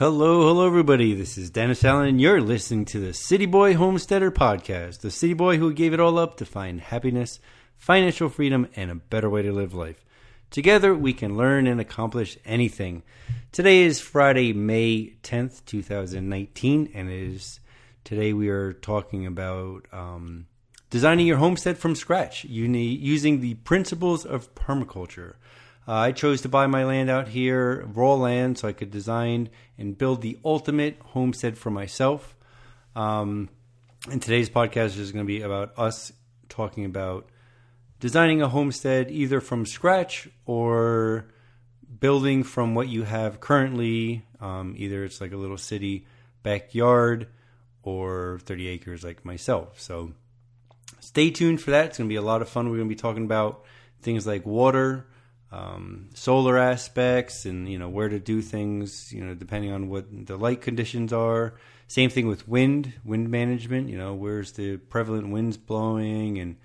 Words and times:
Hello, 0.00 0.48
hello, 0.48 0.66
everybody. 0.66 1.12
This 1.12 1.36
is 1.36 1.50
Dennis 1.50 1.84
Allen, 1.84 2.08
and 2.08 2.20
you're 2.22 2.40
listening 2.40 2.86
to 2.86 2.98
the 2.98 3.12
City 3.12 3.44
Boy 3.44 3.74
Homesteader 3.74 4.30
Podcast. 4.30 5.00
The 5.00 5.10
city 5.10 5.34
boy 5.34 5.58
who 5.58 5.74
gave 5.74 5.92
it 5.92 6.00
all 6.00 6.18
up 6.18 6.38
to 6.38 6.46
find 6.46 6.80
happiness, 6.80 7.38
financial 7.76 8.30
freedom, 8.30 8.66
and 8.74 8.90
a 8.90 8.94
better 8.94 9.28
way 9.28 9.42
to 9.42 9.52
live 9.52 9.74
life. 9.74 10.02
Together, 10.50 10.94
we 10.94 11.12
can 11.12 11.36
learn 11.36 11.66
and 11.66 11.78
accomplish 11.82 12.38
anything. 12.46 13.02
Today 13.52 13.82
is 13.82 14.00
Friday, 14.00 14.54
May 14.54 15.16
10th, 15.22 15.66
2019, 15.66 16.92
and 16.94 17.10
it 17.10 17.34
is 17.34 17.60
today 18.02 18.32
we 18.32 18.48
are 18.48 18.72
talking 18.72 19.26
about 19.26 19.84
um, 19.92 20.46
designing 20.88 21.26
your 21.26 21.36
homestead 21.36 21.76
from 21.76 21.94
scratch 21.94 22.46
using 22.46 23.42
the 23.42 23.52
principles 23.52 24.24
of 24.24 24.54
permaculture. 24.54 25.34
Uh, 25.90 25.94
I 25.94 26.12
chose 26.12 26.42
to 26.42 26.48
buy 26.48 26.68
my 26.68 26.84
land 26.84 27.10
out 27.10 27.26
here, 27.26 27.84
raw 27.94 28.14
land, 28.14 28.58
so 28.58 28.68
I 28.68 28.72
could 28.72 28.92
design 28.92 29.48
and 29.76 29.98
build 29.98 30.22
the 30.22 30.38
ultimate 30.44 30.98
homestead 31.02 31.58
for 31.58 31.72
myself. 31.72 32.36
Um, 32.94 33.48
and 34.08 34.22
today's 34.22 34.48
podcast 34.48 34.96
is 35.00 35.10
going 35.10 35.24
to 35.24 35.26
be 35.26 35.42
about 35.42 35.76
us 35.76 36.12
talking 36.48 36.84
about 36.84 37.28
designing 37.98 38.40
a 38.40 38.48
homestead 38.48 39.10
either 39.10 39.40
from 39.40 39.66
scratch 39.66 40.28
or 40.46 41.26
building 41.98 42.44
from 42.44 42.76
what 42.76 42.86
you 42.86 43.02
have 43.02 43.40
currently. 43.40 44.24
Um, 44.40 44.76
either 44.78 45.02
it's 45.02 45.20
like 45.20 45.32
a 45.32 45.36
little 45.36 45.58
city 45.58 46.06
backyard 46.44 47.26
or 47.82 48.38
30 48.44 48.68
acres 48.68 49.02
like 49.02 49.24
myself. 49.24 49.80
So 49.80 50.12
stay 51.00 51.32
tuned 51.32 51.60
for 51.60 51.72
that. 51.72 51.86
It's 51.86 51.98
going 51.98 52.08
to 52.08 52.12
be 52.12 52.16
a 52.16 52.22
lot 52.22 52.42
of 52.42 52.48
fun. 52.48 52.66
We're 52.70 52.76
going 52.76 52.88
to 52.88 52.94
be 52.94 53.00
talking 53.00 53.24
about 53.24 53.64
things 54.02 54.24
like 54.24 54.46
water 54.46 55.08
um, 55.52 56.08
solar 56.14 56.58
aspects 56.58 57.44
and 57.44 57.68
you 57.68 57.78
know 57.78 57.88
where 57.88 58.08
to 58.08 58.20
do 58.20 58.40
things 58.40 59.12
you 59.12 59.24
know 59.24 59.34
depending 59.34 59.72
on 59.72 59.88
what 59.88 60.06
the 60.26 60.36
light 60.36 60.60
conditions 60.60 61.12
are. 61.12 61.54
Same 61.88 62.08
thing 62.08 62.28
with 62.28 62.46
wind 62.46 62.92
wind 63.04 63.30
management 63.30 63.88
you 63.88 63.98
know 63.98 64.14
where's 64.14 64.52
the 64.52 64.76
prevalent 64.76 65.30
winds 65.30 65.56
blowing 65.56 66.38
and 66.38 66.56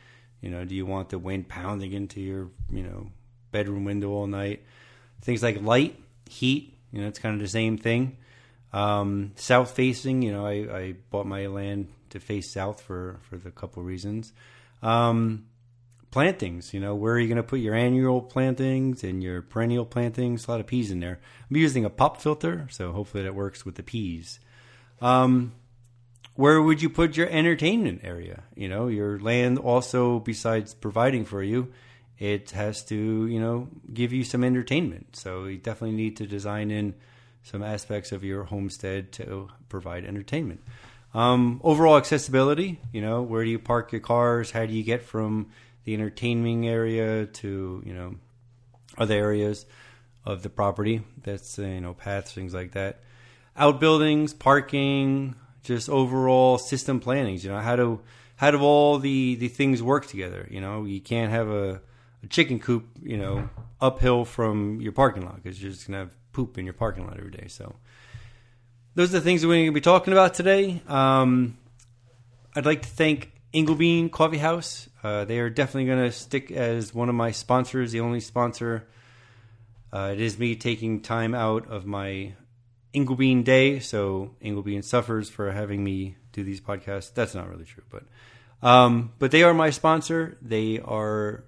you 0.42 0.50
know 0.50 0.66
do 0.66 0.76
you 0.76 0.86
want 0.86 1.10
the 1.10 1.18
wind 1.18 1.48
pounding 1.48 1.94
into 1.94 2.22
your 2.22 2.50
you 2.70 2.84
know 2.84 3.12
bedroom 3.52 3.86
window 3.86 4.12
all 4.12 4.28
night? 4.28 4.64
Things 5.22 5.42
like 5.42 5.62
light 5.62 6.00
heat 6.30 6.78
you 6.92 7.02
know 7.02 7.08
it's 7.08 7.20
kind 7.20 7.34
of 7.34 7.42
the 7.42 7.48
same 7.48 7.78
thing. 7.78 8.18
Um, 8.72 9.32
south 9.36 9.72
facing 9.72 10.22
you 10.22 10.32
know 10.32 10.46
I, 10.46 10.78
I 10.78 10.96
bought 11.10 11.26
my 11.26 11.48
land 11.48 11.88
to 12.12 12.20
face 12.20 12.54
south 12.54 12.82
for 12.82 13.20
for 13.24 13.38
the 13.38 13.50
couple 13.50 13.82
reasons. 13.82 14.32
Um, 14.84 15.48
plantings. 16.16 16.74
You 16.74 16.80
know, 16.80 16.96
where 16.96 17.16
are 17.16 17.20
you 17.20 17.28
going 17.28 17.36
to 17.36 17.44
put 17.44 17.60
your 17.60 17.76
annual 17.76 18.22
plantings 18.22 19.04
and 19.04 19.22
your 19.22 19.42
perennial 19.42 19.84
plantings? 19.84 20.48
A 20.48 20.52
lot 20.52 20.62
of 20.62 20.66
peas 20.66 20.90
in 20.90 21.02
there. 21.02 21.20
I'm 21.50 21.58
using 21.58 21.84
a 21.84 21.90
pop 21.90 22.22
filter, 22.22 22.70
so 22.72 22.94
hopefully 22.94 23.24
that 23.24 23.36
works 23.36 23.66
with 23.66 23.76
the 23.76 23.84
peas. 23.84 24.40
Um, 25.02 25.52
where 26.36 26.62
would 26.62 26.82
you 26.82 26.90
put 26.90 27.18
your 27.18 27.28
entertainment 27.28 28.00
area? 28.06 28.44
You 28.56 28.70
know, 28.70 28.88
your 28.88 29.20
land 29.20 29.60
also, 29.60 30.20
besides 30.20 30.74
providing 30.74 31.26
for 31.26 31.44
you, 31.44 31.74
it 32.18 32.52
has 32.52 32.82
to, 32.86 32.96
you 33.28 33.42
know, 33.42 33.68
give 33.94 34.14
you 34.14 34.24
some 34.24 34.46
entertainment. 34.46 35.18
So 35.18 35.48
you 35.48 35.58
definitely 35.58 35.98
need 35.98 36.16
to 36.16 36.26
design 36.26 36.72
in 36.72 36.94
some 37.44 37.62
aspects 37.62 38.14
of 38.14 38.24
your 38.24 38.46
homestead 38.46 39.12
to 39.20 39.50
provide 39.68 40.06
entertainment. 40.06 40.62
Um, 41.14 41.60
overall 41.62 41.98
accessibility, 41.98 42.80
you 42.94 43.02
know, 43.02 43.22
where 43.22 43.44
do 43.44 43.50
you 43.50 43.60
park 43.60 43.92
your 43.92 44.00
cars? 44.00 44.52
How 44.52 44.66
do 44.66 44.72
you 44.72 44.84
get 44.84 45.04
from 45.04 45.48
the 45.86 45.94
entertaining 45.94 46.68
area 46.68 47.26
to 47.26 47.82
you 47.86 47.94
know 47.94 48.16
other 48.98 49.16
areas 49.16 49.66
of 50.26 50.44
the 50.44 50.50
property. 50.50 51.04
That's 51.24 51.58
uh, 51.58 51.64
you 51.64 51.82
know 51.82 51.94
paths, 51.94 52.34
things 52.34 52.54
like 52.54 52.74
that. 52.74 53.02
Outbuildings, 53.58 54.34
parking, 54.34 55.36
just 55.64 55.90
overall 55.90 56.58
system 56.58 57.00
plannings. 57.00 57.44
You 57.44 57.52
know 57.52 57.60
how 57.60 57.76
do 57.76 58.02
how 58.36 58.52
do 58.52 58.60
all 58.60 59.00
the 59.00 59.36
the 59.36 59.48
things 59.48 59.82
work 59.82 60.08
together? 60.08 60.48
You 60.52 60.62
know 60.62 60.86
you 60.86 61.00
can't 61.00 61.32
have 61.32 61.50
a, 61.50 61.82
a 62.24 62.28
chicken 62.30 62.60
coop 62.60 62.86
you 63.02 63.18
know 63.18 63.50
uphill 63.80 64.26
from 64.26 64.82
your 64.82 64.92
parking 64.92 65.24
lot 65.24 65.42
because 65.42 65.62
you're 65.62 65.72
just 65.72 65.88
gonna 65.88 66.00
have 66.00 66.16
poop 66.34 66.58
in 66.58 66.66
your 66.66 66.74
parking 66.74 67.08
lot 67.08 67.18
every 67.18 67.32
day. 67.32 67.48
So 67.48 67.76
those 68.96 69.10
are 69.10 69.20
the 69.20 69.22
things 69.22 69.42
that 69.42 69.48
we're 69.48 69.56
going 69.56 69.66
to 69.68 69.72
be 69.74 69.82
talking 69.82 70.14
about 70.14 70.34
today. 70.34 70.82
Um, 70.88 71.58
I'd 72.56 72.66
like 72.66 72.82
to 72.84 72.90
thank 72.90 73.32
Inglebean 73.54 74.10
Coffee 74.10 74.38
House. 74.38 74.88
Uh, 75.06 75.24
they 75.24 75.38
are 75.38 75.52
definitely 75.52 75.86
going 75.86 76.04
to 76.04 76.12
stick 76.12 76.50
as 76.50 76.92
one 76.92 77.10
of 77.10 77.14
my 77.14 77.30
sponsors, 77.30 77.92
the 77.92 78.00
only 78.00 78.20
sponsor. 78.20 78.88
Uh, 79.94 80.10
it 80.14 80.20
is 80.20 80.40
me 80.40 80.56
taking 80.56 81.00
time 81.00 81.36
out 81.36 81.68
of 81.70 81.86
my 81.86 82.34
Inglebean 82.92 83.44
day, 83.44 83.78
so 83.78 84.32
Inglebean 84.44 84.84
suffers 84.84 85.30
for 85.30 85.52
having 85.52 85.84
me 85.84 86.16
do 86.32 86.44
these 86.44 86.60
podcasts. 86.60 87.14
That's 87.14 87.36
not 87.36 87.48
really 87.48 87.66
true, 87.66 87.84
but 87.92 88.02
um, 88.68 89.12
but 89.20 89.30
they 89.30 89.44
are 89.44 89.54
my 89.54 89.70
sponsor. 89.70 90.40
They 90.42 90.80
are 90.80 91.44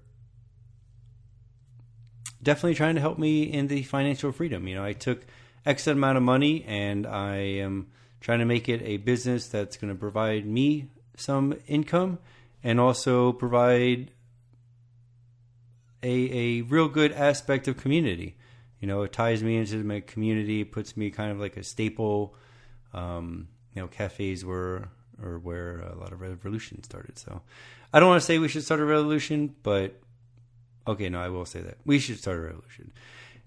definitely 2.43 2.75
trying 2.75 2.93
to 2.93 3.01
help 3.01 3.17
me 3.17 3.41
in 3.41 3.69
the 3.69 3.81
financial 3.81 4.31
freedom. 4.31 4.67
You 4.67 4.75
know, 4.75 4.85
I 4.85 4.93
took 4.93 5.25
X 5.65 5.87
amount 5.87 6.17
of 6.17 6.21
money 6.21 6.63
and 6.65 7.07
I 7.07 7.37
am 7.37 7.87
trying 8.21 8.37
to 8.37 8.45
make 8.45 8.69
it 8.69 8.83
a 8.83 8.97
business 8.97 9.47
that's 9.47 9.77
going 9.77 9.91
to 9.91 9.99
provide 9.99 10.45
me 10.45 10.91
some 11.15 11.55
income 11.65 12.19
and 12.67 12.81
also 12.81 13.31
provide 13.31 14.11
a, 16.03 16.09
a 16.09 16.61
real 16.63 16.89
good 16.89 17.13
aspect 17.13 17.69
of 17.69 17.77
community. 17.77 18.35
You 18.81 18.89
know, 18.89 19.03
it 19.03 19.13
ties 19.13 19.41
me 19.41 19.55
into 19.55 19.77
my 19.85 20.01
community, 20.01 20.65
puts 20.65 20.97
me 20.97 21.09
kind 21.09 21.31
of 21.31 21.39
like 21.39 21.55
a 21.55 21.63
staple. 21.63 22.35
Um, 22.93 23.47
you 23.73 23.81
know, 23.81 23.87
cafes 23.87 24.43
were 24.43 24.89
or 25.23 25.39
where 25.39 25.79
a 25.79 25.95
lot 25.95 26.11
of 26.11 26.19
revolution 26.19 26.83
started. 26.83 27.17
So 27.17 27.41
I 27.93 28.01
don't 28.01 28.09
want 28.09 28.21
to 28.21 28.25
say 28.25 28.37
we 28.37 28.49
should 28.49 28.65
start 28.65 28.81
a 28.81 28.85
revolution, 28.85 29.55
but 29.63 30.01
okay, 30.85 31.07
no, 31.07 31.21
I 31.21 31.29
will 31.29 31.45
say 31.45 31.61
that 31.61 31.77
we 31.85 31.99
should 31.99 32.17
start 32.17 32.37
a 32.37 32.41
revolution. 32.41 32.91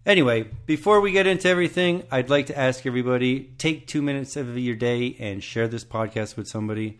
Anyway, 0.07 0.49
before 0.65 1.03
we 1.03 1.13
get 1.13 1.27
into 1.27 1.47
everything, 1.47 2.05
I'd 2.11 2.31
like 2.31 2.47
to 2.47 2.59
ask 2.59 2.87
everybody 2.87 3.53
take 3.59 3.87
two 3.87 4.01
minutes 4.01 4.39
of 4.39 4.59
your 4.59 4.77
day 4.77 5.15
and 5.21 5.45
share 5.45 5.69
this 5.69 5.85
podcast 5.85 6.39
with 6.39 6.49
somebody 6.49 6.99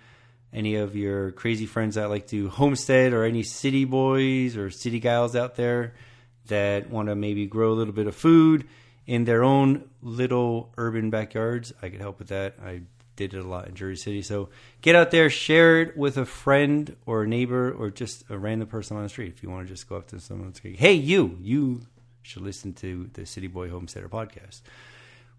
any 0.53 0.77
of 0.77 0.97
your 0.97 1.33
crazy 1.33 1.67
friends 1.67 1.95
that 1.95 2.11
like 2.11 2.27
to 2.29 2.49
homestead 2.49 3.13
or 3.13 3.25
any 3.25 3.43
city 3.43 3.85
boys 3.85 4.57
or 4.57 4.71
city 4.71 5.01
gals 5.01 5.37
out 5.37 5.57
there 5.57 5.95
that 6.47 6.91
want 6.91 7.09
to 7.09 7.15
maybe 7.15 7.47
grow 7.47 7.73
a 7.73 7.75
little 7.75 7.95
bit 7.95 8.07
of 8.07 8.15
food 8.15 8.67
in 9.07 9.25
their 9.25 9.43
own 9.43 9.89
little 10.03 10.73
urban 10.77 11.11
backyards. 11.11 11.73
I 11.83 11.89
could 11.89 12.01
help 12.01 12.19
with 12.19 12.29
that. 12.29 12.57
I 12.65 12.83
did 13.17 13.35
it 13.35 13.45
a 13.45 13.49
lot 13.49 13.69
in 13.69 13.75
Jersey 13.75 14.01
City. 14.01 14.23
So 14.23 14.49
get 14.83 14.95
out 14.95 15.11
there, 15.11 15.29
share 15.31 15.83
it 15.83 15.97
with 15.97 16.17
a 16.17 16.25
friend 16.25 16.97
or 17.07 17.25
a 17.25 17.27
neighbor 17.29 17.71
or 17.71 17.91
just 17.91 18.25
a 18.31 18.39
random 18.39 18.69
person 18.69 18.97
on 18.97 19.03
the 19.03 19.09
street. 19.09 19.33
If 19.35 19.43
you 19.43 19.51
want 19.51 19.67
to 19.67 19.73
just 19.73 19.89
go 19.89 19.97
up 19.97 20.09
to 20.09 20.21
someone 20.21 20.47
and 20.47 20.57
say, 20.57 20.75
hey, 20.75 20.95
you, 20.95 21.37
you 21.41 21.83
should 22.23 22.43
listen 22.43 22.73
to 22.75 23.11
the 23.13 23.27
City 23.27 23.47
Boy 23.47 23.69
Homesteader 23.69 24.09
podcast. 24.09 24.63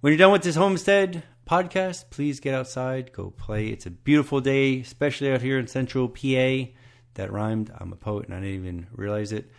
When 0.01 0.11
you're 0.11 0.17
done 0.17 0.31
with 0.31 0.41
this 0.41 0.55
homestead 0.55 1.21
podcast, 1.47 2.09
please 2.09 2.39
get 2.39 2.55
outside, 2.55 3.13
go 3.13 3.29
play. 3.29 3.67
It's 3.67 3.85
a 3.85 3.91
beautiful 3.91 4.41
day, 4.41 4.79
especially 4.79 5.31
out 5.31 5.43
here 5.43 5.59
in 5.59 5.67
central 5.67 6.09
PA. 6.09 6.71
That 7.13 7.31
rhymed. 7.31 7.71
I'm 7.77 7.93
a 7.93 7.95
poet 7.95 8.25
and 8.25 8.33
I 8.33 8.39
didn't 8.39 8.55
even 8.55 8.87
realize 8.93 9.31
it. 9.31 9.51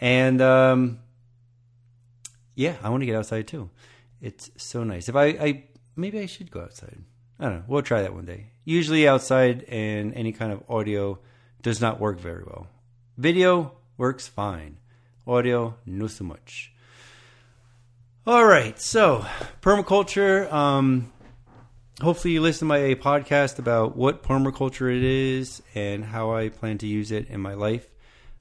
And 0.00 0.40
um, 0.40 1.00
yeah, 2.54 2.76
I 2.82 2.88
want 2.88 3.02
to 3.02 3.06
get 3.06 3.14
outside 3.14 3.46
too. 3.46 3.68
It's 4.22 4.50
so 4.56 4.84
nice. 4.84 5.10
If 5.10 5.16
I, 5.16 5.26
I 5.26 5.64
maybe 5.96 6.18
I 6.18 6.24
should 6.24 6.50
go 6.50 6.62
outside. 6.62 7.04
I 7.38 7.44
don't 7.44 7.54
know. 7.56 7.64
We'll 7.68 7.82
try 7.82 8.00
that 8.00 8.14
one 8.14 8.24
day. 8.24 8.52
Usually 8.64 9.06
outside 9.06 9.64
and 9.64 10.14
any 10.14 10.32
kind 10.32 10.50
of 10.50 10.62
audio 10.66 11.18
does 11.60 11.82
not 11.82 12.00
work 12.00 12.18
very 12.18 12.42
well. 12.42 12.68
Video 13.18 13.72
works 13.98 14.26
fine. 14.26 14.78
Audio, 15.26 15.76
not 15.84 16.10
so 16.10 16.24
much. 16.24 16.73
All 18.26 18.46
right, 18.46 18.80
so 18.80 19.26
permaculture. 19.60 20.50
Um, 20.50 21.12
hopefully, 22.00 22.32
you 22.32 22.40
listen 22.40 22.60
to 22.60 22.64
my 22.64 22.78
podcast 22.94 23.58
about 23.58 23.98
what 23.98 24.22
permaculture 24.22 24.90
it 24.90 25.02
is 25.02 25.62
and 25.74 26.02
how 26.02 26.34
I 26.34 26.48
plan 26.48 26.78
to 26.78 26.86
use 26.86 27.12
it 27.12 27.28
in 27.28 27.42
my 27.42 27.52
life. 27.52 27.86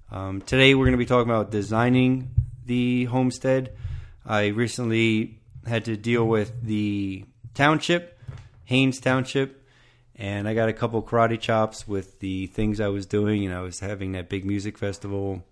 Um, 0.10 0.40
today, 0.40 0.74
we're 0.74 0.86
going 0.86 0.94
to 0.94 0.98
be 0.98 1.06
talking 1.06 1.30
about 1.30 1.52
designing 1.52 2.30
the 2.66 3.04
homestead. 3.06 3.76
I 4.26 4.48
recently 4.48 5.42
had 5.68 5.84
to 5.84 5.98
deal 5.98 6.26
with 6.26 6.64
the 6.64 7.26
township, 7.54 8.18
Haines 8.64 9.02
Township, 9.02 9.68
and 10.16 10.48
I 10.48 10.54
got 10.54 10.70
a 10.70 10.74
couple 10.74 11.04
karate 11.04 11.38
chops 11.38 11.86
with 11.86 12.22
the 12.22 12.48
things 12.48 12.80
I 12.80 12.88
was 12.88 13.06
doing. 13.06 13.46
And 13.46 13.54
I 13.54 13.60
was 13.60 13.82
having 13.82 14.14
that 14.14 14.30
big 14.30 14.46
music 14.46 14.78
festival, 14.78 15.44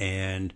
and 0.00 0.52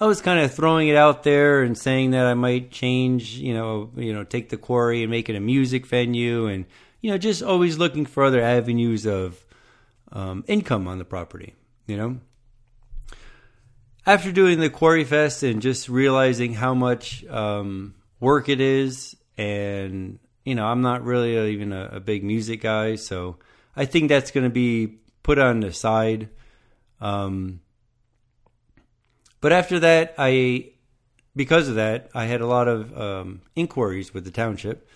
I 0.00 0.06
was 0.06 0.22
kind 0.22 0.40
of 0.40 0.54
throwing 0.54 0.88
it 0.88 0.96
out 0.96 1.24
there 1.24 1.62
and 1.62 1.76
saying 1.76 2.12
that 2.12 2.24
I 2.24 2.32
might 2.32 2.70
change, 2.70 3.34
you 3.34 3.52
know, 3.52 3.90
you 3.96 4.14
know, 4.14 4.24
take 4.24 4.48
the 4.48 4.56
quarry 4.56 5.02
and 5.02 5.10
make 5.10 5.28
it 5.28 5.36
a 5.36 5.40
music 5.40 5.86
venue, 5.86 6.46
and 6.46 6.64
you 7.02 7.10
know, 7.10 7.18
just 7.18 7.42
always 7.42 7.76
looking 7.76 8.06
for 8.06 8.24
other 8.24 8.40
avenues 8.40 9.06
of 9.06 9.44
um, 10.10 10.42
income 10.46 10.88
on 10.88 10.98
the 10.98 11.04
property. 11.04 11.54
You 11.86 11.96
know, 11.98 12.20
after 14.06 14.32
doing 14.32 14.58
the 14.58 14.70
quarry 14.70 15.04
fest 15.04 15.42
and 15.42 15.60
just 15.60 15.88
realizing 15.88 16.54
how 16.54 16.72
much 16.72 17.24
um, 17.26 17.94
work 18.20 18.48
it 18.48 18.60
is, 18.60 19.16
and 19.36 20.18
you 20.46 20.54
know 20.54 20.64
I'm 20.64 20.80
not 20.80 21.04
really 21.04 21.52
even 21.52 21.74
a, 21.74 21.90
a, 21.92 22.00
big 22.00 22.24
music 22.24 22.62
guy, 22.62 22.94
so 22.94 23.36
I 23.76 23.84
think 23.84 24.08
that's 24.08 24.30
going 24.30 24.44
to 24.44 24.50
be 24.50 24.98
put 25.22 25.38
on 25.38 25.60
the 25.60 25.74
side. 25.74 26.30
Um, 27.02 27.60
but 29.40 29.52
after 29.52 29.80
that, 29.80 30.14
I 30.18 30.70
because 31.36 31.68
of 31.68 31.76
that, 31.76 32.10
I 32.14 32.26
had 32.26 32.40
a 32.40 32.46
lot 32.46 32.68
of 32.68 32.98
um, 32.98 33.42
inquiries 33.56 34.12
with 34.12 34.24
the 34.24 34.30
township 34.30 34.88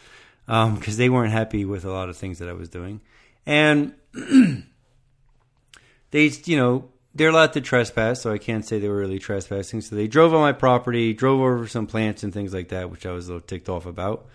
because 0.46 0.67
um, 0.67 0.96
they 0.96 1.08
weren't 1.08 1.32
happy 1.32 1.64
with 1.64 1.85
a 1.85 1.91
lot 1.91 2.08
of 2.08 2.17
things 2.17 2.38
that 2.38 2.49
I 2.49 2.52
was 2.52 2.69
doing, 2.69 3.00
and 3.46 3.94
they, 6.11 6.26
you 6.44 6.56
know, 6.56 6.91
they're 7.14 7.31
allowed 7.31 7.52
to 7.55 7.61
trespass, 7.61 8.20
so 8.20 8.32
I 8.32 8.38
can't 8.38 8.64
say 8.64 8.79
they 8.79 8.88
were 8.88 8.96
really 8.96 9.19
trespassing. 9.19 9.81
So 9.81 9.96
they 9.96 10.08
drove 10.08 10.35
on 10.35 10.41
my 10.41 10.52
property, 10.52 11.12
drove 11.12 11.40
over 11.40 11.67
some 11.69 11.87
plants 11.87 12.23
and 12.23 12.32
things 12.32 12.52
like 12.52 12.69
that, 12.69 12.90
which 12.90 13.06
I 13.06 13.12
was 13.12 13.29
a 13.29 13.32
little 13.32 13.47
ticked 13.47 13.69
off 13.69 13.87
about. 13.87 14.26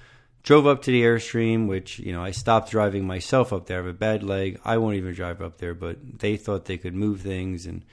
Drove 0.42 0.66
up 0.66 0.82
to 0.84 0.92
the 0.92 1.02
airstream, 1.02 1.68
which 1.68 2.00
you 2.00 2.14
know 2.14 2.24
I 2.24 2.32
stopped 2.32 2.72
driving 2.72 3.06
myself 3.06 3.52
up 3.52 3.68
there. 3.68 3.78
I 3.78 3.86
have 3.86 3.88
a 3.88 3.94
bad 3.94 4.24
leg. 4.24 4.60
I 4.64 4.78
won't 4.78 4.96
even 4.96 5.14
drive 5.14 5.42
up 5.42 5.58
there, 5.58 5.74
but 5.74 6.20
they 6.20 6.38
thought 6.38 6.66
they 6.66 6.78
could 6.78 6.96
move 6.96 7.22
things 7.22 7.66
and 7.66 7.84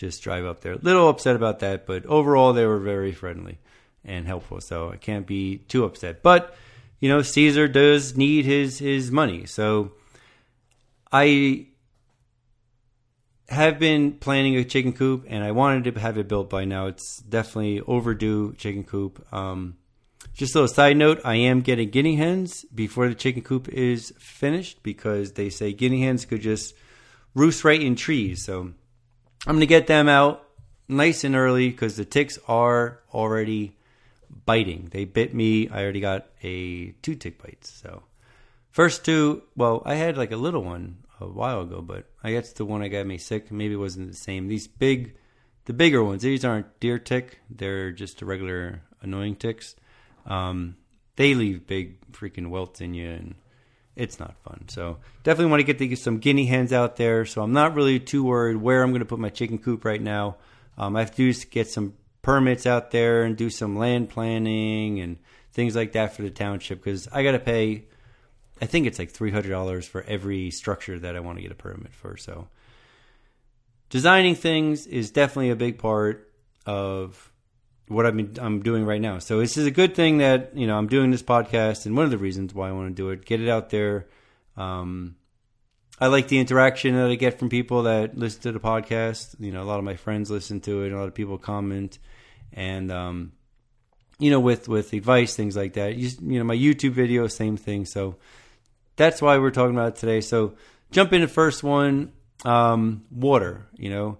just 0.00 0.22
drive 0.22 0.46
up 0.46 0.62
there. 0.62 0.72
A 0.72 0.78
little 0.78 1.10
upset 1.10 1.36
about 1.36 1.58
that, 1.58 1.86
but 1.86 2.06
overall 2.06 2.54
they 2.54 2.64
were 2.64 2.78
very 2.78 3.12
friendly 3.12 3.58
and 4.02 4.26
helpful. 4.26 4.60
So 4.62 4.90
I 4.90 4.96
can't 4.96 5.26
be 5.26 5.58
too 5.58 5.84
upset. 5.84 6.22
But 6.22 6.56
you 7.00 7.08
know, 7.08 7.20
Caesar 7.20 7.68
does 7.68 8.16
need 8.16 8.46
his 8.46 8.78
his 8.78 9.12
money. 9.12 9.44
So 9.44 9.92
I 11.12 11.66
have 13.50 13.78
been 13.78 14.12
planning 14.12 14.56
a 14.56 14.64
chicken 14.64 14.94
coop, 14.94 15.26
and 15.28 15.44
I 15.44 15.50
wanted 15.50 15.92
to 15.92 16.00
have 16.00 16.16
it 16.16 16.28
built 16.28 16.48
by 16.48 16.64
now. 16.64 16.86
It's 16.86 17.18
definitely 17.18 17.80
overdue 17.80 18.54
chicken 18.54 18.84
coop. 18.84 19.26
Um, 19.34 19.76
just 20.32 20.54
a 20.54 20.60
little 20.60 20.74
side 20.74 20.96
note: 20.96 21.20
I 21.24 21.34
am 21.34 21.60
getting 21.60 21.90
guinea 21.90 22.16
hens 22.16 22.64
before 22.74 23.06
the 23.06 23.14
chicken 23.14 23.42
coop 23.42 23.68
is 23.68 24.14
finished 24.18 24.82
because 24.82 25.32
they 25.32 25.50
say 25.50 25.74
guinea 25.74 26.04
hens 26.04 26.24
could 26.24 26.40
just 26.40 26.74
roost 27.34 27.64
right 27.64 27.80
in 27.80 27.96
trees. 27.96 28.44
So 28.44 28.72
I'm 29.46 29.54
going 29.54 29.60
to 29.60 29.66
get 29.66 29.86
them 29.86 30.08
out 30.08 30.46
nice 30.88 31.24
and 31.24 31.34
early 31.34 31.70
because 31.70 31.96
the 31.96 32.04
ticks 32.04 32.38
are 32.46 33.00
already 33.14 33.76
biting. 34.44 34.88
They 34.90 35.04
bit 35.04 35.34
me. 35.34 35.68
I 35.68 35.82
already 35.82 36.00
got 36.00 36.26
a 36.42 36.90
two 37.02 37.14
tick 37.14 37.42
bites. 37.42 37.70
So 37.70 38.02
first 38.70 39.04
two, 39.04 39.42
well, 39.56 39.82
I 39.86 39.94
had 39.94 40.18
like 40.18 40.32
a 40.32 40.36
little 40.36 40.62
one 40.62 40.98
a 41.20 41.26
while 41.26 41.62
ago, 41.62 41.80
but 41.80 42.06
I 42.22 42.32
guess 42.32 42.52
the 42.52 42.64
one 42.64 42.80
that 42.80 42.88
got 42.88 43.06
me 43.06 43.18
sick 43.18 43.50
maybe 43.50 43.74
it 43.74 43.78
wasn't 43.78 44.10
the 44.10 44.16
same. 44.16 44.48
These 44.48 44.68
big, 44.68 45.16
the 45.64 45.72
bigger 45.72 46.02
ones, 46.04 46.22
these 46.22 46.44
aren't 46.44 46.78
deer 46.80 46.98
tick. 46.98 47.40
They're 47.48 47.92
just 47.92 48.20
regular 48.22 48.82
annoying 49.02 49.36
ticks. 49.36 49.76
Um, 50.26 50.76
they 51.16 51.34
leave 51.34 51.66
big 51.66 52.00
freaking 52.12 52.48
welts 52.48 52.80
in 52.80 52.94
you, 52.94 53.08
and 53.10 53.34
it's 53.96 54.18
not 54.18 54.36
fun. 54.42 54.66
So 54.68 54.98
definitely 55.22 55.50
want 55.50 55.60
to 55.60 55.64
get 55.64 55.78
the, 55.78 55.94
some 55.96 56.18
guinea 56.18 56.46
hens 56.46 56.72
out 56.72 56.96
there. 56.96 57.24
So 57.24 57.42
I'm 57.42 57.52
not 57.52 57.74
really 57.74 58.00
too 58.00 58.24
worried 58.24 58.56
where 58.56 58.82
I'm 58.82 58.90
going 58.90 59.00
to 59.00 59.06
put 59.06 59.18
my 59.18 59.30
chicken 59.30 59.58
coop 59.58 59.84
right 59.84 60.00
now. 60.00 60.36
Um, 60.78 60.96
I 60.96 61.00
have 61.00 61.14
to 61.16 61.32
get 61.50 61.68
some 61.68 61.94
permits 62.22 62.66
out 62.66 62.90
there 62.90 63.22
and 63.24 63.36
do 63.36 63.50
some 63.50 63.76
land 63.76 64.08
planning 64.10 65.00
and 65.00 65.18
things 65.52 65.74
like 65.74 65.92
that 65.92 66.14
for 66.14 66.22
the 66.22 66.30
township 66.30 66.82
because 66.82 67.08
I 67.08 67.22
got 67.22 67.32
to 67.32 67.38
pay 67.38 67.84
I 68.60 68.66
think 68.66 68.86
it's 68.86 68.98
like 68.98 69.10
three 69.10 69.30
hundred 69.30 69.50
dollars 69.50 69.86
for 69.86 70.02
every 70.02 70.50
structure 70.50 70.98
that 70.98 71.16
I 71.16 71.20
want 71.20 71.38
to 71.38 71.42
get 71.42 71.52
a 71.52 71.56
permit 71.56 71.92
for. 71.92 72.16
So 72.16 72.48
designing 73.88 74.34
things 74.34 74.86
is 74.86 75.10
definitely 75.10 75.50
a 75.50 75.56
big 75.56 75.78
part 75.78 76.30
of 76.66 77.29
what 77.90 78.06
I've 78.06 78.16
been 78.16 78.38
I'm 78.40 78.62
doing 78.62 78.84
right 78.84 79.00
now. 79.00 79.18
So 79.18 79.40
this 79.40 79.56
is 79.56 79.66
a 79.66 79.70
good 79.70 79.96
thing 79.96 80.18
that 80.18 80.56
you 80.56 80.66
know 80.66 80.78
I'm 80.78 80.86
doing 80.86 81.10
this 81.10 81.22
podcast, 81.22 81.86
and 81.86 81.96
one 81.96 82.04
of 82.04 82.12
the 82.12 82.18
reasons 82.18 82.54
why 82.54 82.68
I 82.68 82.72
want 82.72 82.88
to 82.88 82.94
do 82.94 83.10
it, 83.10 83.24
get 83.24 83.40
it 83.40 83.48
out 83.48 83.70
there. 83.70 84.06
Um, 84.56 85.16
I 85.98 86.06
like 86.06 86.28
the 86.28 86.38
interaction 86.38 86.94
that 86.94 87.10
I 87.10 87.16
get 87.16 87.38
from 87.38 87.48
people 87.48 87.82
that 87.82 88.16
listen 88.16 88.42
to 88.42 88.52
the 88.52 88.60
podcast. 88.60 89.34
You 89.40 89.50
know, 89.50 89.62
a 89.62 89.64
lot 89.64 89.78
of 89.78 89.84
my 89.84 89.96
friends 89.96 90.30
listen 90.30 90.60
to 90.62 90.84
it. 90.84 90.92
A 90.92 90.96
lot 90.96 91.08
of 91.08 91.14
people 91.14 91.36
comment, 91.36 91.98
and 92.52 92.92
um, 92.92 93.32
you 94.20 94.30
know, 94.30 94.40
with 94.40 94.68
with 94.68 94.92
advice, 94.92 95.34
things 95.34 95.56
like 95.56 95.72
that. 95.72 95.96
You, 95.96 96.10
you 96.22 96.38
know, 96.38 96.44
my 96.44 96.56
YouTube 96.56 96.92
video, 96.92 97.26
same 97.26 97.56
thing. 97.56 97.86
So 97.86 98.16
that's 98.94 99.20
why 99.20 99.38
we're 99.38 99.50
talking 99.50 99.76
about 99.76 99.96
today. 99.96 100.20
So 100.20 100.54
jump 100.92 101.12
into 101.12 101.26
first 101.26 101.64
one, 101.64 102.12
um, 102.44 103.04
water. 103.10 103.66
You 103.76 103.90
know, 103.90 104.18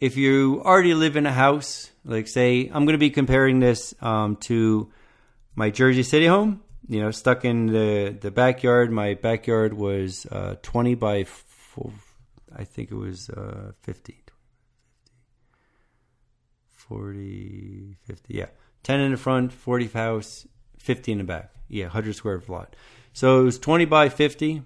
if 0.00 0.16
you 0.16 0.62
already 0.64 0.94
live 0.94 1.16
in 1.16 1.26
a 1.26 1.32
house, 1.32 1.90
like 2.04 2.28
say, 2.28 2.70
I'm 2.72 2.84
going 2.84 2.94
to 2.94 2.98
be 2.98 3.10
comparing 3.10 3.60
this 3.60 3.94
um, 4.00 4.36
to 4.42 4.90
my 5.54 5.70
Jersey 5.70 6.02
City 6.02 6.26
home. 6.26 6.62
You 6.86 7.00
know, 7.00 7.10
stuck 7.10 7.46
in 7.46 7.66
the 7.66 8.16
the 8.20 8.30
backyard. 8.30 8.90
My 8.90 9.14
backyard 9.14 9.72
was 9.72 10.26
uh, 10.26 10.56
20 10.62 10.94
by 10.96 11.24
four, 11.24 11.92
I 12.54 12.64
think 12.64 12.90
it 12.90 12.96
was 12.96 13.30
uh, 13.30 13.72
50. 13.82 14.20
40, 16.88 17.96
50, 18.04 18.34
yeah. 18.34 18.46
10 18.82 19.00
in 19.00 19.10
the 19.12 19.16
front, 19.16 19.52
40 19.52 19.86
house, 19.88 20.46
50 20.78 21.12
in 21.12 21.18
the 21.18 21.24
back. 21.24 21.54
Yeah, 21.68 21.84
100 21.84 22.14
square 22.14 22.42
lot. 22.46 22.76
So 23.14 23.40
it 23.40 23.44
was 23.44 23.58
20 23.58 23.86
by 23.86 24.10
50. 24.10 24.62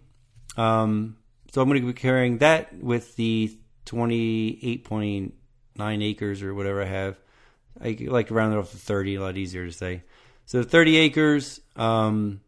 Um, 0.57 1.17
so 1.53 1.63
I'm 1.63 1.69
going 1.69 1.81
to 1.81 1.87
be 1.87 1.93
carrying 1.93 2.39
that 2.39 2.77
with 2.83 3.15
the 3.15 3.57
28.9 3.89 6.05
acres 6.05 6.43
or 6.43 6.55
whatever 6.55 6.83
I 6.83 6.87
have. 6.87 7.19
I 7.83 7.97
like 8.01 8.31
round 8.31 8.55
it 8.55 8.59
off 8.59 8.71
to 8.71 8.77
30, 8.77 9.17
a 9.17 9.21
lot 9.21 9.37
easier 9.37 9.67
to 9.67 9.73
say. 9.73 10.03
So 10.47 10.63
30 10.63 10.97
acres, 10.97 11.61
um, 11.77 12.41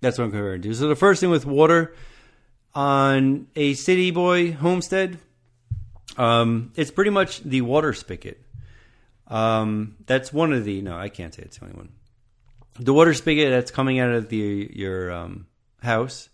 that's 0.00 0.18
what 0.18 0.24
I'm 0.24 0.30
going 0.30 0.44
to 0.44 0.58
do. 0.58 0.74
So 0.74 0.88
the 0.88 0.96
first 0.96 1.20
thing 1.20 1.30
with 1.30 1.46
water 1.46 1.94
on 2.74 3.46
a 3.54 3.74
city 3.74 4.10
boy 4.10 4.52
homestead, 4.52 5.18
um, 6.16 6.72
it's 6.76 6.90
pretty 6.90 7.10
much 7.10 7.40
the 7.40 7.60
water 7.60 7.92
spigot. 7.92 8.42
Um, 9.28 9.96
that's 10.06 10.32
one 10.32 10.52
of 10.52 10.64
the, 10.64 10.82
no, 10.82 10.96
I 10.96 11.08
can't 11.08 11.32
say 11.34 11.42
it's 11.42 11.58
the 11.58 11.66
only 11.66 11.76
one 11.76 11.90
the 12.80 12.94
water 12.94 13.14
spigot 13.14 13.50
that's 13.50 13.70
coming 13.70 13.98
out 13.98 14.10
of 14.10 14.28
the 14.28 14.70
your 14.72 15.12
um, 15.12 15.46
house 15.82 16.29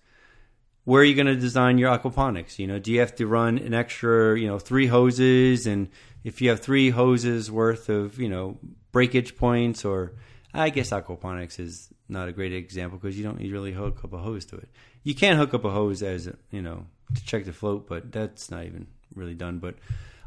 where 0.87 1.03
are 1.03 1.05
you 1.05 1.15
going 1.15 1.27
to 1.27 1.37
design 1.37 1.77
your 1.77 1.97
aquaponics? 1.97 2.59
You 2.59 2.67
know 2.67 2.79
do 2.79 2.91
you 2.91 3.01
have 3.01 3.15
to 3.17 3.27
run 3.27 3.59
an 3.59 3.75
extra 3.75 4.39
you 4.39 4.47
know 4.47 4.59
three 4.59 4.87
hoses? 4.87 5.67
And 5.67 5.91
if 6.25 6.41
you 6.41 6.49
have 6.49 6.61
three 6.61 6.91
hoses 6.91 7.51
worth 7.51 7.91
of 7.91 8.19
you 8.19 8.31
know 8.31 8.59
breakage 8.93 9.37
points 9.37 9.85
or 9.85 10.15
i 10.55 10.71
guess 10.71 10.89
aquaponics 10.89 11.61
is 11.61 11.91
not 12.09 12.29
a 12.29 12.33
great 12.33 12.53
example 12.53 12.99
because 12.99 13.19
you 13.19 13.23
don't 13.23 13.37
really 13.39 13.73
hook 13.73 14.03
up 14.05 14.13
a 14.13 14.19
hose 14.19 14.45
to 14.47 14.57
it. 14.57 14.69
You 15.03 15.15
can 15.15 15.37
hook 15.37 15.55
up 15.55 15.65
a 15.65 15.71
hose 15.71 16.03
as 16.03 16.31
you 16.51 16.63
know 16.63 16.87
to 17.15 17.25
check 17.25 17.45
the 17.45 17.53
float 17.53 17.89
but 17.89 18.11
that's 18.13 18.51
not 18.51 18.65
even 18.65 18.87
really 19.15 19.35
done. 19.35 19.59
But 19.59 19.77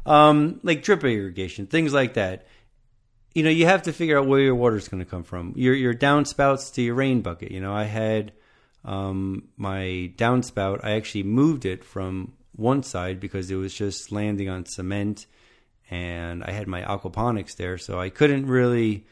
um, 0.06 0.60
like 0.62 0.82
drip 0.82 1.04
irrigation 1.04 1.66
things 1.66 1.92
like 1.92 2.14
that. 2.14 2.46
You 3.34 3.44
know, 3.44 3.50
you 3.50 3.66
have 3.66 3.82
to 3.82 3.92
figure 3.92 4.18
out 4.18 4.26
where 4.26 4.40
your 4.40 4.56
water 4.56 4.76
is 4.76 4.88
going 4.88 5.04
to 5.04 5.08
come 5.08 5.22
from. 5.22 5.52
Your 5.56 5.74
your 5.74 5.94
downspouts 5.94 6.74
to 6.74 6.82
your 6.82 6.94
rain 6.94 7.20
bucket. 7.20 7.52
You 7.52 7.60
know, 7.60 7.72
I 7.72 7.84
had 7.84 8.32
um, 8.84 9.48
my 9.56 10.12
downspout. 10.16 10.80
I 10.82 10.92
actually 10.92 11.24
moved 11.24 11.64
it 11.64 11.84
from 11.84 12.32
one 12.52 12.82
side 12.82 13.20
because 13.20 13.50
it 13.50 13.56
was 13.56 13.74
just 13.74 14.12
landing 14.12 14.48
on 14.48 14.66
cement, 14.66 15.26
and 15.90 16.44
I 16.44 16.52
had 16.52 16.68
my 16.68 16.82
aquaponics 16.82 17.56
there, 17.56 17.78
so 17.78 18.00
I 18.00 18.10
couldn't 18.10 18.46
really. 18.46 19.06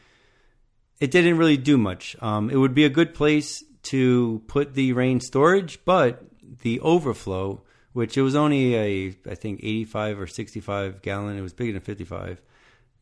It 0.99 1.11
didn't 1.11 1.37
really 1.37 1.57
do 1.57 1.77
much. 1.77 2.15
Um, 2.21 2.49
it 2.49 2.57
would 2.57 2.73
be 2.73 2.83
a 2.83 2.89
good 2.89 3.13
place 3.13 3.63
to 3.83 4.41
put 4.47 4.73
the 4.73 4.91
rain 4.93 5.21
storage, 5.21 5.79
but 5.85 6.23
the 6.61 6.79
overflow, 6.81 7.61
which 7.93 8.17
it 8.17 8.21
was 8.21 8.35
only 8.35 8.75
a 8.75 9.15
I 9.29 9.35
think 9.35 9.61
85 9.63 10.19
or 10.19 10.27
65 10.27 11.01
gallon. 11.01 11.37
It 11.37 11.41
was 11.41 11.53
bigger 11.53 11.73
than 11.73 11.81
55 11.81 12.41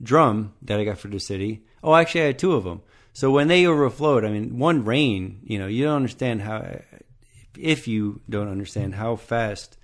drum 0.02 0.54
that 0.62 0.80
I 0.80 0.84
got 0.84 1.00
for 1.00 1.08
the 1.08 1.20
city. 1.20 1.64
Oh, 1.84 1.96
actually, 1.96 2.22
I 2.22 2.26
had 2.28 2.40
two 2.40 2.54
of 2.54 2.64
them. 2.64 2.82
So 3.18 3.32
when 3.32 3.48
they 3.48 3.66
overflowed, 3.66 4.24
I 4.24 4.30
mean, 4.30 4.60
one 4.60 4.86
rain, 4.86 5.40
you 5.44 5.58
know, 5.58 5.66
you 5.66 5.86
don't 5.86 5.96
understand 5.96 6.40
how, 6.44 6.82
if 7.58 7.88
you 7.88 8.22
don't 8.30 8.48
understand 8.48 8.94
how 8.94 9.16
fast 9.16 9.76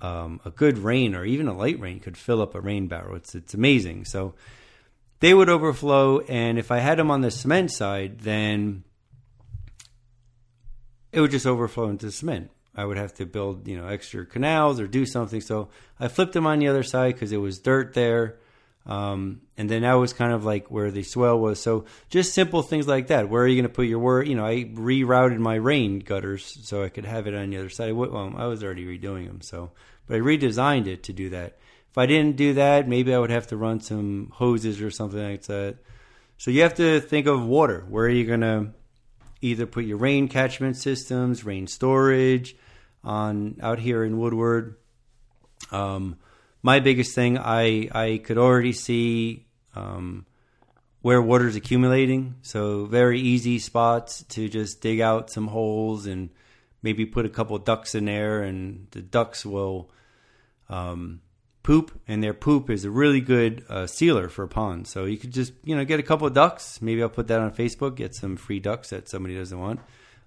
um, 0.00 0.40
a 0.46 0.50
good 0.50 0.78
rain 0.78 1.14
or 1.14 1.22
even 1.22 1.48
a 1.48 1.52
light 1.54 1.78
rain 1.78 2.00
could 2.00 2.16
fill 2.16 2.40
up 2.40 2.54
a 2.54 2.60
rain 2.62 2.86
barrel. 2.86 3.14
It's 3.14 3.34
it's 3.34 3.52
amazing. 3.52 4.06
So 4.06 4.32
they 5.18 5.34
would 5.34 5.50
overflow, 5.50 6.20
and 6.20 6.58
if 6.58 6.70
I 6.70 6.78
had 6.78 6.98
them 6.98 7.10
on 7.10 7.20
the 7.20 7.30
cement 7.30 7.72
side, 7.72 8.20
then 8.20 8.84
it 11.12 11.20
would 11.20 11.32
just 11.32 11.46
overflow 11.46 11.90
into 11.90 12.10
cement. 12.10 12.50
I 12.74 12.86
would 12.86 12.96
have 12.96 13.12
to 13.16 13.26
build, 13.26 13.68
you 13.68 13.76
know, 13.76 13.86
extra 13.86 14.24
canals 14.24 14.80
or 14.80 14.86
do 14.86 15.04
something. 15.04 15.42
So 15.42 15.68
I 15.98 16.08
flipped 16.08 16.32
them 16.32 16.46
on 16.46 16.58
the 16.60 16.68
other 16.68 16.84
side 16.84 17.16
because 17.16 17.32
it 17.32 17.36
was 17.36 17.58
dirt 17.58 17.92
there. 17.92 18.38
Um, 18.90 19.42
and 19.56 19.70
then 19.70 19.82
that 19.82 19.94
was 19.94 20.12
kind 20.12 20.32
of 20.32 20.44
like 20.44 20.68
where 20.68 20.90
the 20.90 21.04
swale 21.04 21.38
was. 21.38 21.62
So 21.62 21.84
just 22.08 22.34
simple 22.34 22.62
things 22.62 22.88
like 22.88 23.06
that. 23.06 23.28
Where 23.28 23.42
are 23.44 23.46
you 23.46 23.54
going 23.54 23.70
to 23.70 23.74
put 23.74 23.86
your 23.86 24.00
word? 24.00 24.26
You 24.26 24.34
know, 24.34 24.44
I 24.44 24.64
rerouted 24.64 25.38
my 25.38 25.54
rain 25.54 26.00
gutters 26.00 26.58
so 26.64 26.82
I 26.82 26.88
could 26.88 27.04
have 27.04 27.28
it 27.28 27.34
on 27.34 27.50
the 27.50 27.58
other 27.58 27.68
side. 27.68 27.92
Well, 27.92 28.34
I 28.36 28.46
was 28.46 28.64
already 28.64 28.84
redoing 28.84 29.26
them, 29.26 29.42
so 29.42 29.70
but 30.08 30.16
I 30.16 30.20
redesigned 30.20 30.88
it 30.88 31.04
to 31.04 31.12
do 31.12 31.30
that. 31.30 31.58
If 31.88 31.98
I 31.98 32.06
didn't 32.06 32.36
do 32.36 32.54
that, 32.54 32.88
maybe 32.88 33.14
I 33.14 33.18
would 33.20 33.30
have 33.30 33.46
to 33.48 33.56
run 33.56 33.80
some 33.80 34.30
hoses 34.32 34.82
or 34.82 34.90
something 34.90 35.22
like 35.22 35.42
that. 35.42 35.76
So 36.36 36.50
you 36.50 36.62
have 36.62 36.74
to 36.74 37.00
think 37.00 37.28
of 37.28 37.44
water. 37.44 37.84
Where 37.88 38.06
are 38.06 38.10
you 38.10 38.26
going 38.26 38.40
to 38.40 38.72
either 39.40 39.66
put 39.66 39.84
your 39.84 39.98
rain 39.98 40.28
catchment 40.28 40.76
systems, 40.76 41.44
rain 41.44 41.66
storage 41.66 42.56
on 43.02 43.56
out 43.62 43.78
here 43.78 44.04
in 44.04 44.18
Woodward. 44.18 44.76
Um, 45.70 46.18
my 46.62 46.80
biggest 46.80 47.14
thing, 47.14 47.38
I 47.38 47.88
I 47.92 48.20
could 48.22 48.38
already 48.38 48.72
see 48.72 49.46
um, 49.74 50.26
where 51.02 51.22
water's 51.22 51.56
accumulating, 51.56 52.36
so 52.42 52.84
very 52.84 53.20
easy 53.20 53.58
spots 53.58 54.22
to 54.30 54.48
just 54.48 54.80
dig 54.80 55.00
out 55.00 55.30
some 55.30 55.48
holes 55.48 56.06
and 56.06 56.30
maybe 56.82 57.06
put 57.06 57.26
a 57.26 57.30
couple 57.30 57.56
ducks 57.58 57.94
in 57.94 58.04
there, 58.04 58.42
and 58.42 58.86
the 58.90 59.02
ducks 59.02 59.46
will 59.46 59.90
um, 60.68 61.20
poop, 61.62 61.98
and 62.06 62.22
their 62.22 62.34
poop 62.34 62.68
is 62.68 62.84
a 62.84 62.90
really 62.90 63.20
good 63.20 63.64
uh, 63.68 63.86
sealer 63.86 64.28
for 64.28 64.44
a 64.44 64.48
pond. 64.48 64.86
So 64.86 65.06
you 65.06 65.16
could 65.16 65.32
just 65.32 65.52
you 65.64 65.74
know 65.74 65.84
get 65.84 66.00
a 66.00 66.04
couple 66.04 66.28
ducks. 66.28 66.82
Maybe 66.82 67.02
I'll 67.02 67.08
put 67.08 67.28
that 67.28 67.40
on 67.40 67.52
Facebook. 67.52 67.96
Get 67.96 68.14
some 68.14 68.36
free 68.36 68.60
ducks 68.60 68.90
that 68.90 69.08
somebody 69.08 69.36
doesn't 69.36 69.58
want. 69.58 69.80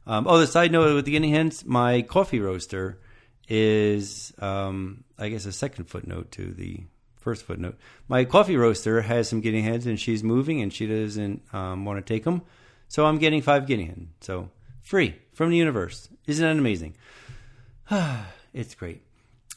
Um, 0.05 0.27
oh, 0.27 0.39
the 0.39 0.47
side 0.47 0.71
note 0.71 0.95
with 0.95 1.05
the 1.05 1.11
guinea 1.11 1.31
hens, 1.31 1.63
my 1.63 2.01
coffee 2.01 2.39
roaster 2.39 2.99
is, 3.47 4.33
um, 4.39 5.03
I 5.17 5.29
guess, 5.29 5.45
a 5.45 5.51
second 5.51 5.85
footnote 5.85 6.31
to 6.31 6.51
the 6.51 6.83
first 7.19 7.45
footnote. 7.45 7.77
My 8.07 8.25
coffee 8.25 8.57
roaster 8.57 9.01
has 9.01 9.29
some 9.29 9.41
guinea 9.41 9.61
hens, 9.61 9.85
and 9.85 9.99
she's 9.99 10.23
moving, 10.23 10.61
and 10.61 10.71
she 10.71 10.87
doesn't 10.87 11.41
um, 11.53 11.85
want 11.85 12.05
to 12.05 12.13
take 12.13 12.23
them. 12.23 12.41
So 12.87 13.05
I'm 13.05 13.17
getting 13.17 13.41
five 13.41 13.65
guinea 13.65 13.85
hens. 13.85 14.09
So 14.21 14.49
free 14.81 15.15
from 15.33 15.49
the 15.49 15.57
universe. 15.57 16.09
Isn't 16.27 16.45
that 16.45 16.59
amazing? 16.59 16.95
it's 18.53 18.75
great. 18.75 19.01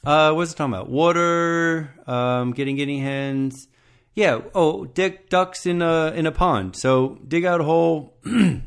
Uh, 0.05 0.33
what's 0.33 0.52
it 0.52 0.57
talking 0.57 0.73
about? 0.73 0.88
Water, 0.88 1.93
um, 2.07 2.52
getting 2.52 2.76
guinea 2.76 3.00
hens. 3.00 3.69
Yeah. 4.14 4.40
Oh, 4.55 4.85
dig 4.85 5.28
ducks 5.28 5.66
in 5.66 5.83
a 5.83 6.12
in 6.12 6.26
a 6.26 6.33
pond. 6.33 6.76
So 6.76 7.19
dig 7.26 7.45
out 7.45 7.61
a 7.61 7.64
hole. 7.64 8.16
I'm 8.25 8.62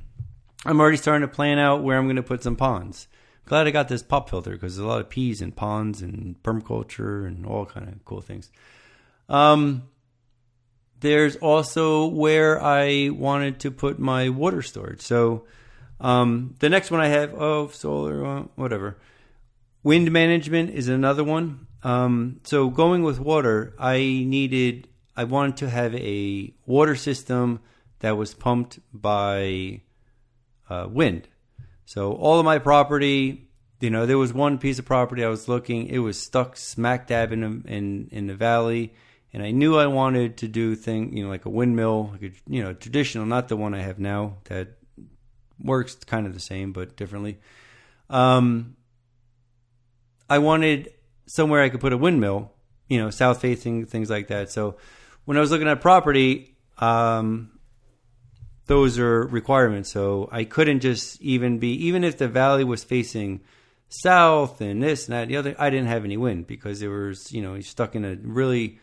already 0.65 0.97
starting 0.97 1.27
to 1.27 1.33
plan 1.33 1.57
out 1.57 1.81
where 1.81 1.97
I'm 1.97 2.05
going 2.05 2.17
to 2.17 2.23
put 2.23 2.43
some 2.43 2.55
ponds. 2.55 3.07
Glad 3.49 3.65
I 3.65 3.71
got 3.71 3.87
this 3.87 4.03
pop 4.03 4.29
filter 4.29 4.51
because 4.51 4.75
there's 4.75 4.85
a 4.85 4.87
lot 4.87 5.01
of 5.01 5.09
peas 5.09 5.41
and 5.41 5.55
ponds 5.55 6.03
and 6.03 6.35
permaculture 6.43 7.25
and 7.25 7.47
all 7.47 7.65
kind 7.65 7.87
of 7.87 8.05
cool 8.05 8.21
things. 8.21 8.51
Um, 9.27 9.89
there's 10.99 11.35
also 11.37 12.05
where 12.05 12.61
I 12.61 13.09
wanted 13.09 13.59
to 13.61 13.71
put 13.71 13.97
my 13.97 14.29
water 14.29 14.61
storage. 14.61 15.01
So 15.01 15.47
um, 15.99 16.53
the 16.59 16.69
next 16.69 16.91
one 16.91 17.01
I 17.01 17.07
have, 17.07 17.33
oh, 17.33 17.69
solar, 17.69 18.23
uh, 18.23 18.41
whatever. 18.53 18.97
Wind 19.81 20.11
management 20.11 20.69
is 20.69 20.87
another 20.87 21.23
one. 21.23 21.65
Um, 21.81 22.41
so 22.43 22.69
going 22.69 23.01
with 23.01 23.19
water, 23.19 23.73
I 23.79 23.97
needed, 23.97 24.89
I 25.17 25.23
wanted 25.23 25.57
to 25.57 25.71
have 25.71 25.95
a 25.95 26.53
water 26.67 26.95
system 26.95 27.61
that 28.01 28.15
was 28.15 28.35
pumped 28.35 28.77
by 28.93 29.81
uh, 30.69 30.87
wind. 30.87 31.27
So 31.89 32.13
all 32.13 32.37
of 32.37 32.45
my 32.45 32.59
property, 32.59 33.49
you 33.79 33.89
know, 33.89 34.05
there 34.05 34.19
was 34.19 34.31
one 34.31 34.59
piece 34.59 34.77
of 34.77 34.85
property 34.85 35.25
I 35.25 35.27
was 35.27 35.47
looking. 35.47 35.87
It 35.87 35.97
was 35.97 36.21
stuck 36.21 36.55
smack 36.55 37.07
dab 37.07 37.31
in 37.31 37.63
in 37.67 38.09
in 38.11 38.27
the 38.27 38.35
valley, 38.35 38.93
and 39.33 39.41
I 39.41 39.49
knew 39.49 39.75
I 39.75 39.87
wanted 39.87 40.37
to 40.37 40.47
do 40.47 40.75
thing, 40.75 41.17
you 41.17 41.23
know, 41.23 41.31
like 41.31 41.45
a 41.45 41.49
windmill, 41.49 42.11
like 42.11 42.21
a, 42.21 42.31
you 42.47 42.61
know, 42.61 42.73
traditional, 42.73 43.25
not 43.25 43.47
the 43.47 43.57
one 43.57 43.73
I 43.73 43.81
have 43.81 43.97
now 43.97 44.37
that 44.43 44.67
works 45.59 45.95
kind 45.95 46.27
of 46.27 46.35
the 46.35 46.39
same 46.39 46.73
but 46.73 46.95
differently. 46.95 47.39
Um, 48.07 48.75
I 50.29 50.37
wanted 50.37 50.93
somewhere 51.25 51.63
I 51.63 51.69
could 51.69 51.81
put 51.81 51.91
a 51.91 51.97
windmill, 51.97 52.51
you 52.87 52.99
know, 52.99 53.09
south 53.09 53.41
facing 53.41 53.87
things 53.87 54.11
like 54.11 54.27
that. 54.27 54.51
So 54.51 54.77
when 55.25 55.37
I 55.37 55.39
was 55.39 55.49
looking 55.49 55.67
at 55.67 55.81
property, 55.81 56.55
um, 56.77 57.58
those 58.69 58.99
are 58.99 59.23
requirements. 59.23 59.91
So 59.91 60.29
I 60.31 60.43
couldn't 60.43 60.81
just 60.81 61.19
even 61.23 61.57
be, 61.57 61.87
even 61.87 62.03
if 62.03 62.19
the 62.19 62.27
valley 62.27 62.63
was 62.63 62.83
facing 62.83 63.41
south 63.89 64.61
and 64.61 64.83
this 64.83 65.07
and 65.07 65.15
that, 65.15 65.23
and 65.23 65.31
the 65.31 65.37
other, 65.37 65.55
I 65.57 65.71
didn't 65.71 65.87
have 65.87 66.05
any 66.05 66.17
wind 66.17 66.45
because 66.45 66.83
it 66.83 66.87
was, 66.87 67.33
you 67.33 67.41
know, 67.41 67.59
stuck 67.61 67.95
in 67.95 68.05
a 68.05 68.15
really, 68.21 68.77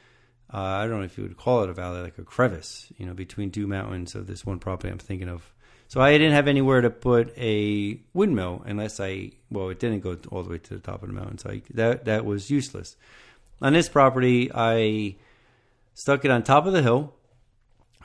uh, 0.52 0.58
I 0.58 0.88
don't 0.88 0.98
know 0.98 1.04
if 1.04 1.16
you 1.16 1.22
would 1.22 1.36
call 1.36 1.62
it 1.62 1.70
a 1.70 1.72
valley, 1.72 2.02
like 2.02 2.18
a 2.18 2.24
crevice, 2.24 2.92
you 2.98 3.06
know, 3.06 3.14
between 3.14 3.52
two 3.52 3.68
mountains 3.68 4.16
of 4.16 4.26
this 4.26 4.44
one 4.44 4.58
property 4.58 4.90
I'm 4.90 4.98
thinking 4.98 5.28
of. 5.28 5.52
So 5.86 6.00
I 6.00 6.18
didn't 6.18 6.32
have 6.32 6.48
anywhere 6.48 6.80
to 6.80 6.90
put 6.90 7.32
a 7.38 8.00
windmill 8.12 8.64
unless 8.66 8.98
I, 8.98 9.30
well, 9.52 9.68
it 9.68 9.78
didn't 9.78 10.00
go 10.00 10.18
all 10.32 10.42
the 10.42 10.50
way 10.50 10.58
to 10.58 10.74
the 10.74 10.80
top 10.80 11.04
of 11.04 11.10
the 11.10 11.14
mountain. 11.14 11.38
So 11.38 11.50
I, 11.50 11.62
that, 11.74 12.06
that 12.06 12.24
was 12.24 12.50
useless. 12.50 12.96
On 13.62 13.72
this 13.72 13.88
property, 13.88 14.50
I 14.52 15.14
stuck 15.94 16.24
it 16.24 16.32
on 16.32 16.42
top 16.42 16.66
of 16.66 16.72
the 16.72 16.82
hill. 16.82 17.14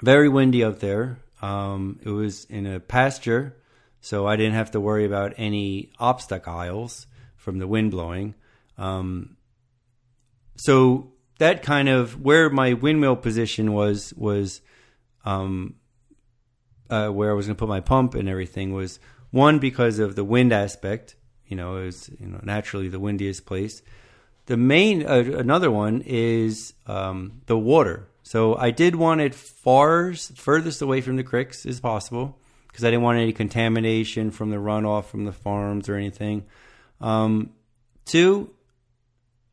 Very 0.04 0.30
windy 0.30 0.64
out 0.64 0.80
there. 0.80 1.18
Um, 1.42 2.00
it 2.04 2.10
was 2.10 2.46
in 2.46 2.66
a 2.66 2.80
pasture, 2.80 3.58
so 4.00 4.28
I 4.28 4.36
didn't 4.36 4.54
have 4.54 4.72
to 4.72 4.80
worry 4.80 5.06
about 5.06 5.34
any 5.38 5.92
obstacles 6.00 7.08
from 7.36 7.58
the 7.58 7.68
wind 7.68 7.92
blowing. 7.92 8.36
Um, 8.78 9.38
so 10.56 11.14
that 11.40 11.64
kind 11.64 11.90
of 11.90 12.22
where 12.22 12.50
my 12.50 12.74
windmill 12.74 13.16
position 13.16 13.74
was 13.74 14.14
was 14.14 14.62
um, 15.26 15.76
uh, 16.90 17.10
where 17.10 17.32
I 17.32 17.34
was 17.34 17.48
going 17.48 17.56
to 17.56 17.60
put 17.60 17.70
my 17.70 17.80
pump 17.80 18.14
and 18.14 18.30
everything 18.30 18.74
was 18.74 19.00
one 19.32 19.58
because 19.58 19.98
of 19.98 20.16
the 20.16 20.24
wind 20.24 20.54
aspect. 20.54 21.16
You 21.48 21.58
know, 21.58 21.78
it 21.78 21.86
was 21.86 22.10
you 22.20 22.28
know 22.28 22.40
naturally 22.44 22.90
the 22.90 23.00
windiest 23.00 23.46
place. 23.46 23.82
The 24.46 24.58
main 24.58 25.06
uh, 25.06 25.38
another 25.38 25.72
one 25.72 26.04
is 26.06 26.74
um, 26.86 27.42
the 27.48 27.58
water. 27.58 28.08
So 28.32 28.56
I 28.56 28.72
did 28.72 28.96
want 28.96 29.20
it 29.20 29.36
far 29.36 30.14
furthest 30.14 30.82
away 30.82 31.02
from 31.02 31.18
the 31.18 31.24
creeks 31.24 31.66
as 31.66 31.82
possible 31.82 32.40
because 32.66 32.86
I 32.86 32.90
didn't 32.90 33.04
want 33.04 33.18
any 33.18 33.34
contamination 33.34 34.32
from 34.32 34.52
the 34.52 34.56
runoff 34.56 35.08
from 35.08 35.26
the 35.26 35.34
farms 35.34 35.90
or 35.90 35.96
anything. 35.96 36.46
Um, 37.02 37.50
two, 38.06 38.54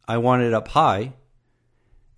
I 0.06 0.18
wanted 0.18 0.46
it 0.46 0.54
up 0.54 0.68
high, 0.68 1.14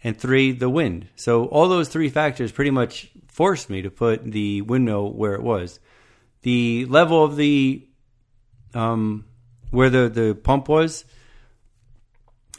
and 0.05 0.15
three, 0.15 0.53
the 0.53 0.69
wind. 0.69 1.09
So 1.17 1.47
all 1.47 1.67
those 1.67 1.89
three 1.89 2.11
factors 2.11 2.53
pretty 2.53 2.73
much 2.73 3.11
forced 3.29 3.71
me 3.71 3.81
to 3.81 3.91
put 3.91 4.23
the 4.31 4.61
windmill 4.61 5.15
where 5.15 5.33
it 5.33 5.43
was. 5.43 5.81
The 6.43 6.85
level 6.85 7.25
of 7.25 7.37
the 7.37 7.89
um, 8.75 9.25
where 9.71 9.89
the 9.89 10.11
the 10.11 10.35
pump 10.35 10.69
was, 10.69 11.07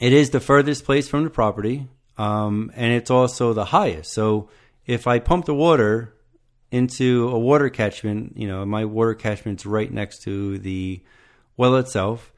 it 0.00 0.12
is 0.12 0.30
the 0.30 0.40
furthest 0.40 0.84
place 0.84 1.06
from 1.06 1.22
the 1.22 1.30
property 1.30 1.86
um, 2.18 2.70
and 2.74 2.92
it's 2.92 3.10
also 3.10 3.52
the 3.52 3.66
highest. 3.66 4.12
So 4.12 4.48
if 4.86 5.06
I 5.06 5.18
pump 5.18 5.46
the 5.46 5.54
water 5.54 6.14
into 6.70 7.28
a 7.28 7.38
water 7.38 7.68
catchment, 7.68 8.36
you 8.36 8.48
know, 8.48 8.64
my 8.64 8.84
water 8.84 9.14
catchment's 9.14 9.66
right 9.66 9.92
next 9.92 10.22
to 10.22 10.58
the 10.58 11.02
well 11.56 11.76
itself. 11.76 12.32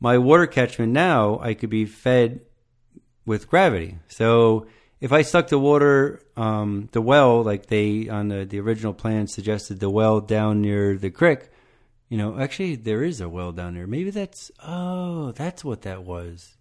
My 0.00 0.18
water 0.18 0.46
catchment 0.46 0.92
now, 0.92 1.38
I 1.40 1.54
could 1.54 1.70
be 1.70 1.84
fed 1.84 2.40
with 3.26 3.48
gravity. 3.48 3.98
So 4.08 4.66
if 5.00 5.12
I 5.12 5.22
stuck 5.22 5.48
the 5.48 5.58
water, 5.58 6.20
um, 6.36 6.88
the 6.92 7.02
well, 7.02 7.42
like 7.42 7.66
they 7.66 8.08
on 8.08 8.28
the, 8.28 8.44
the 8.44 8.60
original 8.60 8.94
plan 8.94 9.26
suggested, 9.26 9.80
the 9.80 9.90
well 9.90 10.20
down 10.20 10.62
near 10.62 10.96
the 10.96 11.10
creek, 11.10 11.48
you 12.08 12.18
know, 12.18 12.38
actually 12.38 12.76
there 12.76 13.02
is 13.02 13.20
a 13.20 13.28
well 13.28 13.52
down 13.52 13.74
there. 13.74 13.86
Maybe 13.86 14.10
that's 14.10 14.50
oh, 14.66 15.32
that's 15.32 15.64
what 15.64 15.82
that 15.82 16.04
was. 16.04 16.56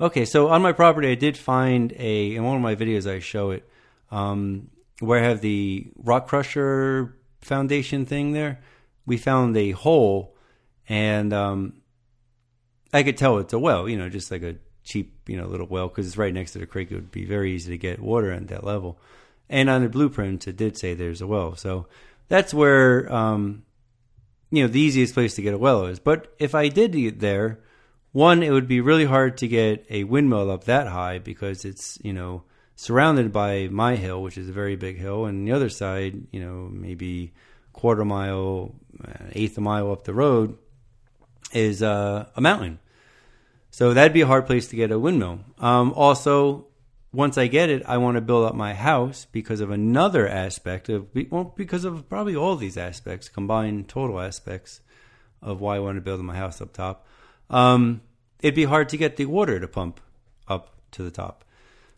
Okay, 0.00 0.24
so 0.24 0.48
on 0.48 0.62
my 0.62 0.72
property, 0.72 1.10
I 1.10 1.16
did 1.16 1.36
find 1.36 1.92
a 1.98 2.36
in 2.36 2.44
one 2.44 2.54
of 2.54 2.62
my 2.62 2.76
videos. 2.76 3.10
I 3.10 3.18
show 3.18 3.50
it 3.50 3.68
um, 4.12 4.70
where 5.00 5.20
I 5.20 5.26
have 5.26 5.40
the 5.40 5.88
rock 5.96 6.28
crusher 6.28 7.16
foundation 7.40 8.06
thing 8.06 8.32
there. 8.32 8.60
We 9.06 9.16
found 9.16 9.56
a 9.56 9.72
hole, 9.72 10.36
and 10.88 11.32
um, 11.32 11.82
I 12.92 13.02
could 13.02 13.16
tell 13.16 13.38
it's 13.38 13.52
a 13.52 13.58
well. 13.58 13.88
You 13.88 13.98
know, 13.98 14.08
just 14.08 14.30
like 14.30 14.42
a 14.42 14.56
cheap, 14.84 15.18
you 15.26 15.36
know, 15.36 15.48
little 15.48 15.66
well 15.66 15.88
because 15.88 16.06
it's 16.06 16.16
right 16.16 16.32
next 16.32 16.52
to 16.52 16.60
the 16.60 16.66
creek. 16.66 16.92
It 16.92 16.94
would 16.94 17.10
be 17.10 17.24
very 17.24 17.52
easy 17.52 17.72
to 17.72 17.78
get 17.78 18.00
water 18.00 18.30
at 18.30 18.46
that 18.48 18.62
level. 18.62 19.00
And 19.50 19.68
on 19.68 19.82
the 19.82 19.88
blueprints, 19.88 20.46
it 20.46 20.56
did 20.56 20.78
say 20.78 20.94
there's 20.94 21.20
a 21.20 21.26
well. 21.26 21.56
So 21.56 21.88
that's 22.28 22.54
where 22.54 23.12
um, 23.12 23.64
you 24.52 24.62
know 24.62 24.68
the 24.68 24.80
easiest 24.80 25.14
place 25.14 25.34
to 25.34 25.42
get 25.42 25.54
a 25.54 25.58
well 25.58 25.86
is. 25.86 25.98
But 25.98 26.32
if 26.38 26.54
I 26.54 26.68
did 26.68 26.92
get 26.92 27.18
there 27.18 27.58
one, 28.18 28.42
it 28.42 28.50
would 28.50 28.66
be 28.66 28.80
really 28.80 29.04
hard 29.04 29.38
to 29.38 29.46
get 29.46 29.86
a 29.88 30.02
windmill 30.02 30.50
up 30.50 30.64
that 30.64 30.88
high 30.88 31.20
because 31.20 31.64
it's, 31.64 32.00
you 32.02 32.12
know, 32.12 32.42
surrounded 32.74 33.32
by 33.32 33.68
my 33.68 33.94
hill, 33.94 34.20
which 34.20 34.36
is 34.36 34.48
a 34.48 34.52
very 34.52 34.74
big 34.74 34.98
hill, 34.98 35.24
and 35.24 35.46
the 35.46 35.52
other 35.52 35.68
side, 35.68 36.26
you 36.32 36.40
know, 36.40 36.68
maybe 36.72 37.32
quarter 37.72 38.04
mile, 38.04 38.74
eighth 39.30 39.56
a 39.56 39.60
mile 39.60 39.92
up 39.92 40.02
the 40.02 40.12
road 40.12 40.58
is 41.52 41.80
uh, 41.80 42.26
a 42.34 42.40
mountain. 42.40 42.80
So 43.70 43.94
that'd 43.94 44.12
be 44.12 44.22
a 44.22 44.26
hard 44.26 44.46
place 44.46 44.66
to 44.68 44.76
get 44.76 44.90
a 44.90 44.98
windmill. 44.98 45.38
Um, 45.58 45.92
also, 45.92 46.66
once 47.12 47.38
I 47.38 47.46
get 47.46 47.70
it, 47.70 47.84
I 47.86 47.98
want 47.98 48.16
to 48.16 48.20
build 48.20 48.46
up 48.46 48.56
my 48.56 48.74
house 48.74 49.28
because 49.30 49.60
of 49.60 49.70
another 49.70 50.26
aspect 50.26 50.88
of 50.88 51.06
well, 51.30 51.54
because 51.56 51.84
of 51.84 52.08
probably 52.08 52.34
all 52.34 52.56
these 52.56 52.76
aspects, 52.76 53.28
combined 53.28 53.88
total 53.88 54.18
aspects 54.18 54.80
of 55.40 55.60
why 55.60 55.76
I 55.76 55.78
want 55.78 55.98
to 55.98 56.02
build 56.02 56.20
my 56.22 56.34
house 56.34 56.60
up 56.60 56.72
top 56.72 57.06
um, 57.50 58.02
it'd 58.40 58.54
be 58.54 58.64
hard 58.64 58.88
to 58.90 58.96
get 58.96 59.16
the 59.16 59.26
water 59.26 59.58
to 59.60 59.68
pump 59.68 60.00
up 60.46 60.74
to 60.92 61.02
the 61.02 61.10
top. 61.10 61.44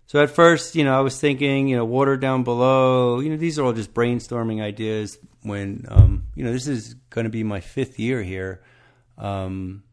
So 0.06 0.20
at 0.20 0.30
first, 0.30 0.74
you 0.74 0.82
know, 0.82 0.96
I 0.96 1.02
was 1.02 1.20
thinking, 1.20 1.68
you 1.68 1.76
know, 1.76 1.84
water 1.84 2.16
down 2.16 2.42
below. 2.42 3.20
You 3.20 3.30
know, 3.30 3.36
these 3.36 3.58
are 3.58 3.64
all 3.64 3.72
just 3.72 3.94
brainstorming 3.94 4.60
ideas 4.60 5.18
when 5.42 5.86
um, 5.88 6.24
you 6.34 6.44
know, 6.44 6.52
this 6.52 6.66
is 6.66 6.94
going 7.10 7.26
to 7.26 7.30
be 7.30 7.44
my 7.44 7.60
fifth 7.60 7.98
year 7.98 8.22
here. 8.22 8.60
Um, 9.16 9.84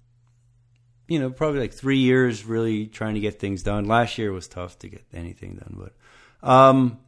you 1.07 1.19
know, 1.19 1.29
probably 1.29 1.59
like 1.59 1.73
three 1.73 1.99
years 1.99 2.45
really 2.45 2.87
trying 2.87 3.13
to 3.13 3.19
get 3.19 3.39
things 3.39 3.63
done. 3.63 3.85
Last 3.85 4.17
year 4.17 4.31
was 4.31 4.47
tough 4.47 4.79
to 4.79 4.89
get 4.89 5.03
anything 5.13 5.55
done, 5.55 5.77
but 5.77 6.49
um, 6.49 6.99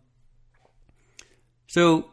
so 1.67 2.12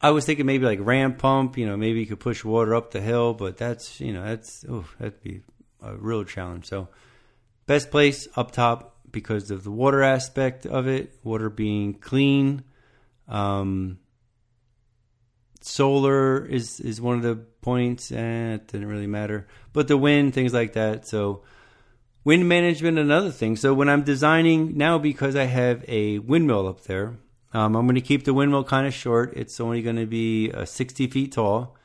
I 0.00 0.10
was 0.10 0.24
thinking 0.24 0.46
maybe 0.46 0.64
like 0.64 0.78
ramp 0.80 1.18
pump. 1.18 1.58
You 1.58 1.66
know, 1.66 1.76
maybe 1.76 2.00
you 2.00 2.06
could 2.06 2.20
push 2.20 2.44
water 2.44 2.74
up 2.74 2.92
the 2.92 3.00
hill, 3.00 3.34
but 3.34 3.56
that's 3.56 4.00
you 4.00 4.12
know 4.12 4.24
that's 4.24 4.64
oh 4.68 4.84
that'd 4.98 5.22
be 5.22 5.42
a 5.86 5.96
real 5.96 6.24
challenge. 6.24 6.66
So 6.66 6.88
best 7.66 7.90
place 7.90 8.28
up 8.36 8.50
top 8.52 8.96
because 9.10 9.50
of 9.50 9.64
the 9.64 9.70
water 9.70 10.02
aspect 10.02 10.66
of 10.66 10.86
it, 10.86 11.14
water 11.24 11.50
being 11.50 11.94
clean. 11.94 12.64
Um, 13.28 13.98
solar 15.60 16.44
is 16.44 16.80
is 16.80 17.00
one 17.00 17.16
of 17.16 17.22
the 17.22 17.36
points, 17.36 18.10
and 18.10 18.52
eh, 18.52 18.54
it 18.54 18.68
didn't 18.68 18.88
really 18.88 19.06
matter. 19.06 19.46
But 19.72 19.88
the 19.88 19.96
wind, 19.96 20.34
things 20.34 20.52
like 20.52 20.74
that. 20.74 21.06
So 21.06 21.42
wind 22.24 22.48
management, 22.48 22.98
another 22.98 23.30
thing. 23.30 23.56
So 23.56 23.74
when 23.74 23.88
I'm 23.88 24.02
designing 24.02 24.76
now, 24.76 24.98
because 24.98 25.36
I 25.36 25.44
have 25.44 25.84
a 25.88 26.18
windmill 26.18 26.66
up 26.66 26.82
there, 26.84 27.16
um, 27.52 27.76
I'm 27.76 27.86
going 27.86 27.94
to 27.94 28.00
keep 28.00 28.24
the 28.24 28.34
windmill 28.34 28.64
kind 28.64 28.86
of 28.86 28.94
short. 28.94 29.32
It's 29.36 29.60
only 29.60 29.82
going 29.82 29.96
to 29.96 30.06
be 30.06 30.50
uh, 30.52 30.64
60 30.64 31.06
feet 31.06 31.32
tall. 31.32 31.75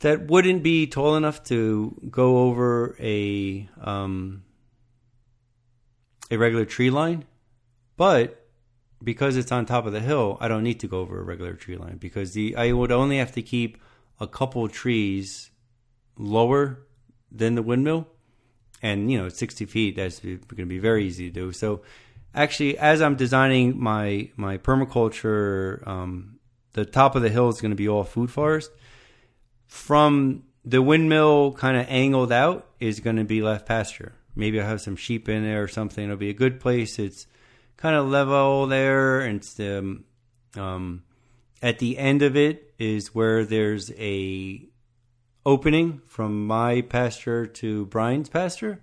That 0.00 0.26
wouldn't 0.26 0.62
be 0.62 0.86
tall 0.86 1.16
enough 1.16 1.42
to 1.44 1.96
go 2.10 2.38
over 2.38 2.96
a 3.00 3.68
um, 3.80 4.44
a 6.30 6.36
regular 6.36 6.64
tree 6.64 6.90
line, 6.90 7.24
but 7.96 8.46
because 9.02 9.36
it's 9.36 9.52
on 9.52 9.66
top 9.66 9.86
of 9.86 9.92
the 9.92 10.00
hill, 10.00 10.36
I 10.40 10.48
don't 10.48 10.62
need 10.62 10.80
to 10.80 10.88
go 10.88 11.00
over 11.00 11.20
a 11.20 11.22
regular 11.22 11.54
tree 11.54 11.76
line 11.76 11.96
because 11.96 12.32
the 12.32 12.56
I 12.56 12.72
would 12.72 12.92
only 12.92 13.18
have 13.18 13.32
to 13.32 13.42
keep 13.42 13.78
a 14.20 14.26
couple 14.26 14.66
trees 14.68 15.50
lower 16.18 16.86
than 17.30 17.54
the 17.54 17.62
windmill, 17.62 18.08
and 18.82 19.10
you 19.10 19.18
know, 19.18 19.28
60 19.28 19.64
feet 19.66 19.96
that's 19.96 20.20
going 20.20 20.40
to 20.56 20.66
be 20.66 20.78
very 20.78 21.04
easy 21.06 21.28
to 21.28 21.32
do. 21.32 21.52
So, 21.52 21.82
actually, 22.34 22.78
as 22.78 23.02
I'm 23.02 23.16
designing 23.16 23.78
my 23.78 24.30
my 24.36 24.58
permaculture, 24.58 25.86
um, 25.86 26.38
the 26.72 26.84
top 26.84 27.16
of 27.16 27.22
the 27.22 27.30
hill 27.30 27.48
is 27.48 27.60
going 27.60 27.70
to 27.70 27.76
be 27.76 27.88
all 27.88 28.04
food 28.04 28.30
forest. 28.30 28.70
From 29.66 30.44
the 30.64 30.82
windmill 30.82 31.52
kind 31.52 31.76
of 31.76 31.86
angled 31.88 32.32
out 32.32 32.66
is 32.80 33.00
going 33.00 33.16
to 33.16 33.24
be 33.24 33.42
left 33.42 33.66
pasture. 33.66 34.12
Maybe 34.34 34.60
I'll 34.60 34.66
have 34.66 34.80
some 34.80 34.96
sheep 34.96 35.28
in 35.28 35.44
there 35.44 35.62
or 35.62 35.68
something. 35.68 36.04
It'll 36.04 36.16
be 36.16 36.30
a 36.30 36.34
good 36.34 36.60
place. 36.60 36.98
It's 36.98 37.26
kind 37.76 37.96
of 37.96 38.08
level 38.08 38.66
there, 38.66 39.20
and 39.20 39.46
um, 39.60 40.04
um, 40.56 41.02
at 41.62 41.78
the 41.78 41.98
end 41.98 42.22
of 42.22 42.36
it 42.36 42.74
is 42.78 43.14
where 43.14 43.44
there's 43.44 43.90
a 43.92 44.68
opening 45.44 46.02
from 46.08 46.46
my 46.46 46.80
pasture 46.82 47.46
to 47.46 47.86
Brian's 47.86 48.28
pasture. 48.28 48.80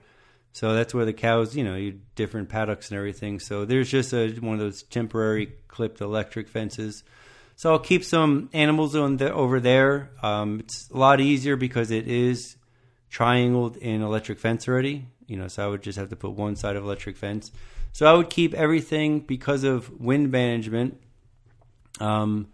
So 0.53 0.73
that's 0.73 0.93
where 0.93 1.05
the 1.05 1.13
cows, 1.13 1.55
you 1.55 1.63
know, 1.63 1.75
you 1.75 1.99
different 2.15 2.47
paddocks 2.47 2.89
and 2.89 2.97
everything. 2.97 3.39
So 3.39 3.65
there's 3.65 3.89
just 3.89 4.13
a, 4.13 4.29
one 4.35 4.53
of 4.53 4.59
those 4.59 4.83
temporary 4.83 5.53
clipped 5.67 5.99
electric 5.99 6.47
fences. 6.47 7.03
So 7.55 7.71
I'll 7.71 7.79
keep 7.79 8.03
some 8.03 8.49
animals 8.53 8.95
on 8.95 9.17
the, 9.17 9.31
over 9.31 9.59
there. 9.59 10.11
Um, 10.21 10.59
it's 10.59 10.89
a 10.89 10.97
lot 10.97 11.21
easier 11.21 11.55
because 11.55 11.91
it 11.91 12.07
is 12.07 12.57
triangled 13.09 13.77
in 13.77 14.01
electric 14.01 14.39
fence 14.39 14.67
already. 14.67 15.05
You 15.27 15.37
know, 15.37 15.47
so 15.47 15.65
I 15.65 15.67
would 15.67 15.81
just 15.81 15.97
have 15.97 16.09
to 16.09 16.15
put 16.15 16.31
one 16.31 16.55
side 16.55 16.75
of 16.75 16.83
electric 16.83 17.15
fence. 17.15 17.51
So 17.91 18.05
I 18.05 18.13
would 18.13 18.29
keep 18.29 18.53
everything 18.53 19.19
because 19.19 19.63
of 19.63 20.01
wind 20.01 20.31
management 20.31 20.99
um, 21.99 22.47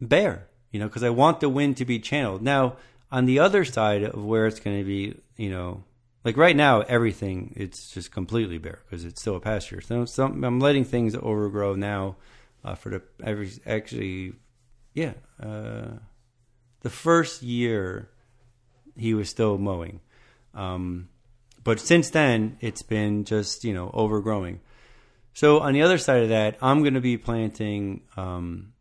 bare, 0.00 0.48
you 0.70 0.80
know, 0.80 0.86
because 0.86 1.04
I 1.04 1.10
want 1.10 1.40
the 1.40 1.48
wind 1.48 1.76
to 1.78 1.84
be 1.84 1.98
channeled. 2.00 2.42
Now, 2.42 2.76
on 3.10 3.26
the 3.26 3.38
other 3.38 3.64
side 3.64 4.02
of 4.02 4.24
where 4.24 4.46
it's 4.46 4.60
going 4.60 4.78
to 4.78 4.84
be, 4.84 5.20
you 5.36 5.50
know, 5.50 5.84
like 6.24 6.36
right 6.36 6.56
now, 6.56 6.80
everything 6.82 7.52
it's 7.56 7.90
just 7.90 8.10
completely 8.10 8.58
bare 8.58 8.80
because 8.84 9.04
it's 9.04 9.20
still 9.20 9.36
a 9.36 9.40
pasture. 9.40 9.80
So 9.80 10.04
some, 10.04 10.42
I'm 10.44 10.60
letting 10.60 10.84
things 10.84 11.14
overgrow 11.14 11.74
now 11.74 12.16
uh, 12.64 12.74
for 12.74 12.90
the 12.90 13.02
every 13.22 13.50
actually, 13.66 14.34
yeah, 14.94 15.14
uh, 15.40 15.98
the 16.80 16.90
first 16.90 17.42
year 17.42 18.10
he 18.96 19.14
was 19.14 19.28
still 19.28 19.58
mowing. 19.58 20.00
Um, 20.54 21.08
but 21.64 21.80
since 21.80 22.10
then, 22.10 22.56
it's 22.60 22.82
been 22.82 23.24
just 23.24 23.64
you 23.64 23.74
know 23.74 23.90
overgrowing. 23.92 24.60
So 25.34 25.60
on 25.60 25.72
the 25.72 25.82
other 25.82 25.98
side 25.98 26.22
of 26.22 26.28
that, 26.28 26.58
I'm 26.60 26.80
going 26.80 26.94
to 26.94 27.00
be 27.00 27.16
planting 27.16 28.02
um, 28.16 28.74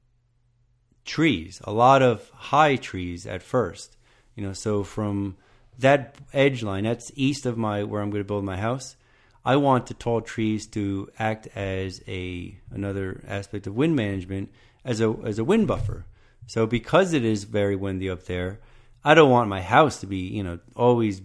trees, 1.06 1.62
a 1.64 1.72
lot 1.72 2.02
of 2.02 2.30
high 2.30 2.76
trees 2.76 3.26
at 3.26 3.42
first. 3.42 3.98
You 4.36 4.44
know, 4.46 4.54
so 4.54 4.84
from 4.84 5.38
that 5.80 6.16
edge 6.34 6.64
line, 6.64 6.84
that's 6.84 7.12
east 7.16 7.46
of 7.46 7.58
my 7.58 7.84
where 7.84 8.02
I'm 8.02 8.10
going 8.10 8.24
to 8.24 8.28
build 8.28 8.44
my 8.44 8.58
house. 8.58 8.96
I 9.44 9.56
want 9.56 9.88
the 9.88 9.94
tall 9.94 10.22
trees 10.22 10.68
to 10.68 11.10
act 11.18 11.48
as 11.56 12.02
a 12.08 12.58
another 12.70 13.24
aspect 13.28 13.68
of 13.68 13.76
wind 13.76 13.96
management 13.96 14.52
as 14.86 15.02
a 15.02 15.16
as 15.24 15.40
a 15.40 15.44
wind 15.44 15.68
buffer. 15.68 16.06
So 16.48 16.66
because 16.66 17.14
it 17.14 17.26
is 17.26 17.44
very 17.46 17.76
windy 17.76 18.10
up 18.10 18.26
there, 18.26 18.60
I 19.04 19.14
don't 19.14 19.32
want 19.32 19.50
my 19.50 19.62
house 19.62 20.00
to 20.02 20.08
be 20.08 20.18
you 20.18 20.44
know 20.44 20.60
always 20.76 21.22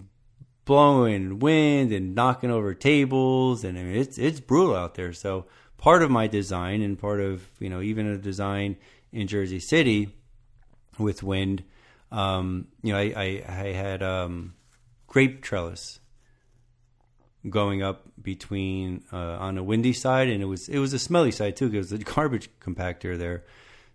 blowing 0.65 1.39
wind 1.39 1.93
and 1.93 2.15
knocking 2.15 2.51
over 2.51 2.75
tables, 2.75 3.65
and 3.65 3.79
I 3.79 3.83
mean, 3.83 3.97
it's 3.97 4.19
it's 4.19 4.41
brutal 4.41 4.75
out 4.75 4.95
there. 4.95 5.13
So 5.13 5.47
part 5.77 6.03
of 6.03 6.11
my 6.11 6.27
design 6.27 6.81
and 6.83 6.99
part 6.99 7.21
of 7.21 7.49
you 7.59 7.69
know 7.69 7.83
even 7.83 8.07
a 8.07 8.19
design 8.19 8.77
in 9.13 9.27
Jersey 9.27 9.61
City 9.61 10.11
with 10.99 11.23
wind, 11.23 11.65
um, 12.11 12.69
you 12.83 12.93
know, 12.95 12.99
I 12.99 13.13
I, 13.17 13.45
I 13.47 13.73
had 13.73 14.03
um, 14.03 14.55
grape 15.07 15.43
trellis 15.43 16.01
going 17.49 17.83
up 17.83 18.03
between 18.21 19.05
uh, 19.13 19.17
on 19.17 19.59
a 19.59 19.63
windy 19.63 19.93
side, 19.93 20.29
and 20.29 20.43
it 20.43 20.47
was 20.47 20.69
it 20.69 20.79
was 20.79 20.93
a 20.93 20.99
smelly 20.99 21.31
side 21.31 21.57
too 21.57 21.69
because 21.69 21.91
the 21.91 21.99
garbage 21.99 22.51
compactor 22.61 23.17
there. 23.19 23.45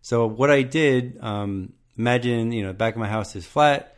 So 0.01 0.25
what 0.25 0.49
I 0.49 0.63
did, 0.63 1.19
um, 1.21 1.73
imagine 1.97 2.51
you 2.51 2.63
know, 2.63 2.73
back 2.73 2.95
of 2.95 2.99
my 2.99 3.07
house 3.07 3.35
is 3.35 3.45
flat 3.45 3.95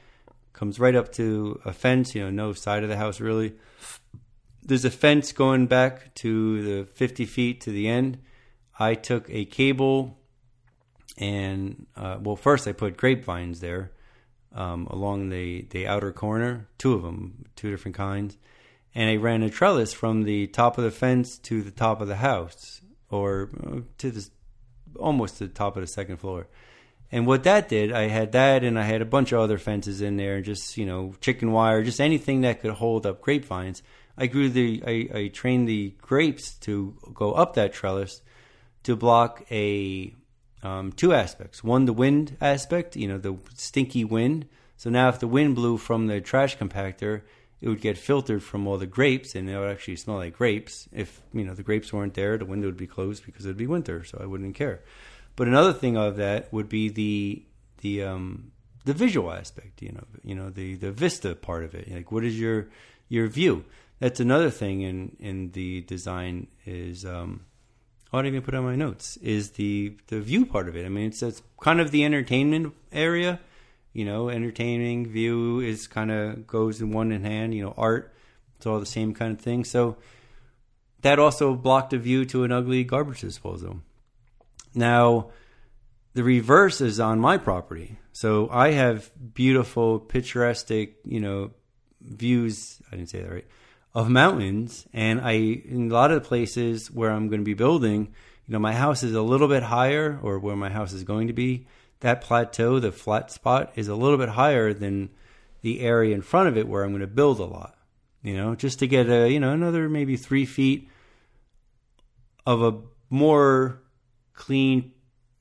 comes 0.54 0.80
right 0.80 0.96
up 0.96 1.12
to 1.12 1.60
a 1.66 1.74
fence, 1.74 2.16
you 2.16 2.24
know, 2.24 2.30
no 2.30 2.54
side 2.54 2.84
of 2.84 2.89
the 2.89 2.98
house 2.98 3.20
really. 3.20 3.54
There's 4.62 4.86
a 4.86 4.92
fence 4.92 5.34
going 5.34 5.68
back 5.68 6.13
to 6.16 6.62
the 6.62 6.86
50 6.86 7.26
feet 7.26 7.60
to 7.62 7.72
the 7.72 7.89
end. 7.89 8.20
I 8.80 8.96
took 8.96 9.30
a 9.30 9.44
cable 9.46 10.18
and, 11.18 11.86
uh, 11.98 12.18
well, 12.22 12.36
first 12.36 12.68
I 12.68 12.72
put 12.72 12.96
grapevines 12.96 13.60
there 13.60 13.92
um, 14.56 14.88
along 14.89 15.30
the, 15.30 15.63
the 15.72 15.86
outer 15.86 16.12
corner, 16.13 16.68
two 16.78 16.94
of 16.94 17.02
them, 17.02 17.46
two 17.56 17.70
different 17.70 17.98
kinds. 17.98 18.38
And 18.96 19.10
I 19.10 19.16
ran 19.16 19.44
a 19.44 19.50
trellis 19.50 19.94
from 19.94 20.24
the 20.24 20.48
top 20.48 20.78
of 20.78 20.84
the 20.84 20.92
fence 20.92 21.38
to 21.40 21.62
the 21.62 21.72
top 21.72 22.00
of 22.00 22.08
the 22.08 22.18
house, 22.18 22.82
or 23.10 23.50
uh, 23.66 23.80
to 23.98 24.12
the 24.12 24.30
almost 25.00 25.40
the 25.40 25.48
top 25.48 25.76
of 25.76 25.82
the 25.82 25.88
second 25.88 26.18
floor. 26.18 26.48
And 27.12 27.28
what 27.28 27.44
that 27.44 27.70
did, 27.70 27.92
I 27.92 28.08
had 28.08 28.32
that, 28.32 28.64
and 28.64 28.78
I 28.80 28.84
had 28.84 29.02
a 29.02 29.06
bunch 29.06 29.32
of 29.32 29.40
other 29.40 29.58
fences 29.58 30.02
in 30.02 30.18
there, 30.18 30.38
and 30.38 30.46
just 30.46 30.78
you 30.78 30.86
know, 30.86 31.14
chicken 31.22 31.52
wire, 31.52 31.84
just 31.84 32.02
anything 32.02 32.42
that 32.42 32.62
could 32.62 32.72
hold 32.72 33.06
up 33.06 33.22
grapevines. 33.22 33.84
I 34.18 34.28
grew 34.28 34.50
the, 34.50 34.84
I, 34.86 35.18
I 35.18 35.28
trained 35.28 35.68
the 35.68 35.96
grapes 36.02 36.54
to 36.62 36.96
go 37.14 37.34
up 37.34 37.56
that 37.56 37.74
trellis 37.74 38.22
to 38.84 38.96
block 38.96 39.44
a 39.52 40.16
um, 40.62 40.92
two 40.92 41.14
aspects. 41.14 41.64
One, 41.64 41.86
the 41.86 41.94
wind 41.94 42.38
aspect, 42.40 42.96
you 42.96 43.08
know, 43.08 43.18
the 43.18 43.38
stinky 43.56 44.04
wind. 44.06 44.48
So 44.78 44.90
now, 44.90 45.10
if 45.10 45.20
the 45.20 45.28
wind 45.28 45.56
blew 45.56 45.78
from 45.78 46.08
the 46.08 46.22
trash 46.22 46.58
compactor, 46.58 47.22
it 47.63 47.69
would 47.69 47.80
get 47.80 47.97
filtered 47.97 48.43
from 48.43 48.67
all 48.67 48.78
the 48.78 48.86
grapes, 48.86 49.36
and 49.36 49.49
it 49.49 49.58
would 49.58 49.71
actually 49.71 49.95
smell 49.95 50.17
like 50.17 50.38
grapes. 50.38 50.89
If 50.91 51.21
you 51.34 51.45
know 51.45 51.54
the 51.54 51.63
grapes 51.63 51.93
weren't 51.93 52.13
there, 52.13 52.38
the 52.38 52.43
window 52.43 52.67
would 52.67 52.76
be 52.76 52.88
closed 52.88 53.26
because 53.26 53.45
it 53.45 53.47
would 53.47 53.58
be 53.58 53.67
winter, 53.67 54.04
so 54.04 54.19
I 54.21 54.26
wouldn't 54.26 54.54
care. 54.54 54.82
But 55.38 55.47
another 55.47 55.71
thing 55.71 55.95
of 55.95 56.17
that 56.17 56.52
would 56.52 56.67
be 56.67 56.89
the 56.89 57.41
the 57.78 58.04
um, 58.04 58.52
the 58.84 58.93
visual 58.93 59.32
aspect. 59.32 59.82
You 59.82 59.93
know, 59.93 60.04
you 60.23 60.36
know 60.36 60.49
the 60.49 60.76
the 60.76 60.91
vista 60.91 61.36
part 61.36 61.63
of 61.63 61.73
it. 61.73 61.89
Like, 61.89 62.12
what 62.12 62.26
is 62.26 62.38
your 62.38 62.67
your 63.08 63.28
view? 63.28 63.63
That's 63.99 64.19
another 64.19 64.49
thing 64.49 64.82
in 64.82 65.15
in 65.21 65.52
the 65.52 65.82
design 65.82 66.47
is. 66.65 67.06
Um, 67.06 67.45
I 68.12 68.17
didn't 68.17 68.36
even 68.36 68.45
put 68.45 68.54
on 68.54 68.65
my 68.65 68.76
notes. 68.76 69.17
Is 69.23 69.52
the 69.52 69.97
the 70.08 70.19
view 70.19 70.45
part 70.45 70.67
of 70.67 70.76
it? 70.76 70.86
I 70.86 70.89
mean, 70.89 71.08
it's, 71.08 71.23
it's 71.23 71.41
kind 71.62 71.80
of 71.80 71.91
the 71.91 72.04
entertainment 72.04 72.73
area. 72.91 73.39
You 73.94 74.06
know, 74.06 74.30
entertaining 74.30 75.08
view 75.08 75.60
is 75.60 75.88
kind 75.88 76.12
of 76.12 76.48
goes 76.48 76.82
in 76.82 76.92
one 76.92 77.12
in 77.12 77.24
hand. 77.24 77.54
You 77.54 77.64
know, 77.64 77.74
art. 77.78 78.14
It's 78.56 78.66
all 78.66 78.80
the 78.80 78.86
same 78.86 79.14
kind 79.14 79.32
of 79.32 79.40
thing. 79.40 79.64
So 79.64 79.98
that 81.02 81.20
also 81.20 81.54
blocked 81.56 81.94
a 81.94 81.98
view 81.98 82.26
to 82.26 82.44
an 82.44 82.52
ugly 82.52 82.84
garbage 82.84 83.22
disposal. 83.22 83.82
Now, 84.74 85.32
the 86.14 86.24
reverse 86.24 86.82
is 86.82 87.00
on 87.00 87.20
my 87.20 87.38
property. 87.38 87.98
So 88.12 88.48
I 88.52 88.72
have 88.72 89.12
beautiful, 89.34 90.00
picturesque, 90.00 90.70
you 90.70 91.20
know, 91.20 91.52
views. 92.02 92.82
I 92.92 92.96
didn't 92.96 93.10
say 93.10 93.22
that 93.22 93.32
right. 93.32 93.48
Of 93.96 94.10
mountains, 94.10 94.88
and 94.92 95.22
I 95.22 95.34
in 95.34 95.92
a 95.92 95.94
lot 95.94 96.10
of 96.10 96.24
the 96.24 96.28
places 96.28 96.90
where 96.90 97.12
I'm 97.12 97.28
going 97.28 97.42
to 97.42 97.46
be 97.46 97.54
building, 97.54 98.14
you 98.48 98.54
know, 98.54 98.60
my 98.60 98.74
house 98.74 99.04
is 99.04 99.14
a 99.14 99.22
little 99.22 99.48
bit 99.48 99.62
higher, 99.62 100.20
or 100.24 100.40
where 100.40 100.56
my 100.56 100.70
house 100.70 100.94
is 100.94 101.04
going 101.04 101.28
to 101.28 101.34
be, 101.34 101.68
that 102.04 102.22
plateau, 102.22 102.80
the 102.80 102.92
flat 102.92 103.32
spot, 103.32 103.72
is 103.76 103.88
a 103.88 103.96
little 103.96 104.18
bit 104.18 104.30
higher 104.30 104.74
than 104.74 105.10
the 105.62 105.82
area 105.82 106.13
in 106.13 106.22
front 106.22 106.48
of 106.48 106.58
it 106.58 106.68
where 106.68 106.84
I'm 106.84 106.92
going 106.92 107.02
to 107.02 107.08
build 107.08 107.39
a 107.39 107.46
lot. 107.46 107.76
You 108.22 108.38
know, 108.38 108.56
just 108.56 108.80
to 108.80 108.88
get 108.88 109.10
a 109.10 109.30
you 109.30 109.39
know 109.39 109.52
another 109.52 109.89
maybe 109.89 110.16
three 110.16 110.46
feet 110.46 110.89
of 112.46 112.62
a 112.62 112.80
more 113.10 113.82
clean, 114.34 114.92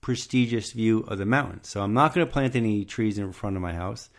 prestigious 0.01 0.73
view 0.73 1.01
of 1.01 1.19
the 1.19 1.27
mountain. 1.27 1.63
So 1.65 1.83
I'm 1.83 1.95
not 1.95 2.15
going 2.15 2.27
to 2.27 2.33
plant 2.33 2.57
any 2.57 2.85
trees 2.85 3.19
in 3.19 3.33
front 3.33 3.57
of 3.57 3.63
my 3.63 3.75
house. 3.75 4.11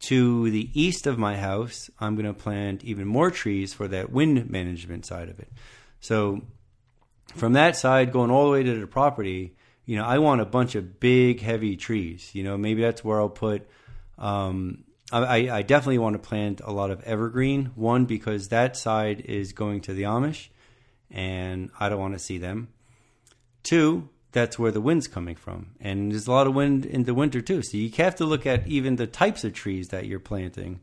To 0.00 0.50
the 0.50 0.70
east 0.72 1.06
of 1.06 1.18
my 1.18 1.36
house, 1.36 1.90
I'm 2.00 2.14
going 2.14 2.26
to 2.26 2.32
plant 2.32 2.82
even 2.84 3.06
more 3.06 3.30
trees 3.30 3.74
for 3.74 3.86
that 3.88 4.10
wind 4.10 4.48
management 4.48 5.04
side 5.04 5.28
of 5.28 5.38
it. 5.38 5.52
So 6.00 6.40
from 7.34 7.52
that 7.52 7.76
side, 7.76 8.12
going 8.12 8.30
all 8.30 8.46
the 8.46 8.52
way 8.52 8.62
to 8.62 8.80
the 8.80 8.86
property, 8.86 9.54
you 9.90 9.96
know, 9.96 10.04
I 10.04 10.18
want 10.18 10.40
a 10.40 10.44
bunch 10.44 10.76
of 10.76 11.00
big, 11.00 11.40
heavy 11.40 11.74
trees. 11.74 12.30
You 12.32 12.44
know, 12.44 12.56
maybe 12.56 12.80
that's 12.80 13.02
where 13.02 13.20
I'll 13.20 13.28
put. 13.28 13.68
Um, 14.18 14.84
I, 15.10 15.50
I 15.50 15.62
definitely 15.62 15.98
want 15.98 16.14
to 16.14 16.20
plant 16.20 16.60
a 16.62 16.70
lot 16.70 16.92
of 16.92 17.02
evergreen. 17.02 17.72
One 17.74 18.04
because 18.04 18.50
that 18.50 18.76
side 18.76 19.22
is 19.22 19.52
going 19.52 19.80
to 19.80 19.92
the 19.92 20.04
Amish, 20.04 20.46
and 21.10 21.70
I 21.80 21.88
don't 21.88 21.98
want 21.98 22.14
to 22.14 22.20
see 22.20 22.38
them. 22.38 22.68
Two, 23.64 24.08
that's 24.30 24.60
where 24.60 24.70
the 24.70 24.80
wind's 24.80 25.08
coming 25.08 25.34
from. 25.34 25.70
And 25.80 26.12
there's 26.12 26.28
a 26.28 26.30
lot 26.30 26.46
of 26.46 26.54
wind 26.54 26.86
in 26.86 27.02
the 27.02 27.12
winter 27.12 27.40
too. 27.40 27.60
So 27.62 27.76
you 27.76 27.90
have 27.96 28.14
to 28.14 28.24
look 28.24 28.46
at 28.46 28.68
even 28.68 28.94
the 28.94 29.08
types 29.08 29.42
of 29.42 29.54
trees 29.54 29.88
that 29.88 30.06
you're 30.06 30.20
planting, 30.20 30.78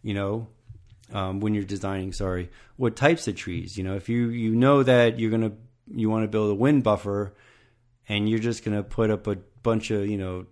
you 0.00 0.14
know, 0.14 0.46
um, 1.12 1.40
when 1.40 1.54
you're 1.54 1.64
designing, 1.64 2.12
sorry, 2.12 2.50
what 2.76 2.94
types 2.94 3.26
of 3.26 3.34
trees, 3.34 3.76
you 3.76 3.82
know, 3.82 3.96
if 3.96 4.08
you, 4.08 4.28
you 4.28 4.54
know 4.54 4.84
that 4.84 5.18
you're 5.18 5.36
to, 5.36 5.52
you 5.92 6.08
want 6.08 6.22
to 6.22 6.28
build 6.28 6.52
a 6.52 6.54
wind 6.54 6.84
buffer 6.84 7.34
and 8.08 8.28
you're 8.28 8.38
just 8.38 8.64
going 8.64 8.76
to 8.76 8.82
put 8.82 9.10
up 9.10 9.26
a 9.26 9.36
bunch 9.62 9.90
of, 9.90 10.06
you 10.06 10.18
know, 10.18 10.46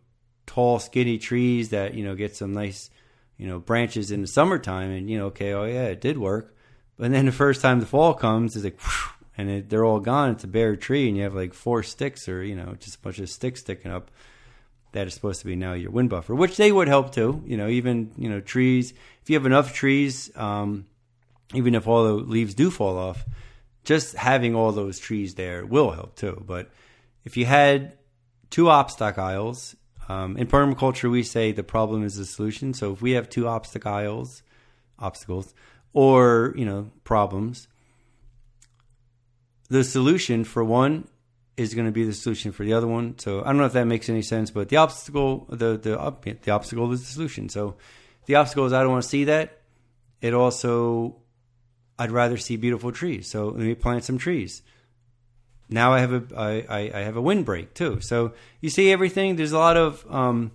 tall, 0.47 0.79
skinny 0.79 1.19
trees 1.19 1.71
that, 1.71 1.95
you 1.95 2.05
know, 2.05 2.15
get 2.15 2.37
some 2.37 2.53
nice, 2.53 2.91
you 3.37 3.47
know, 3.47 3.59
branches 3.59 4.11
in 4.11 4.23
the 4.23 4.27
summertime 4.27 4.91
and, 4.91 5.11
you 5.11 5.19
know, 5.19 5.27
okay, 5.27 5.53
oh 5.53 5.65
yeah, 5.65 5.85
it 5.85 6.01
did 6.01 6.19
work. 6.19 6.55
But 6.97 7.11
then 7.11 7.27
the 7.27 7.33
first 7.33 7.61
time 7.61 7.81
the 7.81 7.87
fall 7.87 8.15
comes, 8.15 8.55
it's 8.55 8.65
like, 8.65 8.81
whew, 8.81 9.13
and 9.37 9.51
it, 9.51 9.71
they're 9.71 9.85
all 9.85 10.01
gone. 10.01 10.31
It's 10.31 10.45
a 10.45 10.49
bare 10.49 10.77
tree, 10.77 11.09
and 11.09 11.17
you 11.17 11.23
have 11.25 11.35
like 11.35 11.55
four 11.55 11.83
sticks, 11.83 12.29
or 12.29 12.43
you 12.43 12.55
know, 12.55 12.75
just 12.79 12.97
a 12.97 12.99
bunch 13.01 13.19
of 13.19 13.29
sticks 13.29 13.61
sticking 13.61 13.91
up. 13.91 14.11
That 14.93 15.07
is 15.07 15.15
supposed 15.15 15.41
to 15.41 15.47
be 15.47 15.57
now 15.57 15.73
your 15.73 15.91
wind 15.91 16.11
buffer, 16.11 16.35
which 16.35 16.59
they 16.59 16.71
would 16.71 16.89
help 16.89 17.15
too. 17.15 17.43
You 17.47 17.57
know, 17.57 17.69
even 17.69 18.13
you 18.17 18.29
know 18.29 18.41
trees. 18.41 18.93
If 19.23 19.31
you 19.31 19.37
have 19.37 19.47
enough 19.47 19.73
trees, 19.73 20.31
um, 20.37 20.87
even 21.55 21.75
if 21.75 21.89
all 21.89 22.05
the 22.05 22.13
leaves 22.13 22.55
do 22.55 22.71
fall 22.71 22.99
off, 22.99 23.25
just 23.85 24.15
having 24.15 24.55
all 24.55 24.73
those 24.73 24.99
trees 24.99 25.35
there 25.35 25.65
will 25.65 25.93
help 25.93 26.15
too. 26.15 26.43
But 26.47 26.71
if 27.25 27.37
you 27.37 27.47
had 27.47 27.97
two 28.51 28.69
obstacles, 28.69 29.77
um, 30.09 30.37
in 30.37 30.47
permaculture 30.47 31.11
we 31.11 31.23
say 31.23 31.53
the 31.53 31.63
problem 31.63 32.05
is 32.05 32.17
the 32.17 32.25
solution. 32.25 32.75
So 32.75 32.93
if 32.93 33.03
we 33.03 33.13
have 33.13 33.29
two 33.29 33.47
obstacles, 33.47 34.43
obstacles, 34.99 35.55
or 35.93 36.55
you 36.57 36.65
know 36.65 36.91
problems, 37.05 37.69
the 39.69 39.85
solution 39.85 40.45
for 40.45 40.65
one 40.65 41.09
is 41.57 41.75
going 41.75 41.87
to 41.87 41.93
be 41.93 42.05
the 42.05 42.13
solution 42.13 42.53
for 42.53 42.65
the 42.65 42.73
other 42.73 42.87
one. 42.87 43.19
So 43.19 43.41
I 43.41 43.47
don't 43.47 43.59
know 43.59 43.65
if 43.65 43.73
that 43.75 43.87
makes 43.87 44.09
any 44.09 44.23
sense, 44.23 44.51
but 44.51 44.69
the 44.69 44.77
obstacle, 44.77 45.47
the 45.49 45.77
the 45.79 46.37
the 46.43 46.51
obstacle 46.51 46.91
is 46.93 47.01
the 47.01 47.07
solution. 47.07 47.49
So 47.49 47.77
the 48.27 48.37
obstacle 48.37 48.67
is 48.67 48.73
I 48.73 48.83
don't 48.83 48.93
want 48.93 49.03
to 49.03 49.09
see 49.09 49.25
that. 49.25 49.61
It 50.21 50.35
also, 50.35 51.17
I'd 51.99 52.13
rather 52.13 52.37
see 52.37 52.57
beautiful 52.57 52.93
trees. 52.93 53.29
So 53.29 53.49
let 53.49 53.59
me 53.59 53.75
plant 53.75 54.05
some 54.05 54.19
trees. 54.19 54.63
Now 55.73 55.93
I 55.93 56.01
have 56.01 56.13
a 56.13 56.39
I, 56.39 56.91
I 56.95 57.01
have 57.01 57.17
a 57.17 57.23
windbreak 57.23 57.75
too. 57.75 58.01
So 58.01 58.33
you 58.61 58.71
see 58.71 58.93
everything. 58.93 59.37
There's 59.37 59.53
a 59.53 59.59
lot 59.59 59.77
of 59.77 60.05
um, 60.11 60.53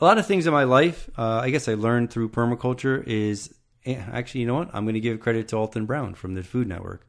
a 0.00 0.04
lot 0.04 0.18
of 0.18 0.26
things 0.26 0.46
in 0.46 0.52
my 0.52 0.64
life. 0.64 1.08
Uh, 1.16 1.40
I 1.42 1.50
guess 1.50 1.68
I 1.68 1.74
learned 1.74 2.10
through 2.10 2.30
permaculture 2.30 3.04
is 3.06 3.54
actually 3.86 4.42
you 4.42 4.46
know 4.46 4.54
what 4.54 4.70
I'm 4.74 4.84
going 4.84 4.94
to 4.94 5.00
give 5.00 5.20
credit 5.20 5.48
to 5.48 5.56
Alton 5.56 5.86
Brown 5.86 6.14
from 6.14 6.34
the 6.34 6.42
Food 6.42 6.68
Network. 6.68 7.06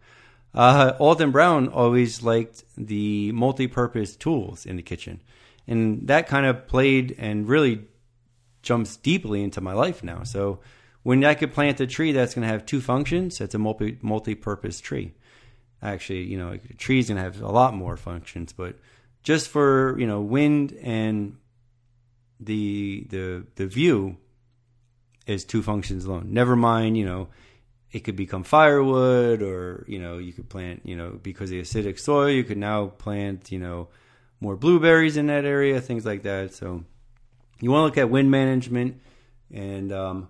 Uh, 0.54 0.94
Alton 1.00 1.32
Brown 1.32 1.68
always 1.68 2.24
liked 2.24 2.64
the 2.78 3.32
multi-purpose 3.34 4.16
tools 4.16 4.66
in 4.66 4.78
the 4.78 4.82
kitchen, 4.82 5.22
and 5.68 6.08
that 6.08 6.28
kind 6.28 6.46
of 6.46 6.68
played 6.68 7.16
and 7.18 7.48
really 7.48 7.88
jumps 8.62 8.96
deeply 8.98 9.44
into 9.44 9.62
my 9.62 9.74
life 9.74 10.04
now. 10.04 10.24
So 10.24 10.60
when 11.04 11.24
I 11.24 11.36
could 11.36 11.54
plant 11.54 11.80
a 11.82 11.88
tree 11.88 12.14
that's 12.14 12.34
going 12.34 12.48
to 12.48 12.52
have 12.52 12.66
two 12.66 12.82
functions, 12.82 13.40
it's 13.40 13.54
a 13.54 13.60
multi 13.60 13.98
multi-purpose 14.02 14.80
tree. 14.80 15.14
Actually, 15.82 16.24
you 16.24 16.38
know, 16.38 16.52
a 16.52 16.74
tree's 16.76 17.08
to 17.08 17.16
have 17.16 17.42
a 17.42 17.52
lot 17.52 17.74
more 17.74 17.98
functions, 17.98 18.54
but 18.54 18.76
just 19.24 19.50
for 19.50 19.98
you 20.00 20.08
know 20.08 20.22
wind 20.22 20.74
and 20.82 21.38
the 22.40 23.06
the 23.10 23.46
the 23.56 23.68
view 23.68 24.18
is 25.28 25.44
two 25.44 25.62
functions 25.62 26.06
alone. 26.06 26.28
Never 26.32 26.56
mind, 26.56 26.98
you 26.98 27.06
know 27.06 27.28
it 27.96 28.04
could 28.04 28.18
become 28.18 28.44
firewood 28.44 29.42
or 29.42 29.86
you 29.88 29.98
know 29.98 30.18
you 30.18 30.34
could 30.34 30.50
plant 30.50 30.82
you 30.84 30.98
know 30.98 31.18
because 31.24 31.50
the 31.50 31.62
acidic 31.62 31.98
soil 31.98 32.30
you 32.30 32.44
could 32.44 32.58
now 32.58 32.88
plant 32.88 33.54
you 33.54 33.58
know 33.58 33.88
more 34.42 34.58
blueberries 34.58 35.16
in 35.16 35.28
that 35.28 35.46
area 35.46 35.80
things 35.80 36.06
like 36.06 36.24
that 36.24 36.54
so 36.54 36.84
you 37.62 37.72
want 37.72 37.82
to 37.82 37.86
look 37.86 37.98
at 37.98 38.10
wind 38.10 38.30
management 38.30 39.00
and 39.54 39.94
um, 39.94 40.28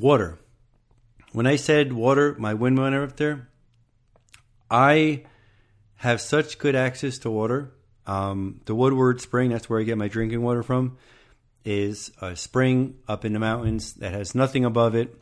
water 0.00 0.38
when 1.32 1.46
i 1.46 1.56
said 1.56 1.92
water 1.92 2.34
my 2.38 2.54
wind 2.54 2.78
went 2.78 2.94
up 2.94 3.16
there 3.16 3.48
i 4.70 5.22
have 5.96 6.20
such 6.20 6.58
good 6.58 6.74
access 6.74 7.18
to 7.18 7.30
water 7.30 7.72
um, 8.10 8.60
the 8.64 8.74
Woodward 8.74 9.20
Spring, 9.20 9.50
that's 9.50 9.70
where 9.70 9.78
I 9.78 9.84
get 9.84 9.96
my 9.96 10.08
drinking 10.08 10.42
water 10.42 10.64
from, 10.64 10.96
is 11.64 12.10
a 12.20 12.34
spring 12.34 12.96
up 13.06 13.24
in 13.24 13.32
the 13.32 13.38
mountains 13.38 13.94
that 13.94 14.12
has 14.12 14.34
nothing 14.34 14.64
above 14.64 14.96
it 14.96 15.14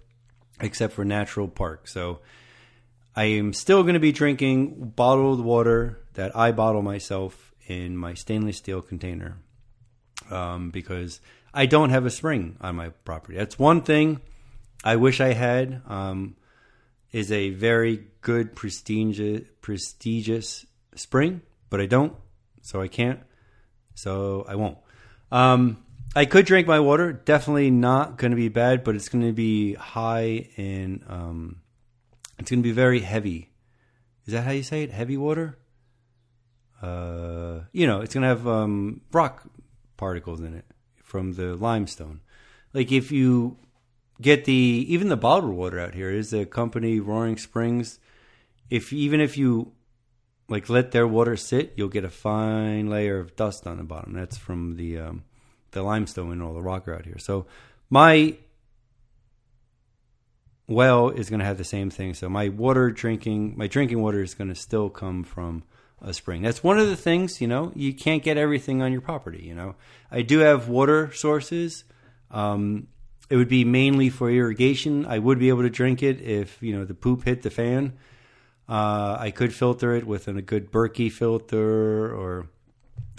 except 0.60 0.94
for 0.94 1.04
natural 1.04 1.48
park. 1.48 1.86
So 1.86 2.20
I 3.14 3.24
am 3.24 3.52
still 3.52 3.82
going 3.82 3.94
to 3.94 4.00
be 4.00 4.12
drinking 4.12 4.92
bottled 4.96 5.44
water 5.44 6.00
that 6.14 6.34
I 6.34 6.50
bottle 6.52 6.80
myself 6.80 7.52
in 7.66 7.94
my 7.94 8.14
stainless 8.14 8.56
steel 8.56 8.80
container 8.80 9.36
um, 10.30 10.70
because 10.70 11.20
I 11.52 11.66
don't 11.66 11.90
have 11.90 12.06
a 12.06 12.10
spring 12.10 12.56
on 12.62 12.76
my 12.76 12.88
property. 12.88 13.36
That's 13.36 13.58
one 13.58 13.82
thing 13.82 14.22
I 14.84 14.96
wish 14.96 15.20
I 15.20 15.32
had. 15.32 15.82
Um, 15.86 16.36
is 17.10 17.32
a 17.32 17.50
very 17.50 18.04
good 18.20 18.54
prestigious 18.54 19.48
prestigious 19.62 20.66
spring, 20.94 21.40
but 21.70 21.80
I 21.80 21.86
don't 21.86 22.14
so 22.68 22.82
I 22.82 22.88
can't. 22.88 23.20
So 23.94 24.44
I 24.46 24.56
won't. 24.56 24.76
Um, 25.32 25.84
I 26.14 26.26
could 26.26 26.44
drink 26.44 26.66
my 26.66 26.80
water. 26.80 27.12
Definitely 27.12 27.70
not 27.70 28.18
going 28.18 28.30
to 28.30 28.36
be 28.36 28.48
bad, 28.48 28.84
but 28.84 28.94
it's 28.94 29.08
going 29.08 29.26
to 29.26 29.32
be 29.32 29.72
high 29.74 30.50
in. 30.56 31.02
Um, 31.08 31.62
it's 32.38 32.50
going 32.50 32.62
to 32.62 32.68
be 32.68 32.72
very 32.72 33.00
heavy. 33.00 33.50
Is 34.26 34.34
that 34.34 34.44
how 34.44 34.50
you 34.50 34.62
say 34.62 34.82
it? 34.82 34.90
Heavy 34.90 35.16
water. 35.16 35.58
Uh, 36.82 37.60
you 37.72 37.86
know, 37.86 38.02
it's 38.02 38.12
going 38.12 38.22
to 38.22 38.28
have 38.28 38.46
um, 38.46 39.00
rock 39.12 39.42
particles 39.96 40.40
in 40.40 40.54
it 40.54 40.66
from 41.02 41.32
the 41.32 41.56
limestone. 41.56 42.20
Like 42.74 42.92
if 42.92 43.10
you 43.10 43.56
get 44.20 44.44
the 44.44 44.52
even 44.52 45.08
the 45.08 45.16
bottled 45.16 45.54
water 45.54 45.78
out 45.78 45.94
here 45.94 46.10
is 46.10 46.32
a 46.32 46.46
company 46.46 47.00
Roaring 47.00 47.36
Springs. 47.36 47.98
If 48.70 48.92
even 48.92 49.20
if 49.20 49.38
you 49.38 49.72
like 50.48 50.68
let 50.68 50.92
their 50.92 51.06
water 51.06 51.36
sit, 51.36 51.74
you'll 51.76 51.88
get 51.88 52.04
a 52.04 52.10
fine 52.10 52.88
layer 52.88 53.18
of 53.18 53.36
dust 53.36 53.66
on 53.66 53.78
the 53.78 53.84
bottom. 53.84 54.12
That's 54.12 54.36
from 54.36 54.76
the 54.76 54.98
um, 54.98 55.24
the 55.72 55.82
limestone 55.82 56.32
and 56.32 56.42
all 56.42 56.54
the 56.54 56.62
rock 56.62 56.88
out 56.88 57.04
here. 57.04 57.18
So 57.18 57.46
my 57.90 58.36
well 60.66 61.08
is 61.08 61.30
going 61.30 61.40
to 61.40 61.46
have 61.46 61.58
the 61.58 61.64
same 61.64 61.90
thing. 61.90 62.14
So 62.14 62.28
my 62.28 62.48
water 62.48 62.90
drinking, 62.90 63.54
my 63.56 63.66
drinking 63.66 64.00
water 64.00 64.22
is 64.22 64.34
going 64.34 64.48
to 64.48 64.54
still 64.54 64.90
come 64.90 65.24
from 65.24 65.64
a 66.00 66.12
spring. 66.12 66.42
That's 66.42 66.62
one 66.62 66.78
of 66.78 66.88
the 66.88 66.96
things, 66.96 67.40
you 67.40 67.48
know, 67.48 67.72
you 67.74 67.92
can't 67.92 68.22
get 68.22 68.36
everything 68.36 68.82
on 68.82 68.92
your 68.92 69.00
property, 69.00 69.42
you 69.42 69.54
know. 69.54 69.74
I 70.10 70.22
do 70.22 70.40
have 70.40 70.68
water 70.68 71.10
sources. 71.12 71.84
Um, 72.30 72.88
it 73.30 73.36
would 73.36 73.48
be 73.48 73.64
mainly 73.64 74.08
for 74.08 74.30
irrigation. 74.30 75.04
I 75.06 75.18
would 75.18 75.38
be 75.38 75.48
able 75.48 75.62
to 75.62 75.70
drink 75.70 76.02
it 76.02 76.20
if, 76.20 76.62
you 76.62 76.72
know, 76.74 76.84
the 76.84 76.94
poop 76.94 77.24
hit 77.24 77.42
the 77.42 77.50
fan. 77.50 77.94
Uh, 78.68 79.16
I 79.18 79.30
could 79.30 79.54
filter 79.54 79.94
it 79.94 80.06
with 80.06 80.28
a 80.28 80.42
good 80.42 80.70
Berkey 80.70 81.10
filter 81.10 82.14
or 82.14 82.48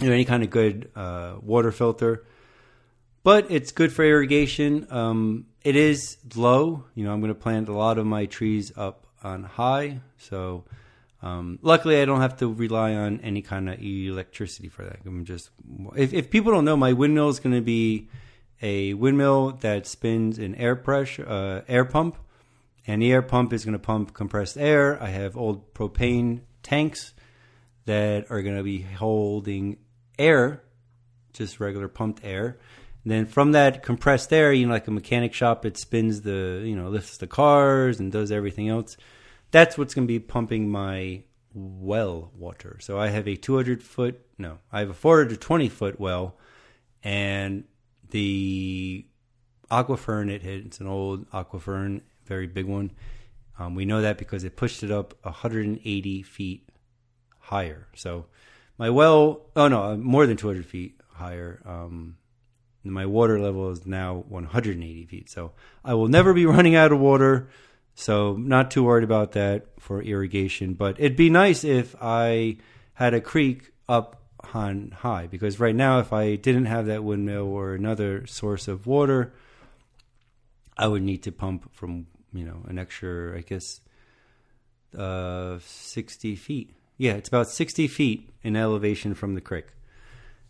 you 0.00 0.08
know, 0.08 0.14
any 0.14 0.24
kind 0.24 0.42
of 0.42 0.50
good 0.50 0.90
uh, 0.94 1.34
water 1.42 1.72
filter. 1.72 2.24
But 3.22 3.50
it's 3.50 3.72
good 3.72 3.92
for 3.92 4.04
irrigation. 4.04 4.86
Um, 4.90 5.46
it 5.62 5.76
is 5.76 6.16
low. 6.34 6.84
You 6.94 7.04
know, 7.04 7.12
I'm 7.12 7.20
going 7.20 7.34
to 7.34 7.38
plant 7.38 7.68
a 7.68 7.74
lot 7.74 7.98
of 7.98 8.06
my 8.06 8.26
trees 8.26 8.72
up 8.76 9.06
on 9.22 9.44
high. 9.44 10.00
So 10.16 10.64
um, 11.22 11.58
luckily, 11.62 12.00
I 12.00 12.06
don't 12.06 12.20
have 12.20 12.38
to 12.38 12.52
rely 12.52 12.94
on 12.94 13.20
any 13.20 13.42
kind 13.42 13.68
of 13.68 13.80
electricity 13.82 14.68
for 14.68 14.84
that. 14.84 15.00
I'm 15.04 15.24
just 15.24 15.50
if, 15.94 16.14
if 16.14 16.30
people 16.30 16.52
don't 16.52 16.64
know, 16.64 16.76
my 16.76 16.94
windmill 16.94 17.28
is 17.28 17.40
going 17.40 17.54
to 17.54 17.60
be 17.60 18.08
a 18.62 18.94
windmill 18.94 19.52
that 19.60 19.86
spins 19.86 20.38
an 20.38 20.54
air 20.56 20.76
pressure 20.76 21.26
uh, 21.28 21.62
air 21.68 21.84
pump 21.84 22.16
and 22.86 23.02
the 23.02 23.12
air 23.12 23.22
pump 23.22 23.52
is 23.52 23.64
going 23.64 23.72
to 23.72 23.78
pump 23.78 24.14
compressed 24.14 24.56
air. 24.56 25.00
I 25.02 25.08
have 25.08 25.36
old 25.36 25.74
propane 25.74 26.40
tanks 26.62 27.14
that 27.84 28.30
are 28.30 28.42
going 28.42 28.56
to 28.56 28.62
be 28.62 28.82
holding 28.82 29.78
air, 30.18 30.62
just 31.32 31.60
regular 31.60 31.88
pumped 31.88 32.24
air. 32.24 32.58
And 33.04 33.10
then 33.10 33.26
from 33.26 33.52
that 33.52 33.82
compressed 33.82 34.32
air, 34.32 34.52
you 34.52 34.66
know, 34.66 34.72
like 34.72 34.88
a 34.88 34.90
mechanic 34.90 35.32
shop, 35.32 35.64
it 35.64 35.78
spins 35.78 36.22
the, 36.22 36.62
you 36.64 36.76
know, 36.76 36.88
lifts 36.88 37.16
the 37.16 37.26
cars 37.26 37.98
and 37.98 38.12
does 38.12 38.30
everything 38.30 38.68
else. 38.68 38.96
That's 39.50 39.78
what's 39.78 39.94
going 39.94 40.06
to 40.06 40.12
be 40.12 40.18
pumping 40.20 40.70
my 40.70 41.22
well 41.54 42.30
water. 42.36 42.78
So 42.80 42.98
I 42.98 43.08
have 43.08 43.26
a 43.26 43.36
200 43.36 43.82
foot, 43.82 44.20
no, 44.38 44.58
I 44.70 44.80
have 44.80 44.90
a 44.90 44.94
420 44.94 45.68
foot 45.68 45.98
well, 45.98 46.36
and 47.02 47.64
the 48.10 49.06
aquifern 49.70 50.30
it 50.30 50.42
hit, 50.42 50.66
it's 50.66 50.80
an 50.80 50.86
old 50.86 51.30
aquifern, 51.30 52.02
very 52.24 52.46
big 52.46 52.66
one. 52.66 52.92
Um, 53.58 53.74
we 53.74 53.84
know 53.84 54.00
that 54.00 54.18
because 54.18 54.44
it 54.44 54.56
pushed 54.56 54.82
it 54.82 54.90
up 54.90 55.14
180 55.22 56.22
feet 56.22 56.68
higher. 57.38 57.88
So 57.94 58.26
my 58.78 58.88
well, 58.90 59.42
oh 59.54 59.68
no, 59.68 59.96
more 59.96 60.26
than 60.26 60.36
200 60.36 60.64
feet 60.64 61.00
higher. 61.12 61.60
Um, 61.66 62.16
my 62.82 63.04
water 63.04 63.38
level 63.38 63.70
is 63.70 63.86
now 63.86 64.24
180 64.28 65.06
feet. 65.06 65.28
So 65.28 65.52
I 65.84 65.94
will 65.94 66.08
never 66.08 66.32
be 66.32 66.46
running 66.54 66.74
out 66.74 66.92
of 66.92 66.98
water. 66.98 67.50
So 67.94 68.36
not 68.36 68.70
too 68.70 68.84
worried 68.84 69.04
about 69.04 69.32
that 69.32 69.66
for 69.78 70.02
irrigation. 70.02 70.74
But 70.74 70.98
it'd 70.98 71.16
be 71.16 71.28
nice 71.28 71.64
if 71.64 71.94
I 72.00 72.56
had 72.94 73.12
a 73.12 73.20
creek 73.20 73.72
up 73.88 74.22
on 74.54 74.92
high 74.98 75.26
because 75.26 75.60
right 75.60 75.74
now, 75.74 75.98
if 75.98 76.12
I 76.12 76.36
didn't 76.36 76.66
have 76.66 76.86
that 76.86 77.04
windmill 77.04 77.46
or 77.46 77.74
another 77.74 78.26
source 78.26 78.68
of 78.68 78.86
water, 78.86 79.32
I 80.76 80.86
would 80.86 81.02
need 81.02 81.22
to 81.24 81.32
pump 81.32 81.74
from 81.74 82.06
you 82.32 82.44
know 82.44 82.62
an 82.68 82.78
extra, 82.78 83.36
I 83.36 83.42
guess, 83.42 83.80
uh, 84.96 85.58
60 85.60 86.36
feet. 86.36 86.74
Yeah, 86.96 87.12
it's 87.12 87.28
about 87.28 87.48
60 87.48 87.88
feet 87.88 88.30
in 88.42 88.56
elevation 88.56 89.14
from 89.14 89.34
the 89.34 89.40
creek, 89.40 89.66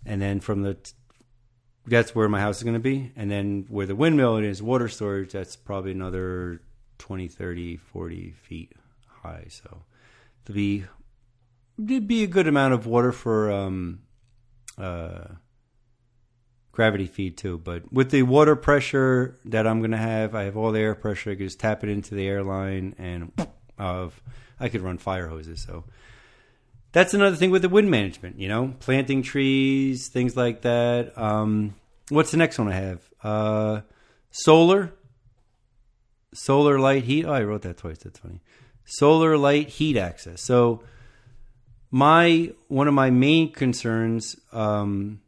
and 0.05 0.21
then 0.21 0.41
from 0.41 0.63
the 0.63 0.77
that's 1.87 2.15
where 2.15 2.29
my 2.29 2.41
house 2.41 2.59
is 2.59 2.63
going 2.63 2.75
to 2.75 2.81
be. 2.81 3.13
And 3.17 3.31
then 3.31 3.67
where 3.69 3.87
the 3.87 3.97
windmill 3.97 4.37
is 4.37 4.63
water 4.63 4.89
storage, 4.89 5.33
that's 5.33 5.57
probably 5.57 5.93
another 5.93 6.61
20, 6.99 7.29
30, 7.29 7.77
40 7.77 8.31
feet 8.33 8.73
high. 9.23 9.47
So 9.49 9.83
to 10.47 10.53
be, 10.53 10.85
it'd 11.89 12.09
be 12.09 12.23
a 12.23 12.27
good 12.27 12.47
amount 12.47 12.75
of 12.75 12.87
water 12.87 13.13
for 13.13 13.51
um, 13.51 14.01
uh, 14.79 15.25
gravity 16.73 17.07
feed 17.07 17.37
too. 17.37 17.59
But 17.59 17.93
with 17.93 18.11
the 18.11 18.23
water 18.23 18.57
pressure 18.57 19.39
that 19.45 19.67
I'm 19.67 19.83
to 19.91 19.97
have, 19.97 20.35
I 20.35 20.45
have 20.45 20.57
all 20.57 20.73
the 20.73 20.81
air 20.81 20.95
pressure. 20.95 21.31
I 21.31 21.35
can 21.35 21.47
just 21.47 21.61
tap 21.61 21.85
it 21.85 21.91
into 21.91 22.15
the 22.15 22.27
airline 22.27 22.95
and 22.99 23.33
of 23.79 24.23
I 24.59 24.69
could 24.69 24.83
run 24.83 24.99
fire 24.99 25.29
hoses. 25.29 25.63
So 25.63 25.85
that's 26.93 27.15
another 27.15 27.37
thing 27.37 27.51
with 27.51 27.63
the 27.63 27.69
wind 27.69 27.91
management, 27.91 28.39
you 28.39 28.49
know, 28.49 28.75
planting 28.81 29.23
trees, 29.23 30.09
things 30.09 30.37
like 30.37 30.63
that. 30.63 31.17
Um, 31.17 31.75
what's 32.09 32.31
the 32.31 32.37
next 32.37 32.59
one 32.59 32.69
I 32.69 32.75
have? 32.75 33.11
Uh, 33.23 33.81
solar, 34.31 34.93
solar 36.35 36.79
light 36.79 37.05
heat. 37.05 37.25
Oh, 37.25 37.33
I 37.33 37.43
wrote 37.43 37.63
that 37.63 37.79
twice. 37.79 37.99
That's 37.99 38.19
funny. 38.19 38.41
Solar 38.85 39.37
light 39.37 39.69
heat 39.69 39.97
access. 39.97 40.43
So 40.43 40.83
my 41.91 42.53
one 42.69 42.89
of 42.89 42.95
my 42.95 43.11
main 43.11 43.53
concerns 43.53 44.37
um, 44.53 45.21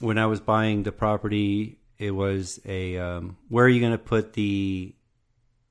when 0.00 0.18
I 0.18 0.26
was 0.26 0.40
buying 0.40 0.82
the 0.82 0.92
property, 0.92 1.78
it 1.98 2.10
was 2.10 2.60
a 2.64 2.98
um, 2.98 3.36
where 3.48 3.64
are 3.64 3.68
you 3.68 3.80
going 3.80 3.92
to 3.92 3.98
put 3.98 4.32
the 4.32 4.94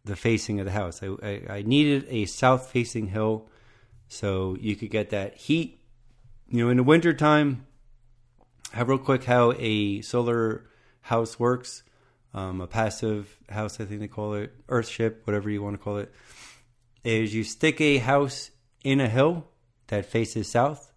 the 0.06 0.16
facing 0.16 0.60
of 0.60 0.66
the 0.66 0.72
house? 0.72 1.02
I, 1.04 1.08
I, 1.22 1.42
I 1.58 1.62
needed 1.64 2.08
a 2.10 2.26
south 2.26 2.70
facing 2.70 3.08
hill 3.08 3.50
so 4.08 4.56
you 4.60 4.76
could 4.76 4.90
get 4.90 5.10
that 5.10 5.36
heat. 5.36 5.82
You 6.48 6.66
know, 6.66 6.72
in 6.72 6.78
the 6.78 6.84
wintertime, 6.84 7.68
have 8.72 8.90
real 8.90 8.98
quick 8.98 9.26
how 9.26 9.54
a 9.58 10.02
solar 10.02 10.66
house 11.02 11.40
works. 11.40 11.84
Um, 12.32 12.62
a 12.62 12.68
passive 12.68 13.40
house, 13.50 13.80
I 13.80 13.86
think 13.86 14.02
they 14.02 14.08
call 14.08 14.36
it, 14.36 14.54
earthship, 14.68 15.26
whatever 15.26 15.50
you 15.50 15.64
want 15.64 15.74
to 15.74 15.84
call 15.84 15.98
it, 15.98 16.14
is 17.04 17.34
you 17.34 17.44
stick 17.44 17.82
a 17.82 17.98
house 17.98 18.52
in 18.84 19.02
a 19.02 19.10
hill 19.10 19.48
that 19.90 20.06
faces 20.06 20.48
south, 20.48 20.92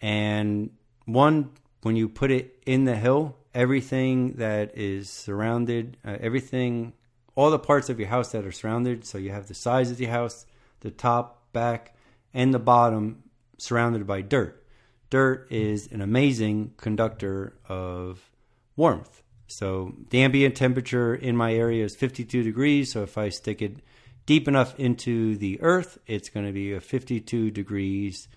and 0.00 0.70
one 1.04 1.50
when 1.82 1.96
you 1.96 2.08
put 2.08 2.30
it 2.30 2.62
in 2.64 2.84
the 2.84 2.96
hill, 2.96 3.36
everything 3.54 4.34
that 4.34 4.76
is 4.76 5.10
surrounded, 5.10 5.96
uh, 6.04 6.16
everything, 6.20 6.92
all 7.34 7.50
the 7.50 7.58
parts 7.58 7.90
of 7.90 7.98
your 7.98 8.08
house 8.08 8.32
that 8.32 8.46
are 8.46 8.52
surrounded. 8.52 9.04
So 9.04 9.18
you 9.18 9.30
have 9.30 9.48
the 9.48 9.54
sides 9.54 9.90
of 9.90 10.00
your 10.00 10.10
house, 10.10 10.46
the 10.80 10.90
top, 10.90 11.52
back, 11.52 11.94
and 12.32 12.54
the 12.54 12.58
bottom 12.58 13.24
surrounded 13.58 14.06
by 14.06 14.22
dirt. 14.22 14.64
Dirt 15.10 15.46
is 15.50 15.88
an 15.92 16.00
amazing 16.00 16.72
conductor 16.76 17.54
of 17.68 18.30
warmth. 18.76 19.22
So 19.46 19.94
the 20.08 20.22
ambient 20.22 20.56
temperature 20.56 21.14
in 21.14 21.36
my 21.36 21.52
area 21.52 21.84
is 21.84 21.94
52 21.94 22.42
degrees. 22.42 22.92
So 22.92 23.02
if 23.02 23.18
I 23.18 23.28
stick 23.28 23.60
it 23.60 23.76
deep 24.26 24.48
enough 24.48 24.78
into 24.78 25.36
the 25.36 25.60
earth, 25.60 25.98
it's 26.06 26.28
going 26.28 26.46
to 26.46 26.52
be 26.52 26.72
a 26.72 26.80
52 26.80 27.50
degrees 27.50 28.28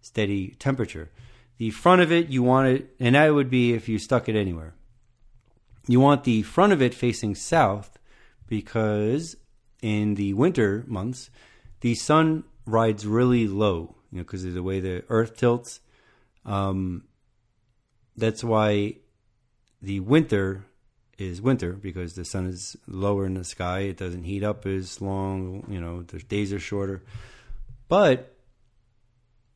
steady 0.00 0.56
temperature. 0.58 1.10
The 1.58 1.70
front 1.70 2.02
of 2.02 2.12
it, 2.12 2.28
you 2.28 2.42
want 2.42 2.68
it, 2.68 2.94
and 3.00 3.14
that 3.14 3.34
would 3.34 3.50
be 3.50 3.72
if 3.72 3.88
you 3.88 3.98
stuck 3.98 4.28
it 4.28 4.36
anywhere. 4.36 4.74
You 5.86 6.00
want 6.00 6.24
the 6.24 6.42
front 6.42 6.72
of 6.72 6.80
it 6.80 6.94
facing 6.94 7.34
south 7.34 7.98
because 8.46 9.36
in 9.82 10.14
the 10.14 10.34
winter 10.34 10.84
months, 10.86 11.30
the 11.80 11.94
sun 11.94 12.44
rides 12.66 13.06
really 13.06 13.48
low, 13.48 13.96
you 14.10 14.18
know, 14.18 14.24
because 14.24 14.44
of 14.44 14.54
the 14.54 14.62
way 14.62 14.80
the 14.80 15.04
Earth 15.08 15.36
tilts. 15.36 15.80
Um, 16.44 17.04
that's 18.16 18.44
why 18.44 18.96
the 19.80 20.00
winter 20.00 20.64
is 21.18 21.42
winter 21.42 21.72
because 21.72 22.14
the 22.14 22.24
sun 22.24 22.46
is 22.46 22.76
lower 22.86 23.26
in 23.26 23.34
the 23.34 23.44
sky. 23.44 23.80
It 23.80 23.96
doesn't 23.96 24.24
heat 24.24 24.42
up 24.42 24.64
as 24.66 25.00
long. 25.00 25.66
You 25.68 25.80
know, 25.80 26.02
the 26.02 26.18
days 26.20 26.52
are 26.52 26.60
shorter. 26.60 27.02
But 27.88 28.34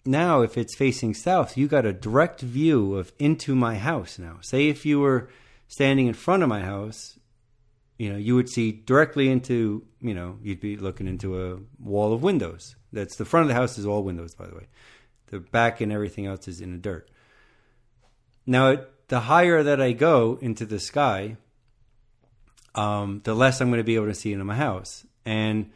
now, 0.05 0.43
if 0.43 0.59
it's 0.59 0.75
facing 0.75 1.15
south, 1.15 1.57
you 1.57 1.69
got 1.69 1.87
a 1.87 1.93
direct 1.93 2.41
view 2.41 2.97
of 2.97 3.13
into 3.19 3.55
my 3.55 3.77
house. 3.77 4.19
Now, 4.19 4.39
say 4.41 4.69
if 4.69 4.85
you 4.85 5.01
were 5.01 5.29
standing 5.69 6.09
in 6.09 6.15
front 6.15 6.43
of 6.43 6.49
my 6.49 6.61
house 6.61 7.19
you 8.03 8.11
know, 8.11 8.19
you 8.19 8.35
would 8.35 8.49
see 8.49 8.73
directly 8.73 9.31
into, 9.31 9.87
you 10.01 10.13
know, 10.13 10.37
you'd 10.43 10.59
be 10.59 10.77
looking 10.77 11.07
into 11.07 11.41
a 11.41 11.59
wall 11.79 12.13
of 12.13 12.21
windows. 12.21 12.75
That's 12.93 13.15
the 13.15 13.25
front 13.25 13.45
of 13.45 13.49
the 13.49 13.55
house 13.55 13.79
is 13.79 13.87
all 13.87 14.03
windows, 14.03 14.35
by 14.35 14.47
the 14.47 14.57
way. 14.57 14.67
The 15.27 15.39
back 15.39 15.81
and 15.81 15.93
everything 15.93 16.27
else 16.27 16.49
is 16.49 16.61
in 16.61 16.73
the 16.73 16.79
dirt. 16.79 17.09
Now, 18.45 18.79
the 19.07 19.21
higher 19.21 19.63
that 19.63 19.81
I 19.81 19.93
go 19.93 20.37
into 20.43 20.67
the 20.67 20.81
sky, 20.81 21.37
um, 22.75 23.21
the 23.25 23.35
less 23.35 23.61
I'm 23.61 23.69
going 23.69 23.79
to 23.79 23.85
be 23.85 23.97
able 23.97 24.07
to 24.07 24.15
see 24.15 24.33
into 24.33 24.45
my 24.45 24.57
house. 24.57 25.07
And 25.25 25.71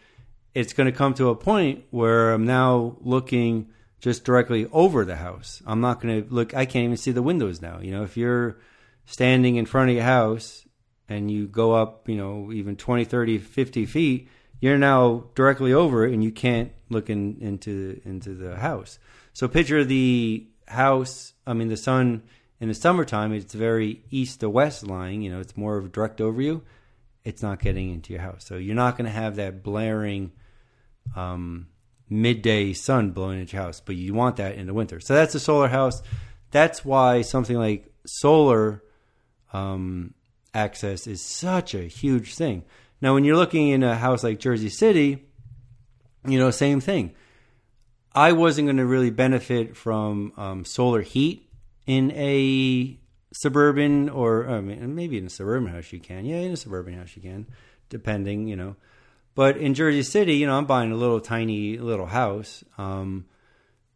it's 0.55 0.73
going 0.73 0.91
to 0.91 0.97
come 0.97 1.15
to 1.15 1.29
a 1.29 1.37
point 1.37 1.85
where 1.91 2.33
I'm 2.33 2.47
now 2.47 2.97
looking 3.01 3.69
just 4.01 4.25
directly 4.25 4.67
over 4.73 5.05
the 5.05 5.17
house. 5.17 5.63
I'm 5.67 5.81
not 5.81 6.01
going 6.01 6.23
to 6.23 6.35
look, 6.35 6.55
I 6.55 6.65
can't 6.65 6.85
even 6.85 6.97
see 6.97 7.13
the 7.13 7.23
windows 7.23 7.61
now. 7.61 7.81
You 7.81 7.91
know, 7.91 8.03
if 8.05 8.17
you're 8.17 8.59
standing 9.05 9.57
in 9.57 9.67
front 9.67 9.91
of 9.91 9.97
your 9.97 10.05
house 10.05 10.67
and 11.09 11.31
you 11.31 11.47
go 11.47 11.75
up, 11.75 12.09
you 12.09 12.17
know, 12.17 12.53
even 12.53 12.77
20, 12.77 13.05
30, 13.05 13.39
50 13.39 13.87
feet, 13.87 14.29
you're 14.61 14.79
now 14.79 15.25
directly 15.35 15.73
over 15.73 16.07
it 16.07 16.13
and 16.13 16.23
you 16.25 16.33
can't 16.33 16.73
look 16.89 17.11
in, 17.11 17.37
into 17.41 18.01
into 18.05 18.35
the 18.35 18.57
house. 18.57 18.99
So 19.33 19.49
picture 19.49 19.85
the 19.85 20.47
house, 20.67 21.35
I 21.47 21.53
mean 21.53 21.69
the 21.69 21.77
sun 21.77 22.23
in 22.61 22.69
the 22.69 22.75
summertime 22.75 23.33
it's 23.33 23.55
very 23.55 24.03
east 24.11 24.41
to 24.41 24.49
west 24.49 24.87
lying, 24.87 25.23
you 25.23 25.31
know, 25.31 25.41
it's 25.41 25.57
more 25.57 25.77
of 25.77 25.93
direct 25.93 26.21
over 26.21 26.41
you. 26.41 26.63
It's 27.27 27.43
not 27.43 27.59
getting 27.59 27.93
into 27.93 28.13
your 28.13 28.23
house. 28.23 28.47
So 28.47 28.57
you're 28.57 28.77
not 28.77 28.97
going 28.97 29.07
to 29.07 29.11
have 29.11 29.37
that 29.37 29.65
blaring 29.65 30.31
um, 31.17 31.67
midday 32.09 32.73
sun 32.73 33.11
blowing 33.11 33.41
into 33.41 33.57
your 33.57 33.65
house, 33.65 33.81
but 33.85 33.97
you 33.97 34.15
want 34.15 34.37
that 34.37 34.55
in 34.55 34.67
the 34.67 34.73
winter. 34.73 35.01
So 35.01 35.15
that's 35.15 35.35
a 35.35 35.41
solar 35.41 35.67
house. 35.67 36.03
That's 36.53 36.85
why 36.85 37.23
something 37.23 37.57
like 37.57 37.93
solar 38.07 38.83
um, 39.53 40.15
access 40.55 41.09
is 41.09 41.21
such 41.21 41.75
a 41.75 41.83
huge 41.83 42.35
thing. 42.35 42.63
Now, 43.01 43.15
when 43.15 43.25
you're 43.25 43.37
looking 43.37 43.69
in 43.71 43.83
a 43.83 43.97
house 43.97 44.23
like 44.23 44.39
Jersey 44.39 44.71
City, 44.71 45.25
you 46.25 46.39
know, 46.39 46.51
same 46.53 46.81
thing. 46.81 47.13
I 48.15 48.33
wasn't 48.33 48.69
going 48.69 48.79
to 48.79 48.87
really 48.87 49.11
benefit 49.11 49.77
from 49.77 50.33
um, 50.37 50.65
solar 50.65 51.03
heat 51.03 51.51
in 51.87 52.13
a 52.13 52.99
suburban 53.33 54.09
or 54.09 54.49
I 54.49 54.61
mean, 54.61 54.95
maybe 54.95 55.19
in 55.19 55.27
a 55.27 55.31
suburban 55.31 55.73
house 55.73 55.93
you 55.93 56.01
can. 56.01 56.25
Yeah, 56.25 56.37
in 56.37 56.53
a 56.53 56.57
suburban 56.57 56.95
house 56.95 57.17
you 57.17 57.23
can, 57.23 57.47
depending, 57.89 58.49
you 58.49 58.57
know. 58.57 58.77
But 59.35 59.59
in 59.59 59.75
Jersey 59.75 60.03
City, 60.03 60.37
you 60.37 60.47
know, 60.47 60.57
I'm 60.57 60.65
buying 60.65 60.93
a 60.93 60.97
little 60.97 61.21
tiny 61.21 61.77
little 61.77 62.07
house. 62.07 62.65
Um, 62.79 63.27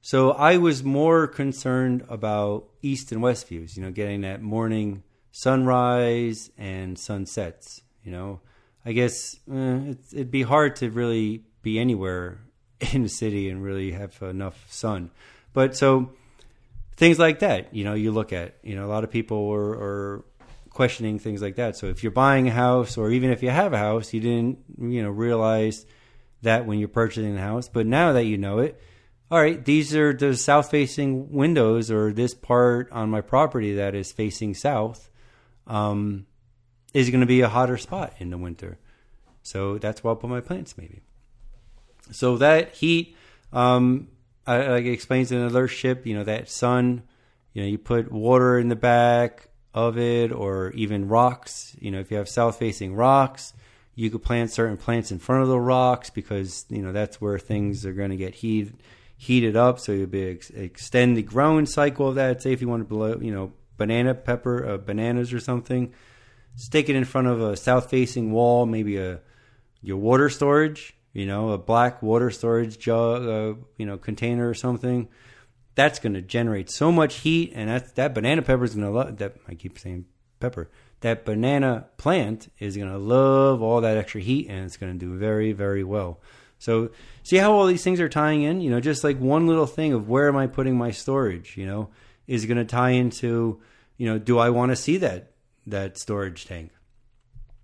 so 0.03 0.33
I 0.33 0.59
was 0.59 0.85
more 0.85 1.27
concerned 1.27 2.05
about 2.09 2.69
east 2.83 3.13
and 3.13 3.23
west 3.23 3.49
views, 3.49 3.77
you 3.77 3.83
know, 3.83 3.91
getting 3.91 4.23
that 4.23 4.43
morning 4.43 5.03
sunrise 5.33 6.51
and 6.59 6.99
sunsets. 6.99 7.83
You 8.05 8.13
know, 8.13 8.41
I 8.85 8.93
guess 8.93 9.39
uh, 9.51 9.95
it'd 10.13 10.31
be 10.31 10.43
hard 10.43 10.77
to 10.77 10.91
really 10.91 11.45
be 11.63 11.79
anywhere 11.79 12.39
in 12.93 13.03
the 13.03 13.09
city 13.09 13.49
and 13.49 13.63
really 13.63 13.93
have 13.93 14.21
enough 14.23 14.67
sun. 14.71 15.11
But 15.53 15.77
so 15.77 16.13
things 17.01 17.19
like 17.19 17.39
that, 17.39 17.75
you 17.75 17.83
know, 17.83 17.95
you 17.95 18.13
look 18.13 18.31
at, 18.31 18.57
you 18.63 18.77
know, 18.77 18.85
a 18.85 18.91
lot 18.91 19.05
of 19.05 19.11
people 19.11 19.51
are, 19.51 19.73
are 19.73 20.25
questioning 20.69 21.19
things 21.19 21.41
like 21.41 21.57
that. 21.57 21.75
So 21.75 21.87
if 21.87 22.03
you're 22.03 22.13
buying 22.13 22.47
a 22.47 22.51
house, 22.51 22.99
or 22.99 23.11
even 23.11 23.31
if 23.31 23.43
you 23.43 23.49
have 23.49 23.73
a 23.73 23.79
house, 23.79 24.13
you 24.13 24.21
didn't, 24.21 24.59
you 24.79 25.03
know, 25.03 25.09
realize 25.09 25.87
that 26.43 26.67
when 26.67 26.79
you're 26.79 26.89
purchasing 26.89 27.35
the 27.35 27.41
house, 27.41 27.71
but 27.71 27.87
now 27.87 28.13
that 28.13 28.25
you 28.25 28.37
know 28.37 28.59
it, 28.59 28.79
all 29.31 29.41
right, 29.41 29.65
these 29.65 29.97
are 29.97 30.13
the 30.13 30.37
south 30.37 30.71
facing 30.71 31.33
windows, 31.33 31.91
or 31.91 32.13
this 32.13 32.35
part 32.35 32.93
on 32.93 33.09
my 33.09 33.23
property 33.23 33.77
that 33.77 33.95
is 33.95 34.13
facing 34.13 34.55
south. 34.55 35.09
Um, 35.67 36.27
is 36.93 37.09
going 37.09 37.21
to 37.21 37.27
be 37.27 37.41
a 37.41 37.49
hotter 37.49 37.79
spot 37.79 38.13
in 38.19 38.31
the 38.31 38.37
winter. 38.37 38.79
So 39.43 39.79
that's 39.79 40.03
where 40.03 40.11
I'll 40.11 40.17
put 40.17 40.29
my 40.29 40.41
plants, 40.41 40.77
maybe. 40.77 41.01
So 42.11 42.37
that 42.39 42.75
heat, 42.75 43.17
um, 43.53 44.09
Like 44.47 44.85
it 44.85 44.93
explains 44.93 45.33
in 45.33 45.41
Alert 45.43 45.69
Ship, 45.69 46.07
you 46.07 46.15
know, 46.15 46.25
that 46.25 46.49
sun, 46.49 47.03
you 47.53 47.63
know, 47.63 47.69
you 47.69 47.79
put 47.79 48.11
water 48.11 48.59
in 48.59 48.69
the 48.69 48.77
back 48.77 49.49
of 49.73 49.99
it 49.99 50.33
or 50.33 50.71
even 50.73 51.09
rocks. 51.09 51.77
You 51.81 51.91
know, 51.91 52.01
if 52.01 52.11
you 52.11 52.17
have 52.17 52.29
south 52.29 52.59
facing 52.59 52.95
rocks, 52.95 53.53
you 53.95 54.11
could 54.11 54.23
plant 54.23 54.51
certain 54.51 54.77
plants 54.77 55.11
in 55.11 55.19
front 55.19 55.43
of 55.43 55.49
the 55.49 55.61
rocks 55.61 56.11
because, 56.11 56.65
you 56.69 56.83
know, 56.83 56.93
that's 56.93 57.21
where 57.21 57.39
things 57.39 57.87
are 57.87 57.93
going 57.93 58.11
to 58.11 58.17
get 58.17 58.35
heat, 58.35 58.73
heated 59.17 59.57
up. 59.57 59.79
So 59.79 59.93
you'll 59.93 60.07
be 60.07 60.31
ex- 60.31 60.51
extend 60.51 61.17
the 61.17 61.23
growing 61.23 61.67
cycle 61.67 62.09
of 62.09 62.15
that. 62.17 62.43
Say 62.43 62.53
if 62.53 62.61
you 62.61 62.69
want 62.69 62.81
to 62.81 62.89
blow, 62.89 63.19
you 63.21 63.33
know, 63.33 63.53
banana 63.77 64.15
pepper, 64.15 64.67
uh, 64.67 64.77
bananas 64.79 65.33
or 65.33 65.41
something 65.41 65.93
stick 66.57 66.89
it 66.89 66.97
in 66.97 67.05
front 67.05 67.27
of 67.27 67.41
a 67.41 67.57
south 67.57 67.91
facing 67.91 68.33
wall, 68.33 68.67
maybe 68.67 68.99
a 68.99 69.21
your 69.83 69.97
water 69.97 70.29
storage, 70.29 70.95
you 71.13 71.27
know, 71.27 71.51
a 71.51 71.59
black 71.59 72.03
water 72.03 72.31
storage 72.31 72.79
jug, 72.79 73.27
uh, 73.27 73.61
you 73.77 73.87
know, 73.87 73.99
container 73.99 74.49
or 74.49 74.55
something. 74.55 75.09
That's 75.75 75.99
going 75.99 76.15
to 76.15 76.23
generate 76.23 76.71
so 76.71 76.93
much 76.93 77.17
heat, 77.17 77.53
and 77.55 77.71
that 77.71 77.95
that 77.97 78.15
banana 78.15 78.43
pepper 78.43 78.65
is 78.65 78.75
going 78.75 78.87
to 78.87 78.93
love 78.93 79.17
that. 79.19 79.37
I 79.49 79.55
keep 79.55 79.79
saying 79.79 80.07
pepper. 80.39 80.71
That 81.01 81.25
banana 81.25 81.87
plant 81.97 82.53
is 82.59 82.77
going 82.77 82.91
to 82.91 82.99
love 82.99 83.63
all 83.63 83.81
that 83.81 83.97
extra 83.97 84.21
heat, 84.21 84.49
and 84.49 84.65
it's 84.65 84.77
going 84.77 84.93
to 84.93 84.99
do 84.99 85.17
very, 85.17 85.53
very 85.53 85.85
well. 85.85 86.21
So, 86.59 86.91
see 87.23 87.37
how 87.37 87.53
all 87.53 87.67
these 87.67 87.83
things 87.83 88.01
are 88.01 88.09
tying 88.09 88.43
in? 88.43 88.61
You 88.61 88.71
know, 88.71 88.81
just 88.81 89.03
like 89.03 89.19
one 89.19 89.47
little 89.47 89.67
thing 89.67 89.95
of 89.95 90.09
where 90.09 90.29
am 90.29 90.37
I 90.37 90.47
putting 90.47 90.77
my 90.77 90.91
storage? 90.91 91.57
You 91.57 91.67
know, 91.67 91.89
is 92.27 92.45
going 92.45 92.59
to 92.59 92.67
tie 92.67 92.91
into, 92.91 93.61
you 93.97 94.07
know, 94.07 94.19
do 94.19 94.39
I 94.39 94.51
want 94.51 94.73
to 94.73 94.77
see 94.77 94.99
that 94.99 95.31
that 95.67 95.99
storage 95.99 96.47
tank. 96.47 96.71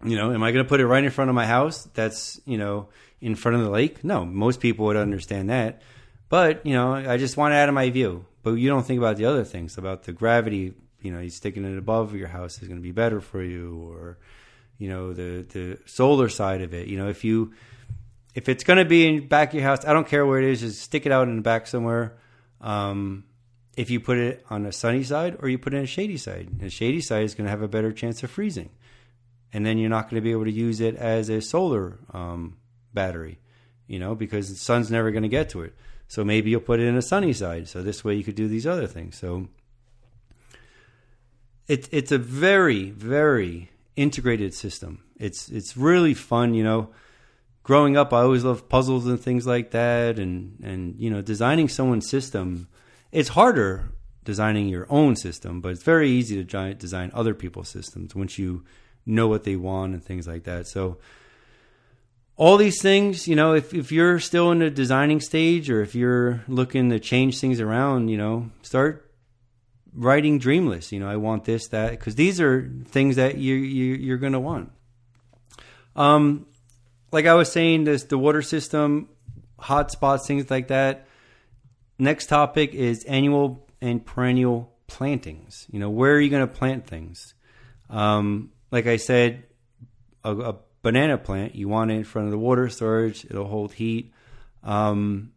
You 0.04 0.16
know, 0.16 0.32
am 0.32 0.42
I 0.42 0.52
going 0.52 0.64
to 0.64 0.68
put 0.68 0.80
it 0.80 0.86
right 0.86 1.02
in 1.02 1.10
front 1.10 1.30
of 1.30 1.34
my 1.34 1.46
house? 1.46 1.84
That's 1.94 2.40
you 2.44 2.58
know 2.58 2.88
in 3.20 3.34
front 3.34 3.56
of 3.56 3.64
the 3.64 3.70
lake. 3.70 4.04
No, 4.04 4.24
most 4.24 4.60
people 4.60 4.86
would 4.86 4.96
understand 4.96 5.50
that. 5.50 5.82
But 6.28 6.64
you 6.66 6.74
know, 6.74 6.94
I 6.94 7.16
just 7.16 7.36
want 7.36 7.54
it 7.54 7.58
out 7.58 7.68
of 7.68 7.74
my 7.74 7.90
view. 7.90 8.26
But 8.42 8.54
you 8.54 8.68
don't 8.68 8.84
think 8.84 8.98
about 8.98 9.16
the 9.16 9.24
other 9.24 9.44
things 9.44 9.78
about 9.78 10.04
the 10.04 10.12
gravity. 10.12 10.74
You 11.00 11.12
know, 11.12 11.20
you 11.20 11.30
sticking 11.30 11.64
it 11.64 11.78
above 11.78 12.14
your 12.14 12.28
house 12.28 12.60
is 12.62 12.68
going 12.68 12.80
to 12.80 12.82
be 12.82 12.92
better 12.92 13.20
for 13.20 13.42
you, 13.42 13.90
or 13.92 14.18
you 14.78 14.88
know 14.88 15.12
the 15.12 15.46
the 15.48 15.78
solar 15.86 16.28
side 16.28 16.62
of 16.62 16.74
it. 16.74 16.88
You 16.88 16.98
know, 16.98 17.08
if 17.08 17.24
you 17.24 17.52
if 18.34 18.48
it's 18.48 18.64
going 18.64 18.78
to 18.78 18.84
be 18.84 19.06
in 19.06 19.28
back 19.28 19.48
of 19.48 19.54
your 19.54 19.64
house, 19.64 19.84
I 19.84 19.92
don't 19.92 20.06
care 20.06 20.26
where 20.26 20.38
it 20.38 20.48
is. 20.48 20.60
Just 20.60 20.82
stick 20.82 21.06
it 21.06 21.12
out 21.12 21.28
in 21.28 21.36
the 21.36 21.42
back 21.42 21.66
somewhere. 21.66 22.18
Um, 22.60 23.24
if 23.76 23.90
you 23.90 24.00
put 24.00 24.18
it 24.18 24.44
on 24.48 24.64
a 24.66 24.72
sunny 24.72 25.04
side 25.04 25.36
or 25.40 25.48
you 25.48 25.58
put 25.58 25.74
it 25.74 25.78
on 25.78 25.84
a 25.84 25.86
shady 25.86 26.16
side. 26.16 26.58
The 26.58 26.70
shady 26.70 27.00
side 27.00 27.24
is 27.24 27.34
going 27.34 27.44
to 27.44 27.50
have 27.50 27.62
a 27.62 27.68
better 27.68 27.92
chance 27.92 28.22
of 28.22 28.30
freezing. 28.30 28.70
And 29.52 29.64
then 29.64 29.78
you're 29.78 29.90
not 29.90 30.10
going 30.10 30.16
to 30.16 30.24
be 30.24 30.32
able 30.32 30.44
to 30.44 30.52
use 30.52 30.80
it 30.80 30.96
as 30.96 31.28
a 31.28 31.40
solar 31.40 31.98
um, 32.12 32.56
battery, 32.96 33.38
you 33.86 34.00
know, 34.00 34.16
because 34.16 34.48
the 34.48 34.56
sun's 34.56 34.90
never 34.90 35.12
going 35.12 35.22
to 35.22 35.28
get 35.28 35.48
to 35.50 35.62
it. 35.62 35.74
So 36.08 36.24
maybe 36.24 36.50
you'll 36.50 36.60
put 36.60 36.80
it 36.80 36.86
in 36.88 36.96
a 36.96 37.02
sunny 37.02 37.32
side. 37.32 37.68
So 37.68 37.82
this 37.82 38.04
way 38.04 38.14
you 38.14 38.24
could 38.24 38.34
do 38.34 38.48
these 38.48 38.66
other 38.66 38.88
things. 38.88 39.16
So 39.16 39.46
it, 41.68 41.88
it's 41.92 42.10
a 42.10 42.18
very, 42.18 42.90
very 42.90 43.70
integrated 43.94 44.52
system. 44.52 45.04
It's 45.16 45.48
it's 45.48 45.76
really 45.76 46.14
fun, 46.14 46.54
you 46.54 46.64
know. 46.64 46.90
Growing 47.62 47.96
up, 47.96 48.12
I 48.12 48.22
always 48.22 48.44
loved 48.44 48.68
puzzles 48.68 49.06
and 49.06 49.20
things 49.20 49.46
like 49.46 49.70
that, 49.70 50.18
and 50.18 50.58
and 50.62 50.96
you 50.98 51.10
know, 51.10 51.22
designing 51.22 51.68
someone's 51.68 52.08
system 52.08 52.68
it's 53.12 53.30
harder 53.30 53.92
designing 54.24 54.68
your 54.68 54.86
own 54.90 55.16
system, 55.16 55.60
but 55.60 55.70
it's 55.70 55.82
very 55.82 56.10
easy 56.10 56.42
to 56.42 56.74
design 56.74 57.10
other 57.14 57.32
people's 57.32 57.68
systems 57.68 58.14
once 58.14 58.38
you 58.38 58.64
know 59.06 59.28
what 59.28 59.44
they 59.44 59.56
want 59.56 59.94
and 59.94 60.04
things 60.04 60.26
like 60.26 60.44
that. 60.44 60.66
So 60.66 60.98
all 62.36 62.56
these 62.58 62.82
things, 62.82 63.26
you 63.26 63.34
know, 63.34 63.54
if, 63.54 63.72
if 63.72 63.90
you're 63.90 64.18
still 64.20 64.50
in 64.50 64.58
the 64.58 64.70
designing 64.70 65.20
stage 65.20 65.70
or 65.70 65.80
if 65.80 65.94
you're 65.94 66.42
looking 66.46 66.90
to 66.90 67.00
change 67.00 67.40
things 67.40 67.60
around, 67.60 68.08
you 68.08 68.18
know, 68.18 68.50
start 68.62 69.10
writing 69.94 70.38
dream 70.38 70.66
lists. 70.66 70.92
You 70.92 71.00
know, 71.00 71.08
I 71.08 71.16
want 71.16 71.44
this, 71.44 71.68
that, 71.68 71.92
because 71.92 72.14
these 72.14 72.40
are 72.40 72.70
things 72.86 73.16
that 73.16 73.38
you, 73.38 73.54
you 73.54 73.94
you're 73.94 74.18
going 74.18 74.34
to 74.34 74.40
want. 74.40 74.70
Um, 75.96 76.46
like 77.10 77.24
I 77.24 77.34
was 77.34 77.50
saying, 77.50 77.84
this 77.84 78.04
the 78.04 78.18
water 78.18 78.42
system, 78.42 79.08
hot 79.58 79.90
spots, 79.90 80.26
things 80.26 80.50
like 80.50 80.68
that. 80.68 81.06
Next 81.98 82.26
topic 82.26 82.74
is 82.74 83.04
annual 83.04 83.66
and 83.80 84.04
perennial 84.04 84.74
plantings. 84.86 85.66
You 85.70 85.80
know, 85.80 85.88
where 85.88 86.14
are 86.14 86.20
you 86.20 86.28
going 86.28 86.46
to 86.46 86.52
plant 86.52 86.86
things? 86.86 87.32
Um, 87.88 88.52
like 88.70 88.86
I 88.86 88.96
said, 88.96 89.44
a, 90.22 90.36
a, 90.36 90.56
banana 90.86 91.18
plant, 91.18 91.56
you 91.56 91.66
want 91.66 91.90
it 91.90 91.94
in 91.94 92.04
front 92.04 92.26
of 92.26 92.30
the 92.30 92.38
water 92.38 92.68
storage, 92.68 93.24
it'll 93.24 93.48
hold 93.48 93.72
heat. 93.72 94.12
Um, 94.62 95.32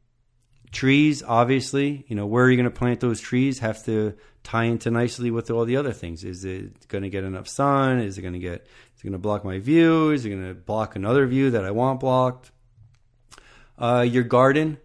trees, 0.71 1.23
obviously, 1.23 2.05
you 2.07 2.15
know, 2.15 2.27
where 2.27 2.45
are 2.45 2.51
you 2.51 2.55
going 2.55 2.69
to 2.69 2.79
plant 2.79 2.99
those 2.99 3.19
trees 3.19 3.57
have 3.57 3.83
to 3.85 4.13
tie 4.43 4.65
into 4.65 4.91
nicely 4.91 5.31
with 5.31 5.49
all 5.49 5.65
the 5.65 5.75
other 5.75 5.91
things. 5.91 6.23
Is 6.23 6.45
it 6.45 6.87
going 6.87 7.01
to 7.01 7.09
get 7.09 7.23
enough 7.23 7.47
sun? 7.47 7.99
Is 7.99 8.19
it 8.19 8.21
going 8.21 8.35
to 8.35 8.39
get, 8.39 8.61
is 8.61 9.01
it 9.01 9.03
going 9.03 9.13
to 9.13 9.17
block 9.17 9.43
my 9.43 9.57
view? 9.57 10.11
Is 10.11 10.23
it 10.23 10.29
going 10.29 10.47
to 10.47 10.53
block 10.53 10.95
another 10.95 11.25
view 11.25 11.49
that 11.49 11.65
I 11.65 11.71
want 11.71 11.99
blocked? 11.99 12.51
Uh, 13.79 14.05
your 14.07 14.23
garden, 14.23 14.77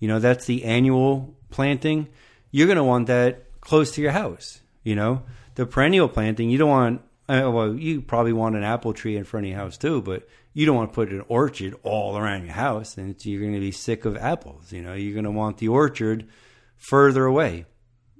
you 0.00 0.08
know, 0.08 0.18
that's 0.18 0.44
the 0.46 0.64
annual 0.64 1.36
planting. 1.50 2.08
You're 2.50 2.66
going 2.66 2.78
to 2.78 2.84
want 2.84 3.06
that 3.06 3.60
close 3.60 3.92
to 3.92 4.02
your 4.02 4.10
house. 4.10 4.60
You 4.82 4.96
know, 4.96 5.22
the 5.54 5.66
perennial 5.66 6.08
planting, 6.08 6.50
you 6.50 6.58
don't 6.58 6.68
want, 6.68 7.02
uh, 7.30 7.50
well, 7.50 7.74
you 7.74 8.02
probably 8.02 8.32
want 8.32 8.56
an 8.56 8.64
apple 8.64 8.92
tree 8.92 9.16
in 9.16 9.24
front 9.24 9.46
of 9.46 9.50
your 9.50 9.58
house 9.58 9.78
too, 9.78 10.02
but 10.02 10.28
you 10.52 10.66
don't 10.66 10.76
want 10.76 10.90
to 10.90 10.94
put 10.94 11.10
an 11.10 11.24
orchard 11.28 11.74
all 11.82 12.16
around 12.16 12.44
your 12.44 12.54
house 12.54 12.96
and 12.96 13.14
you're 13.24 13.40
going 13.40 13.54
to 13.54 13.60
be 13.60 13.72
sick 13.72 14.04
of 14.04 14.16
apples. 14.16 14.72
You 14.72 14.82
know, 14.82 14.94
you're 14.94 15.14
going 15.14 15.24
to 15.24 15.30
want 15.30 15.58
the 15.58 15.68
orchard 15.68 16.28
further 16.76 17.24
away. 17.24 17.66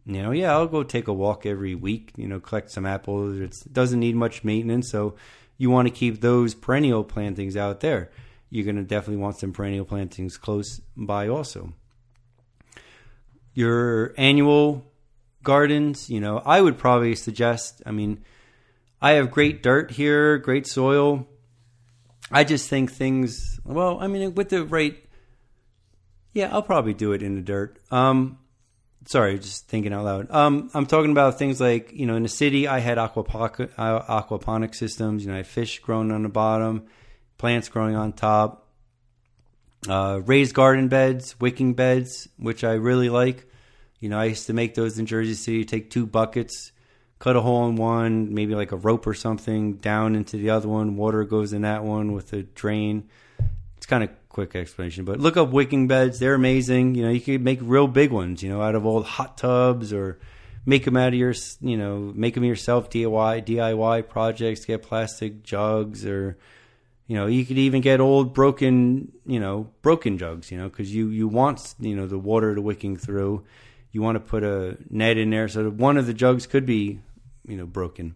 You 0.06 0.22
know, 0.22 0.30
yeah, 0.30 0.52
I'll 0.52 0.66
go 0.66 0.82
take 0.82 1.08
a 1.08 1.12
walk 1.12 1.44
every 1.44 1.74
week, 1.74 2.12
you 2.16 2.26
know, 2.26 2.40
collect 2.40 2.70
some 2.70 2.86
apples. 2.86 3.38
It 3.38 3.72
doesn't 3.72 4.00
need 4.00 4.16
much 4.16 4.44
maintenance. 4.44 4.90
So 4.90 5.14
you 5.58 5.70
want 5.70 5.88
to 5.88 5.94
keep 5.94 6.20
those 6.20 6.54
perennial 6.54 7.04
plantings 7.04 7.56
out 7.56 7.80
there 7.80 8.10
you're 8.50 8.64
going 8.64 8.76
to 8.76 8.82
definitely 8.82 9.22
want 9.22 9.38
some 9.38 9.52
perennial 9.52 9.84
plantings 9.84 10.36
close 10.36 10.80
by 10.96 11.28
also. 11.28 11.72
Your 13.54 14.12
annual 14.18 14.84
gardens, 15.42 16.10
you 16.10 16.20
know, 16.20 16.42
I 16.44 16.60
would 16.60 16.76
probably 16.76 17.14
suggest, 17.14 17.80
I 17.86 17.92
mean, 17.92 18.24
I 19.00 19.12
have 19.12 19.30
great 19.30 19.62
dirt 19.62 19.90
here, 19.90 20.38
great 20.38 20.66
soil. 20.66 21.26
I 22.30 22.44
just 22.44 22.68
think 22.68 22.92
things, 22.92 23.58
well, 23.64 23.98
I 24.00 24.06
mean, 24.06 24.34
with 24.34 24.50
the 24.50 24.64
right, 24.64 24.96
yeah, 26.32 26.50
I'll 26.52 26.62
probably 26.62 26.94
do 26.94 27.12
it 27.12 27.22
in 27.22 27.34
the 27.34 27.40
dirt. 27.40 27.80
Um, 27.90 28.38
sorry, 29.06 29.38
just 29.38 29.68
thinking 29.68 29.92
out 29.92 30.04
loud. 30.04 30.30
Um, 30.30 30.70
I'm 30.74 30.86
talking 30.86 31.10
about 31.10 31.38
things 31.38 31.60
like, 31.60 31.92
you 31.92 32.06
know, 32.06 32.14
in 32.14 32.22
the 32.22 32.28
city, 32.28 32.68
I 32.68 32.78
had 32.78 32.98
aquaponic, 32.98 33.70
uh, 33.76 34.22
aquaponic 34.22 34.74
systems, 34.74 35.24
you 35.24 35.28
know, 35.28 35.34
I 35.34 35.38
had 35.38 35.46
fish 35.46 35.80
growing 35.80 36.12
on 36.12 36.22
the 36.22 36.28
bottom 36.28 36.86
plants 37.40 37.70
growing 37.70 37.96
on 37.96 38.12
top, 38.12 38.68
uh, 39.88 40.20
raised 40.26 40.54
garden 40.54 40.88
beds, 40.88 41.40
wicking 41.40 41.72
beds, 41.72 42.28
which 42.36 42.62
I 42.62 42.74
really 42.74 43.08
like. 43.08 43.50
You 43.98 44.10
know, 44.10 44.18
I 44.18 44.26
used 44.26 44.46
to 44.48 44.52
make 44.52 44.74
those 44.74 44.98
in 44.98 45.06
Jersey 45.06 45.32
City. 45.32 45.64
Take 45.64 45.90
two 45.90 46.04
buckets, 46.04 46.70
cut 47.20 47.36
a 47.36 47.40
hole 47.40 47.68
in 47.68 47.76
one, 47.76 48.34
maybe 48.34 48.54
like 48.56 48.72
a 48.72 48.76
rope 48.76 49.06
or 49.06 49.14
something, 49.14 49.74
down 49.74 50.16
into 50.16 50.38
the 50.38 50.50
other 50.50 50.66
one. 50.66 50.96
Water 50.96 51.22
goes 51.22 51.52
in 51.52 51.62
that 51.62 51.84
one 51.84 52.12
with 52.12 52.32
a 52.32 52.42
drain. 52.42 53.08
It's 53.76 53.86
kind 53.86 54.02
of 54.02 54.10
quick 54.28 54.56
explanation, 54.56 55.04
but 55.04 55.20
look 55.20 55.36
up 55.36 55.50
wicking 55.50 55.86
beds. 55.86 56.18
They're 56.18 56.34
amazing. 56.34 56.94
You 56.94 57.04
know, 57.04 57.10
you 57.10 57.20
could 57.20 57.42
make 57.42 57.60
real 57.62 57.86
big 57.86 58.10
ones. 58.10 58.42
You 58.42 58.48
know, 58.48 58.62
out 58.62 58.74
of 58.74 58.86
old 58.86 59.04
hot 59.04 59.36
tubs 59.36 59.92
or 59.92 60.18
make 60.64 60.86
them 60.86 60.96
out 60.96 61.08
of 61.08 61.14
your, 61.14 61.34
you 61.60 61.76
know, 61.76 62.12
make 62.14 62.34
them 62.34 62.44
yourself 62.44 62.90
DIY 62.90 63.44
DIY 63.44 64.08
projects. 64.08 64.64
Get 64.64 64.82
plastic 64.82 65.42
jugs 65.42 66.06
or 66.06 66.38
you 67.06 67.16
know 67.16 67.26
you 67.26 67.44
could 67.44 67.58
even 67.58 67.80
get 67.80 67.98
old 67.98 68.32
broken 68.32 69.10
you 69.26 69.40
know 69.40 69.68
broken 69.82 70.16
jugs 70.16 70.52
you 70.52 70.56
know 70.56 70.68
because 70.68 70.94
you 70.94 71.08
you 71.08 71.26
want 71.26 71.74
you 71.80 71.96
know 71.96 72.06
the 72.06 72.16
water 72.16 72.54
to 72.54 72.62
wicking 72.62 72.96
through 72.96 73.42
you 73.90 74.00
want 74.00 74.14
to 74.14 74.20
put 74.20 74.44
a 74.44 74.78
net 74.90 75.18
in 75.18 75.30
there 75.30 75.48
so 75.48 75.68
one 75.70 75.96
of 75.96 76.06
the 76.06 76.14
jugs 76.14 76.46
could 76.46 76.64
be 76.64 77.00
you 77.50 77.56
know 77.56 77.66
broken 77.66 78.14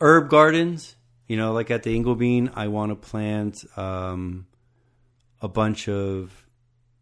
herb 0.00 0.30
gardens 0.30 0.96
You 1.30 1.36
know, 1.36 1.52
like 1.52 1.70
at 1.70 1.84
the 1.84 1.94
Inglebean, 1.96 2.50
I 2.56 2.66
want 2.66 2.90
to 2.90 2.96
plant 2.96 3.64
um, 3.76 4.48
a 5.40 5.46
bunch 5.46 5.88
of 5.88 6.44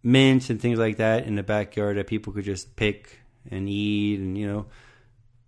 mints 0.02 0.50
and 0.50 0.60
things 0.60 0.78
like 0.78 0.98
that 0.98 1.24
in 1.26 1.34
the 1.34 1.42
backyard 1.42 1.96
that 1.96 2.08
people 2.08 2.34
could 2.34 2.44
just 2.44 2.76
pick 2.76 3.20
and 3.50 3.66
eat, 3.70 4.20
and 4.20 4.36
you 4.36 4.46
know, 4.46 4.66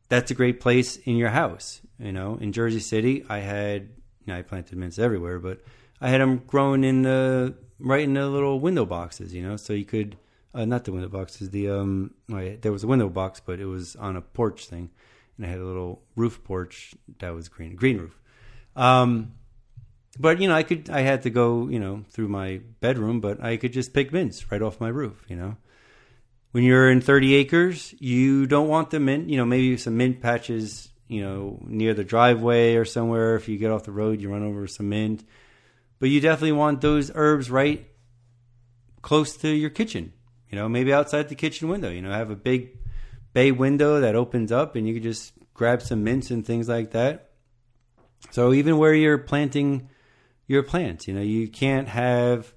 that's 0.09 0.31
a 0.31 0.35
great 0.35 0.61
place 0.61 0.97
in 0.97 1.17
your 1.17 1.29
house. 1.29 1.83
You 1.99 2.13
know, 2.13 2.39
in 2.41 2.53
Jersey 2.53 2.81
City, 2.81 3.23
I 3.29 3.41
had 3.41 3.83
you 4.25 4.33
know, 4.33 4.39
I 4.39 4.43
planted 4.43 4.79
mints 4.79 4.99
everywhere, 4.99 5.39
but 5.39 5.61
I 6.01 6.09
had 6.09 6.23
them 6.23 6.39
growing 6.47 6.83
in 6.83 7.03
the 7.03 7.55
right 7.79 8.03
in 8.03 8.15
the 8.15 8.31
little 8.31 8.61
window 8.61 8.87
boxes. 8.87 9.35
You 9.35 9.43
know, 9.43 9.57
so 9.59 9.75
you 9.75 9.85
could 9.85 10.17
uh, 10.55 10.65
not 10.65 10.85
the 10.85 10.93
window 10.93 11.09
boxes. 11.09 11.51
The 11.51 11.71
um, 11.71 12.15
there 12.29 12.73
was 12.73 12.85
a 12.85 12.87
window 12.87 13.09
box, 13.09 13.41
but 13.45 13.61
it 13.61 13.67
was 13.67 13.97
on 13.97 14.17
a 14.17 14.21
porch 14.21 14.67
thing, 14.67 14.91
and 15.37 15.47
I 15.47 15.49
had 15.49 15.59
a 15.59 15.65
little 15.65 16.03
roof 16.17 16.43
porch 16.45 16.95
that 17.19 17.35
was 17.35 17.49
green, 17.49 17.77
green 17.77 17.99
roof. 17.99 18.19
Um, 18.75 19.35
but 20.19 20.41
you 20.41 20.49
know, 20.49 20.55
I 20.55 20.63
could, 20.63 20.91
I 20.91 21.01
had 21.01 21.23
to 21.23 21.31
go, 21.31 21.69
you 21.69 21.79
know, 21.79 22.05
through 22.11 22.29
my 22.29 22.61
bedroom, 22.81 23.21
but 23.21 23.43
I 23.43 23.57
could 23.57 23.73
just 23.73 23.95
pick 23.95 24.13
mints 24.13 24.51
right 24.51 24.61
off 24.61 24.81
my 24.81 24.89
roof. 24.89 25.25
You 25.29 25.37
know, 25.37 25.57
when 26.51 26.65
you're 26.65 26.91
in 26.91 27.01
30 27.01 27.35
acres, 27.35 27.95
you 27.99 28.47
don't 28.47 28.69
want 28.69 28.91
the 28.91 28.99
mint. 28.99 29.29
You 29.29 29.37
know, 29.37 29.47
maybe 29.47 29.77
some 29.77 29.97
mint 29.97 30.21
patches. 30.21 30.89
You 31.07 31.23
know, 31.23 31.59
near 31.67 31.93
the 31.93 32.05
driveway 32.05 32.77
or 32.77 32.85
somewhere. 32.85 33.35
If 33.35 33.49
you 33.49 33.59
get 33.59 33.73
off 33.73 33.83
the 33.83 33.91
road, 33.91 34.21
you 34.21 34.31
run 34.31 34.45
over 34.45 34.69
some 34.69 34.91
mint. 34.91 35.25
But 35.99 36.09
you 36.09 36.21
definitely 36.21 36.53
want 36.53 36.81
those 36.81 37.11
herbs 37.13 37.51
right 37.51 37.85
close 39.03 39.37
to 39.39 39.49
your 39.49 39.71
kitchen 39.71 40.13
you 40.51 40.59
know, 40.59 40.69
maybe 40.69 40.93
outside 40.93 41.29
the 41.29 41.35
kitchen 41.35 41.69
window. 41.69 41.91
You 41.91 42.03
know, 42.03 42.11
have 42.11 42.31
a 42.31 42.37
big 42.37 42.77
bay 43.33 43.53
window 43.53 44.01
that 44.01 44.15
opens 44.15 44.53
up, 44.53 44.77
and 44.77 44.87
you 44.87 44.95
can 44.95 45.03
just 45.03 45.33
grab 45.55 45.83
some 45.83 46.05
mints 46.05 46.31
and 46.31 46.45
things 46.45 46.69
like 46.69 46.91
that. 46.93 47.31
So 48.31 48.53
even 48.53 48.77
where 48.77 48.95
you're 48.95 49.19
planting 49.19 49.89
your 50.47 50.63
plants, 50.63 51.07
you 51.09 51.15
know, 51.15 51.23
you 51.23 51.49
can't 51.49 51.89
have 51.89 52.53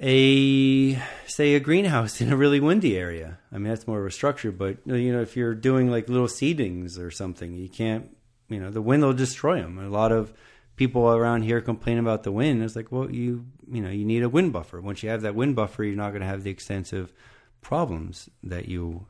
a 0.00 0.94
say 1.26 1.54
a 1.54 1.60
greenhouse 1.60 2.20
in 2.20 2.32
a 2.32 2.36
really 2.36 2.60
windy 2.60 2.96
area. 2.96 3.38
I 3.52 3.58
mean, 3.58 3.68
that's 3.68 3.86
more 3.86 4.00
of 4.00 4.06
a 4.06 4.10
structure, 4.10 4.52
but 4.52 4.78
you 4.86 5.12
know, 5.12 5.20
if 5.20 5.36
you're 5.36 5.54
doing 5.54 5.90
like 5.90 6.08
little 6.08 6.28
seedings 6.28 6.98
or 6.98 7.10
something, 7.10 7.54
you 7.54 7.68
can't. 7.68 8.14
You 8.50 8.60
know, 8.60 8.70
the 8.70 8.80
wind 8.80 9.02
will 9.02 9.12
destroy 9.12 9.60
them. 9.60 9.78
A 9.78 9.90
lot 9.90 10.10
of 10.10 10.32
people 10.78 11.10
around 11.10 11.42
here 11.42 11.60
complain 11.60 11.98
about 11.98 12.22
the 12.22 12.32
wind. 12.32 12.62
It's 12.62 12.76
like, 12.76 12.90
well, 12.90 13.10
you 13.10 13.44
you 13.70 13.82
know, 13.82 13.90
you 13.90 14.06
need 14.06 14.22
a 14.22 14.28
wind 14.28 14.52
buffer. 14.52 14.80
Once 14.80 15.02
you 15.02 15.10
have 15.10 15.22
that 15.22 15.34
wind 15.34 15.54
buffer, 15.54 15.84
you're 15.84 15.96
not 15.96 16.10
going 16.10 16.22
to 16.22 16.26
have 16.26 16.44
the 16.44 16.50
extensive 16.50 17.12
problems 17.60 18.30
that 18.42 18.68
you 18.68 19.04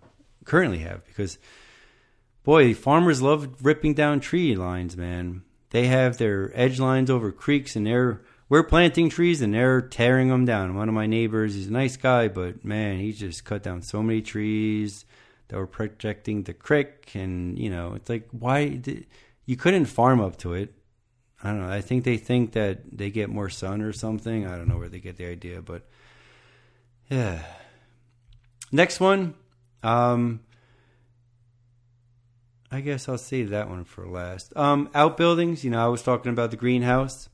currently 0.45 0.79
have 0.79 1.05
because 1.07 1.39
boy, 2.43 2.75
farmers 2.75 3.23
love 3.23 3.63
ripping 3.63 3.95
down 3.95 4.19
tree 4.19 4.57
lines, 4.57 4.97
man. 4.97 5.43
They 5.71 5.87
have 5.87 6.17
their 6.17 6.51
edge 6.59 6.81
lines 6.81 7.11
over 7.11 7.31
creeks 7.31 7.77
and 7.77 7.87
they're 7.87 8.23
we're 8.49 8.63
planting 8.63 9.11
trees 9.11 9.43
and 9.43 9.53
they're 9.53 9.83
tearing 9.83 10.29
them 10.29 10.47
down. 10.47 10.75
One 10.75 10.89
of 10.89 10.95
my 10.95 11.07
neighbors, 11.07 11.55
he's 11.55 11.67
a 11.67 11.73
nice 11.73 11.99
guy, 11.99 12.29
but 12.29 12.65
man, 12.65 12.99
he 12.99 13.13
just 13.13 13.45
cut 13.45 13.63
down 13.63 13.83
so 13.83 14.03
many 14.03 14.23
trees 14.23 15.05
that 15.49 15.59
were 15.59 15.67
protecting 15.67 16.45
the 16.45 16.55
creek 16.55 17.15
and, 17.15 17.59
you 17.59 17.69
know, 17.69 17.93
it's 17.93 18.09
like 18.09 18.27
why 18.33 18.69
did, 18.69 19.07
you 19.45 19.57
couldn't 19.57 19.85
farm 19.85 20.21
up 20.21 20.39
to 20.39 20.55
it 20.55 20.73
I 21.43 21.49
don't 21.49 21.61
know. 21.61 21.73
I 21.73 21.81
think 21.81 22.05
they 22.05 22.17
think 22.17 22.53
that 22.53 22.81
they 22.91 23.11
get 23.11 23.31
more 23.31 23.49
sun 23.49 23.81
or 23.81 23.93
something. 23.93 24.47
I 24.47 24.57
don't 24.57 24.69
know 24.69 24.79
where 24.79 24.89
they 24.89 24.99
get 24.99 25.17
the 25.17 25.27
idea, 25.27 25.63
but 25.63 25.87
yeah. 27.09 27.43
Next 28.73 28.99
one, 28.99 29.35
um, 29.83 30.41
I 32.71 32.81
guess 32.81 33.09
I'll 33.09 33.19
save 33.19 33.51
that 33.51 33.69
one 33.69 33.85
for 33.85 34.07
last. 34.07 34.55
Um, 34.57 34.91
outbuildings. 34.95 35.65
You 35.65 35.71
know, 35.71 35.83
I 35.83 35.89
was 35.89 36.03
talking 36.03 36.33
about 36.33 36.51
the 36.51 36.57
greenhouse. 36.57 37.29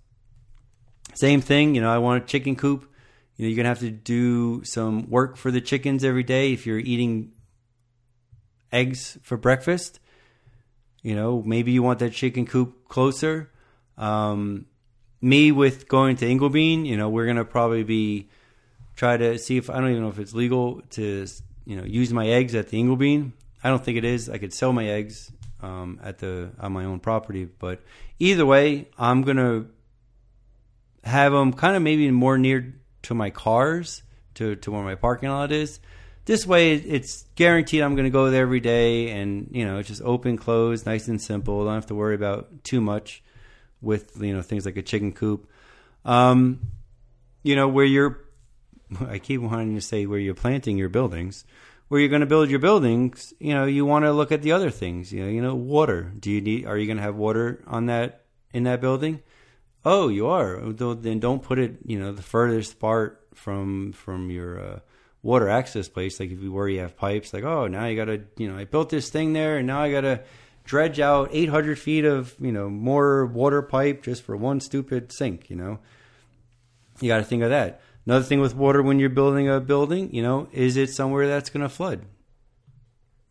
Same 1.15 1.41
thing. 1.41 1.75
You 1.75 1.81
know, 1.81 1.91
I 1.91 1.99
want 1.99 2.23
a 2.23 2.27
chicken 2.27 2.57
coop. 2.57 2.89
You 3.37 3.45
know, 3.45 3.49
you're 3.49 3.57
gonna 3.57 3.69
have 3.69 3.81
to 3.81 3.91
do 3.91 4.63
some 4.65 5.11
work 5.11 5.37
for 5.37 5.51
the 5.51 5.61
chickens 5.61 6.05
every 6.05 6.23
day 6.23 6.53
if 6.53 6.67
you're 6.67 6.79
eating 6.79 7.33
eggs 8.71 9.19
for 9.23 9.37
breakfast. 9.37 9.99
You 11.03 11.17
know, 11.17 11.43
maybe 11.45 11.73
you 11.73 11.83
want 11.83 11.99
that 11.99 12.13
chicken 12.13 12.47
coop 12.47 12.89
closer 12.89 13.51
um, 13.99 14.67
me 15.21 15.53
with 15.53 15.89
going 15.89 16.17
to 16.17 16.27
Inglebean, 16.27 16.87
you 16.87 16.97
know, 16.97 17.09
we're 17.09 17.27
gonna 17.27 17.45
probably 17.45 17.85
be 17.85 18.29
try 18.97 19.17
to 19.17 19.39
see 19.39 19.57
if 19.57 19.71
I 19.71 19.81
don't 19.81 19.91
even 19.91 20.03
know 20.03 20.09
if 20.09 20.19
it's 20.19 20.35
legal 20.35 20.81
to 20.91 21.27
you 21.65 21.77
know 21.77 21.85
use 21.85 22.13
my 22.13 22.27
eggs 22.27 22.55
at 22.55 22.69
the 22.69 22.83
Inglebean. 22.83 23.33
I 23.63 23.71
don't 23.71 23.83
think 23.83 23.97
it 23.97 24.05
is. 24.05 24.29
I 24.29 24.39
could 24.39 24.53
sell 24.53 24.73
my 24.73 24.87
eggs 24.87 25.33
um, 25.63 25.99
at 26.03 26.19
the 26.19 26.51
on 26.59 26.73
my 26.73 26.85
own 26.85 27.01
property, 27.01 27.45
but 27.45 27.81
either 28.19 28.45
way, 28.45 28.89
I'm 28.99 29.23
gonna 29.23 29.67
have 31.05 31.33
them 31.33 31.53
kind 31.53 31.77
of 31.77 31.83
maybe 31.83 32.11
more 32.11 32.39
near 32.39 32.75
to 33.03 33.15
my 33.15 33.31
cars 33.31 34.03
to 34.35 34.57
to 34.57 34.71
where 34.71 34.83
my 34.83 34.95
parking 34.95 35.31
lot 35.31 35.53
is. 35.53 35.81
This 36.27 36.47
way, 36.47 36.73
it's 36.75 37.27
guaranteed 37.35 37.83
I'm 37.83 37.95
going 37.95 38.07
to 38.07 38.11
go 38.11 38.31
there 38.31 38.43
every 38.43 38.61
day, 38.61 39.11
and 39.11 39.49
you 39.53 39.67
know, 39.67 39.79
it's 39.79 39.89
just 39.89 40.01
open, 40.03 40.39
close, 40.39 40.87
nice 40.87 41.07
and 41.07 41.21
simple. 41.21 41.65
Don't 41.65 41.75
have 41.75 41.87
to 41.87 41.95
worry 41.95 42.15
about 42.15 42.65
too 42.65 42.81
much 42.81 43.23
with 43.85 44.21
you 44.21 44.35
know 44.35 44.43
things 44.43 44.67
like 44.67 44.77
a 44.77 44.83
chicken 44.83 45.13
coop. 45.13 45.49
Um, 46.05 46.61
you 47.43 47.57
know 47.57 47.69
where 47.69 47.85
you're. 47.85 48.25
I 49.09 49.19
keep 49.19 49.41
wanting 49.41 49.75
to 49.75 49.81
say 49.81 50.07
where 50.07 50.19
you're 50.19 50.35
planting 50.35 50.77
your 50.77 50.89
buildings. 50.89 51.45
Where 51.89 52.01
you're 52.01 52.09
going 52.09 52.21
to 52.21 52.27
build 52.27 52.49
your 52.49 52.61
buildings, 52.61 53.35
you 53.39 53.53
know, 53.53 53.67
you 53.67 53.85
want 53.85 54.07
to 54.07 54.13
look 54.13 54.33
at 54.33 54.41
the 54.41 54.53
other 54.53 54.71
things. 54.71 55.13
You 55.13 55.25
know, 55.25 55.31
you 55.31 55.43
know, 55.43 55.55
water. 55.55 56.11
Do 56.19 56.31
you 56.31 56.41
need? 56.41 56.67
Are 56.67 56.79
you 56.79 56.87
going 56.87 56.97
to 56.97 57.03
have 57.03 57.15
water 57.15 57.63
on 57.67 57.87
that 57.87 58.25
in 58.53 58.65
that 58.65 58.81
building? 58.81 59.23
Oh, 59.85 60.09
you 60.09 60.29
are. 60.29 60.61
Then 60.73 61.21
don't 61.21 61.43
put 61.43 61.59
it. 61.59 61.77
You 61.85 61.99
know, 61.99 62.13
the 62.13 62.23
furthest 62.23 62.81
part 62.81 63.27
from 63.35 63.93
from 63.93 64.31
your 64.31 64.59
uh, 64.59 64.79
water 65.23 65.49
access 65.49 65.89
place. 65.89 66.19
Like 66.19 66.31
if 66.31 66.41
you 66.41 66.53
where 66.53 66.69
you 66.69 66.81
have 66.81 66.97
pipes, 66.97 67.35
like 67.35 67.45
oh, 67.45 67.67
now 67.67 67.87
you 67.87 67.97
got 67.97 68.07
to. 68.07 68.23
You 68.39 68.51
know, 68.51 68.59
I 68.59 68.65
built 68.65 68.89
this 68.89 69.11
thing 69.11 69.35
there, 69.35 69.59
and 69.59 69.67
now 69.67 69.81
I 69.81 69.91
got 69.91 70.03
to 70.03 70.23
dredge 70.65 70.99
out 70.99 71.29
800 71.31 71.79
feet 71.79 72.05
of 72.05 72.35
you 72.41 72.51
know 72.51 72.69
more 72.69 73.27
water 73.27 73.63
pipe 73.63 74.03
just 74.03 74.23
for 74.23 74.37
one 74.37 74.61
stupid 74.61 75.13
sink 75.13 75.49
you 75.51 75.57
know? 75.57 75.79
You 77.01 77.09
got 77.09 77.19
to 77.19 77.25
think 77.25 77.43
of 77.43 77.51
that. 77.51 77.81
Another 78.07 78.25
thing 78.25 78.41
with 78.41 78.55
water 78.55 78.83
when 78.83 78.99
you're 78.99 79.09
building 79.09 79.49
a 79.49 79.61
building 79.61 80.13
you 80.13 80.23
know 80.23 80.49
is 80.53 80.77
it 80.77 80.91
somewhere 80.91 81.29
that's 81.29 81.51
going 81.51 81.63
to 81.63 81.69
flood? 81.69 82.05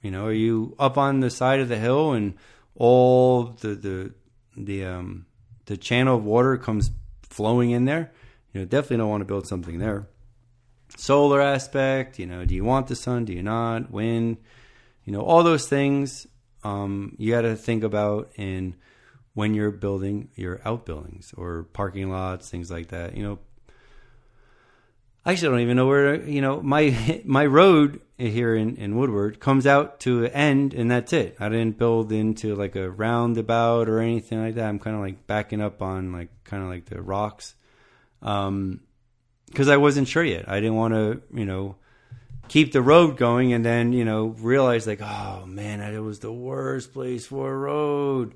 You 0.02 0.12
know 0.12 0.28
are 0.28 0.34
you 0.34 0.76
up 0.80 0.98
on 0.98 1.20
the 1.20 1.30
side 1.30 1.60
of 1.60 1.70
the 1.70 1.78
hill 1.78 2.14
and 2.14 2.36
all 2.76 3.44
the 3.44 3.70
the 3.70 4.14
the 4.56 4.86
um 4.86 5.26
the 5.66 5.78
channel 5.78 6.18
of 6.18 6.24
water 6.24 6.58
comes 6.58 6.92
flowing 7.24 7.72
in 7.72 7.86
there? 7.86 8.12
You 8.54 8.62
know 8.62 8.66
definitely 8.66 8.98
don't 8.98 9.10
want 9.10 9.22
to 9.22 9.26
build 9.26 9.48
something 9.48 9.80
there. 9.80 10.08
Solar 10.96 11.42
aspect 11.42 12.20
you 12.20 12.28
know 12.28 12.46
do 12.46 12.54
you 12.54 12.64
want 12.64 12.88
the 12.88 12.96
sun 12.96 13.26
do 13.26 13.34
you 13.34 13.42
not? 13.42 13.90
Wind 13.90 14.38
you 15.04 15.12
know 15.12 15.22
all 15.22 15.42
those 15.42 15.68
things 15.68 16.28
um, 16.64 17.16
you 17.18 17.32
got 17.32 17.42
to 17.42 17.56
think 17.56 17.84
about 17.84 18.32
in 18.36 18.76
when 19.34 19.54
you're 19.54 19.72
building 19.72 20.30
your 20.36 20.62
outbuildings 20.64 21.34
or 21.36 21.64
parking 21.74 22.10
lots, 22.10 22.50
things 22.50 22.70
like 22.70 22.90
that. 22.90 23.18
You 23.18 23.24
know, 23.24 23.40
I 25.26 25.32
actually 25.32 25.50
don't 25.50 25.60
even 25.62 25.78
know 25.78 25.88
where 25.88 26.24
you 26.24 26.42
know 26.42 26.62
my 26.62 27.22
my 27.26 27.46
road 27.46 28.02
here 28.18 28.56
in, 28.56 28.76
in 28.78 28.96
Woodward 28.96 29.40
comes 29.40 29.66
out 29.66 30.00
to 30.02 30.26
an 30.26 30.32
end, 30.32 30.74
and 30.74 30.90
that's 30.90 31.14
it. 31.14 31.36
I 31.40 31.50
didn't 31.50 31.78
build 31.78 32.12
into 32.12 32.56
like 32.56 32.76
a 32.76 32.90
roundabout 32.90 33.90
or 33.90 34.00
anything 34.00 34.42
like 34.42 34.56
that. 34.56 34.68
I'm 34.68 34.80
kind 34.80 34.96
of 34.96 35.02
like 35.02 35.26
backing 35.28 35.62
up 35.62 35.82
on 35.82 36.12
like 36.12 36.30
kind 36.44 36.64
of 36.64 36.70
like 36.70 36.86
the 36.86 37.02
rocks, 37.02 37.56
um, 38.22 38.82
because 39.48 39.68
I 39.68 39.78
wasn't 39.78 40.08
sure 40.08 40.24
yet. 40.24 40.48
I 40.48 40.56
didn't 40.60 40.76
want 40.76 40.94
to 40.94 41.22
you 41.34 41.46
know 41.46 41.76
keep 42.48 42.72
the 42.72 42.82
road 42.82 43.18
going 43.18 43.54
and 43.54 43.66
then 43.66 43.94
you 43.94 44.06
know 44.06 44.28
realize 44.40 44.86
like 44.86 45.02
oh 45.02 45.46
man 45.46 45.82
it 45.82 46.00
was 46.00 46.20
the 46.20 46.32
worst 46.32 46.94
place 46.94 47.26
for 47.26 47.52
a 47.52 47.58
road. 47.58 48.36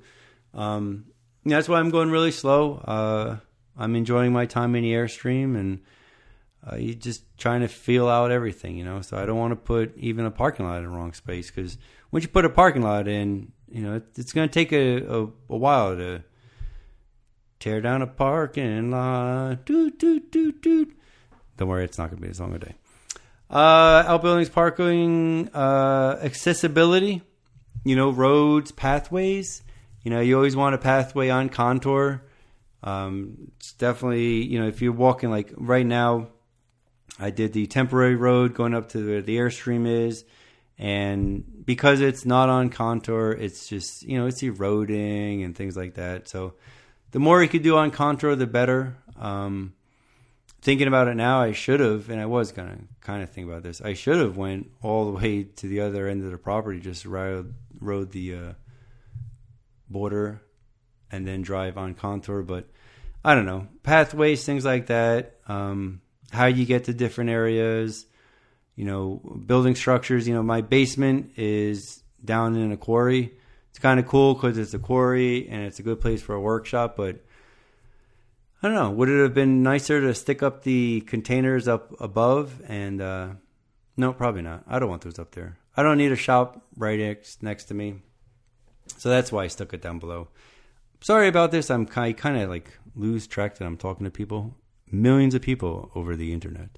Um, 0.54 1.06
that's 1.44 1.68
why 1.68 1.78
i'm 1.78 1.90
going 1.90 2.10
really 2.10 2.32
slow. 2.32 2.76
Uh, 2.78 3.36
i'm 3.76 3.94
enjoying 3.94 4.32
my 4.32 4.46
time 4.46 4.74
in 4.74 4.82
the 4.82 4.92
airstream 4.92 5.58
and 5.58 5.80
uh, 6.70 6.76
you 6.76 6.94
just 6.94 7.22
trying 7.38 7.60
to 7.60 7.68
feel 7.68 8.08
out 8.08 8.30
everything 8.30 8.76
you 8.76 8.84
know? 8.84 9.00
So 9.00 9.16
i 9.16 9.26
don't 9.26 9.38
want 9.38 9.52
to 9.52 9.56
put 9.56 9.96
even 9.96 10.24
a 10.24 10.30
parking 10.30 10.66
lot 10.66 10.78
in 10.78 10.84
the 10.84 10.90
wrong 10.90 11.12
space 11.12 11.50
because 11.50 11.78
once 12.10 12.24
you 12.24 12.28
put 12.28 12.44
a 12.44 12.50
parking 12.50 12.82
lot 12.82 13.08
in 13.08 13.52
you 13.70 13.82
know 13.82 13.96
it, 13.96 14.04
it's 14.16 14.32
going 14.32 14.48
to 14.48 14.52
take 14.52 14.72
a, 14.72 14.98
a, 14.98 15.22
a, 15.24 15.56
while 15.56 15.94
to 15.96 16.22
tear 17.60 17.80
down 17.80 18.02
a 18.02 18.06
parking 18.06 18.90
lot. 18.90 19.66
Doot, 19.66 19.98
doot, 19.98 20.30
doot, 20.30 20.62
doot. 20.62 20.96
don't 21.56 21.68
worry 21.68 21.84
it's 21.84 21.98
not 21.98 22.10
going 22.10 22.20
to 22.20 22.22
be 22.22 22.30
as 22.30 22.40
long 22.40 22.54
a 22.54 22.58
day 22.58 22.74
uh, 23.50 24.04
outbuildings, 24.06 24.48
parking, 24.48 25.48
uh, 25.54 26.18
accessibility. 26.22 27.22
You 27.84 27.96
know, 27.96 28.10
roads, 28.10 28.72
pathways. 28.72 29.62
You 30.02 30.10
know, 30.10 30.20
you 30.20 30.36
always 30.36 30.56
want 30.56 30.74
a 30.74 30.78
pathway 30.78 31.30
on 31.30 31.48
contour. 31.48 32.22
Um, 32.82 33.50
it's 33.56 33.72
definitely 33.72 34.44
you 34.44 34.60
know 34.60 34.68
if 34.68 34.82
you're 34.82 34.92
walking 34.92 35.30
like 35.30 35.52
right 35.56 35.86
now, 35.86 36.28
I 37.18 37.30
did 37.30 37.52
the 37.52 37.66
temporary 37.66 38.16
road 38.16 38.54
going 38.54 38.74
up 38.74 38.90
to 38.90 39.06
where 39.06 39.22
the 39.22 39.36
airstream 39.36 39.86
is, 39.86 40.24
and 40.78 41.44
because 41.64 42.00
it's 42.00 42.24
not 42.24 42.48
on 42.48 42.70
contour, 42.70 43.32
it's 43.32 43.68
just 43.68 44.02
you 44.02 44.18
know 44.18 44.26
it's 44.26 44.42
eroding 44.42 45.42
and 45.42 45.56
things 45.56 45.76
like 45.76 45.94
that. 45.94 46.28
So 46.28 46.54
the 47.10 47.18
more 47.18 47.42
you 47.42 47.48
could 47.48 47.62
do 47.62 47.76
on 47.76 47.90
contour, 47.90 48.34
the 48.34 48.46
better. 48.46 48.96
Um, 49.16 49.74
thinking 50.68 50.86
about 50.86 51.08
it 51.08 51.14
now, 51.14 51.40
I 51.40 51.52
should 51.52 51.80
have, 51.80 52.10
and 52.10 52.20
I 52.20 52.26
was 52.26 52.52
gonna 52.52 52.76
kind 53.00 53.22
of 53.22 53.30
think 53.30 53.48
about 53.48 53.62
this. 53.62 53.80
I 53.80 53.94
should 53.94 54.18
have 54.18 54.36
went 54.36 54.70
all 54.82 55.06
the 55.06 55.12
way 55.12 55.44
to 55.44 55.66
the 55.66 55.80
other 55.80 56.06
end 56.06 56.22
of 56.22 56.30
the 56.30 56.36
property, 56.36 56.78
just 56.78 57.06
rode 57.06 57.54
rode 57.80 58.10
the 58.12 58.34
uh, 58.34 58.52
border, 59.88 60.42
and 61.10 61.26
then 61.26 61.40
drive 61.40 61.78
on 61.78 61.94
contour. 61.94 62.42
But 62.42 62.68
I 63.24 63.34
don't 63.34 63.46
know 63.46 63.66
pathways, 63.82 64.44
things 64.44 64.66
like 64.66 64.88
that. 64.88 65.36
Um, 65.46 66.02
how 66.32 66.44
you 66.44 66.66
get 66.66 66.84
to 66.84 66.92
different 66.92 67.30
areas, 67.30 68.04
you 68.76 68.84
know, 68.84 69.22
building 69.46 69.74
structures. 69.74 70.28
You 70.28 70.34
know, 70.34 70.42
my 70.42 70.60
basement 70.60 71.30
is 71.38 72.02
down 72.22 72.56
in 72.56 72.72
a 72.72 72.76
quarry. 72.76 73.32
It's 73.70 73.78
kind 73.78 73.98
of 73.98 74.06
cool 74.06 74.34
because 74.34 74.58
it's 74.58 74.74
a 74.74 74.78
quarry 74.78 75.48
and 75.48 75.62
it's 75.62 75.78
a 75.78 75.82
good 75.82 76.02
place 76.02 76.20
for 76.20 76.34
a 76.34 76.40
workshop, 76.42 76.94
but 76.94 77.24
I 78.62 78.66
don't 78.66 78.74
know. 78.74 78.90
Would 78.90 79.08
it 79.08 79.22
have 79.22 79.34
been 79.34 79.62
nicer 79.62 80.00
to 80.00 80.14
stick 80.14 80.42
up 80.42 80.64
the 80.64 81.02
containers 81.02 81.68
up 81.68 81.94
above? 82.00 82.60
And 82.66 83.00
uh, 83.00 83.28
no, 83.96 84.12
probably 84.12 84.42
not. 84.42 84.64
I 84.66 84.78
don't 84.78 84.88
want 84.88 85.02
those 85.02 85.18
up 85.18 85.32
there. 85.32 85.58
I 85.76 85.82
don't 85.84 85.98
need 85.98 86.10
a 86.10 86.16
shop 86.16 86.66
right 86.76 86.98
next 86.98 87.42
next 87.42 87.64
to 87.64 87.74
me, 87.74 87.96
so 88.96 89.08
that's 89.08 89.30
why 89.30 89.44
I 89.44 89.46
stuck 89.46 89.72
it 89.74 89.80
down 89.80 90.00
below. 90.00 90.28
Sorry 91.00 91.28
about 91.28 91.52
this. 91.52 91.70
I'm 91.70 91.86
kind 91.86 92.18
of 92.18 92.50
like 92.50 92.76
lose 92.96 93.28
track 93.28 93.58
that 93.58 93.64
I'm 93.64 93.76
talking 93.76 94.04
to 94.04 94.10
people, 94.10 94.56
millions 94.90 95.36
of 95.36 95.42
people 95.42 95.92
over 95.94 96.16
the 96.16 96.32
internet. 96.32 96.70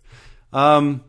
Um, 0.53 1.03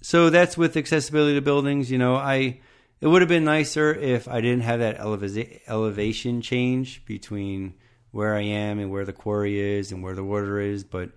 so 0.00 0.30
that's 0.30 0.56
with 0.56 0.78
accessibility 0.78 1.34
to 1.34 1.42
buildings. 1.42 1.90
You 1.90 1.98
know, 1.98 2.16
I 2.16 2.60
it 3.02 3.06
would 3.08 3.20
have 3.20 3.28
been 3.28 3.44
nicer 3.44 3.92
if 3.92 4.28
I 4.28 4.40
didn't 4.40 4.62
have 4.62 4.80
that 4.80 4.98
eleva- 4.98 5.60
elevation 5.68 6.40
change 6.40 7.04
between 7.04 7.74
where 8.16 8.34
I 8.34 8.40
am 8.40 8.78
and 8.78 8.90
where 8.90 9.04
the 9.04 9.12
quarry 9.12 9.60
is 9.60 9.92
and 9.92 10.02
where 10.02 10.14
the 10.14 10.24
water 10.24 10.58
is, 10.58 10.84
but 10.84 11.10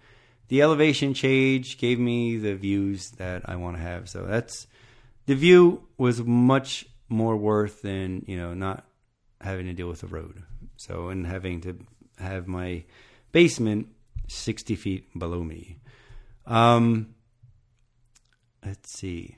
the 0.50 0.62
elevation 0.62 1.14
change 1.14 1.78
gave 1.78 1.97
me 1.97 2.36
the 2.38 2.56
views 2.56 3.12
that 3.12 3.43
I 3.45 3.56
want 3.56 3.78
to 3.78 3.82
have. 3.82 4.10
So 4.10 4.26
that's 4.26 4.68
the 5.26 5.36
view 5.36 5.88
was 5.97 6.22
much 6.22 6.86
more 7.08 7.38
worth 7.38 7.82
than 7.82 8.26
you 8.28 8.38
know 8.38 8.54
not 8.54 8.86
having 9.39 9.66
to 9.68 9.74
deal 9.74 9.88
with 9.88 10.02
the 10.02 10.08
road. 10.08 10.43
So 10.76 11.08
and 11.08 11.26
having 11.26 11.62
to 11.62 11.80
have 12.20 12.47
my 12.47 12.84
basement 13.32 13.88
sixty 14.28 14.76
feet 14.76 15.08
below 15.18 15.41
me. 15.41 15.78
Um, 16.45 17.16
let's 18.66 18.91
see. 18.91 19.38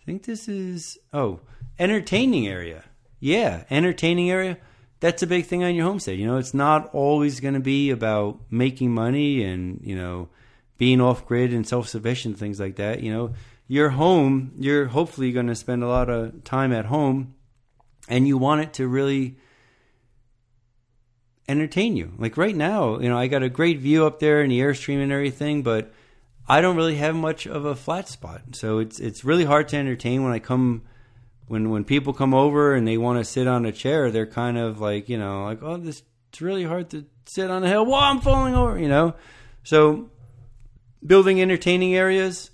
I 0.00 0.04
think 0.04 0.24
this 0.24 0.48
is 0.48 0.98
oh 1.12 1.40
entertaining 1.78 2.48
area. 2.48 2.82
Yeah, 3.20 3.64
entertaining 3.70 4.30
area 4.30 4.56
that's 5.00 5.22
a 5.22 5.26
big 5.26 5.46
thing 5.46 5.64
on 5.64 5.74
your 5.74 5.86
homestead. 5.86 6.18
You 6.18 6.26
know, 6.26 6.36
it's 6.36 6.54
not 6.54 6.94
always 6.94 7.40
going 7.40 7.54
to 7.54 7.60
be 7.60 7.90
about 7.90 8.38
making 8.50 8.92
money 8.92 9.42
and, 9.42 9.80
you 9.82 9.96
know, 9.96 10.28
being 10.78 11.00
off 11.00 11.26
grid 11.26 11.52
and 11.52 11.66
self 11.66 11.88
sufficient, 11.88 12.38
things 12.38 12.60
like 12.60 12.76
that. 12.76 13.02
You 13.02 13.12
know, 13.12 13.34
your 13.66 13.90
home, 13.90 14.52
you're 14.58 14.86
hopefully 14.86 15.32
going 15.32 15.46
to 15.46 15.54
spend 15.54 15.82
a 15.82 15.88
lot 15.88 16.10
of 16.10 16.44
time 16.44 16.72
at 16.72 16.86
home 16.86 17.34
and 18.08 18.28
you 18.28 18.36
want 18.36 18.60
it 18.60 18.74
to 18.74 18.86
really 18.86 19.36
entertain 21.48 21.96
you. 21.96 22.12
Like 22.18 22.36
right 22.36 22.54
now, 22.54 22.98
you 22.98 23.08
know, 23.08 23.18
I 23.18 23.26
got 23.26 23.42
a 23.42 23.48
great 23.48 23.78
view 23.78 24.06
up 24.06 24.20
there 24.20 24.42
and 24.42 24.52
the 24.52 24.60
airstream 24.60 25.02
and 25.02 25.12
everything, 25.12 25.62
but 25.62 25.92
I 26.48 26.60
don't 26.60 26.76
really 26.76 26.96
have 26.96 27.14
much 27.14 27.46
of 27.46 27.64
a 27.64 27.74
flat 27.74 28.08
spot. 28.08 28.42
So 28.52 28.78
it's 28.78 28.98
it's 29.00 29.24
really 29.24 29.44
hard 29.44 29.68
to 29.68 29.76
entertain 29.76 30.24
when 30.24 30.32
I 30.32 30.40
come 30.40 30.82
when 31.50 31.68
when 31.68 31.82
people 31.82 32.12
come 32.12 32.32
over 32.32 32.74
and 32.74 32.86
they 32.86 32.96
want 32.96 33.18
to 33.18 33.24
sit 33.24 33.48
on 33.48 33.66
a 33.66 33.72
chair, 33.72 34.12
they're 34.12 34.24
kind 34.24 34.56
of 34.56 34.80
like 34.80 35.08
you 35.08 35.18
know 35.18 35.42
like 35.42 35.60
oh 35.64 35.76
this 35.76 36.04
it's 36.28 36.40
really 36.40 36.62
hard 36.62 36.90
to 36.90 37.06
sit 37.26 37.50
on 37.50 37.64
a 37.64 37.68
hill. 37.68 37.84
Whoa, 37.84 37.98
I'm 37.98 38.20
falling 38.20 38.54
over. 38.54 38.78
You 38.78 38.86
know, 38.86 39.14
so 39.64 40.10
building 41.04 41.42
entertaining 41.42 41.96
areas, 41.96 42.52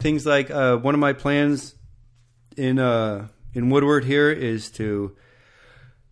things 0.00 0.26
like 0.26 0.50
uh, 0.50 0.78
one 0.78 0.94
of 0.94 1.00
my 1.00 1.12
plans 1.12 1.76
in 2.56 2.80
uh, 2.80 3.28
in 3.52 3.70
Woodward 3.70 4.04
here 4.04 4.32
is 4.32 4.68
to 4.72 5.16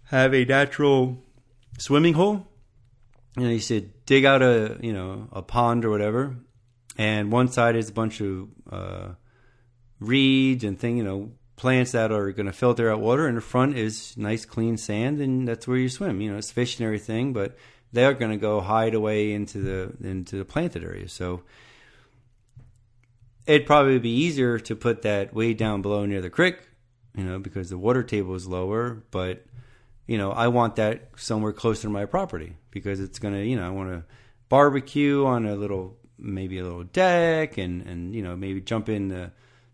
have 0.05 0.32
a 0.32 0.45
natural 0.45 1.24
swimming 1.76 2.14
hole. 2.14 2.47
And 3.34 3.47
he 3.47 3.59
said 3.59 3.90
dig 4.07 4.24
out 4.24 4.43
a 4.43 4.78
you 4.80 4.93
know 4.93 5.26
a 5.32 5.43
pond 5.43 5.84
or 5.84 5.90
whatever, 5.90 6.36
and 6.97 7.32
one 7.32 7.49
side 7.49 7.74
is 7.74 7.88
a 7.88 7.93
bunch 7.93 8.20
of 8.20 8.47
uh, 8.70 9.09
reeds 10.03 10.64
and 10.64 10.78
thing, 10.78 10.96
you 10.96 11.05
know, 11.05 11.32
plants 11.57 11.92
that 11.92 12.11
are 12.11 12.32
going 12.32 12.46
to 12.46 12.53
filter 12.53 12.90
out 12.90 13.00
water, 13.00 13.26
and 13.26 13.36
the 13.36 13.42
front 13.42 13.76
is 13.76 14.16
nice 14.16 14.44
clean 14.44 14.76
sand, 14.76 15.20
and 15.20 15.46
that's 15.46 15.68
where 15.68 15.76
you 15.76 15.88
swim. 15.88 16.20
You 16.20 16.32
know, 16.32 16.38
it's 16.38 16.50
fish 16.50 16.78
and 16.78 16.86
everything, 16.86 17.32
but 17.32 17.57
they're 17.92 18.14
going 18.14 18.30
to 18.30 18.36
go 18.36 18.61
hide 18.61 18.94
away 18.94 19.32
into 19.32 19.59
the 19.59 20.09
into 20.09 20.36
the 20.36 20.44
planted 20.44 20.82
area. 20.82 21.09
So 21.09 21.42
it'd 23.46 23.66
probably 23.66 23.98
be 23.98 24.11
easier 24.11 24.59
to 24.59 24.76
put 24.76 25.03
that 25.03 25.34
way 25.34 25.55
down 25.55 25.82
below 25.82 26.07
near 26.07 26.20
the 26.20 26.30
creek, 26.30 26.59
you 27.16 27.24
know, 27.24 27.38
because 27.38 27.70
the 27.70 27.78
water 27.78 28.03
table 28.03 28.34
is 28.34 28.46
lower. 28.46 29.03
But 29.11 29.44
you 30.07 30.18
know, 30.18 30.32
I 30.32 30.48
want 30.48 30.76
that 30.76 31.11
somewhere 31.16 31.53
closer 31.53 31.82
to 31.82 31.90
my 31.90 32.07
property 32.07 32.57
because 32.70 33.00
it's 33.00 33.18
going 33.18 33.34
to, 33.34 33.44
you 33.44 33.57
know, 33.57 33.66
I 33.66 33.70
want 33.70 33.90
to 33.90 34.05
barbecue 34.48 35.24
on 35.24 35.46
a 35.46 35.55
little 35.55 35.96
maybe 36.18 36.59
a 36.59 36.62
little 36.62 36.84
deck 36.84 37.59
and 37.59 37.82
and 37.86 38.14
you 38.14 38.22
know 38.22 38.36
maybe 38.36 38.61
jump 38.61 38.88
in 38.88 39.09
the 39.09 39.32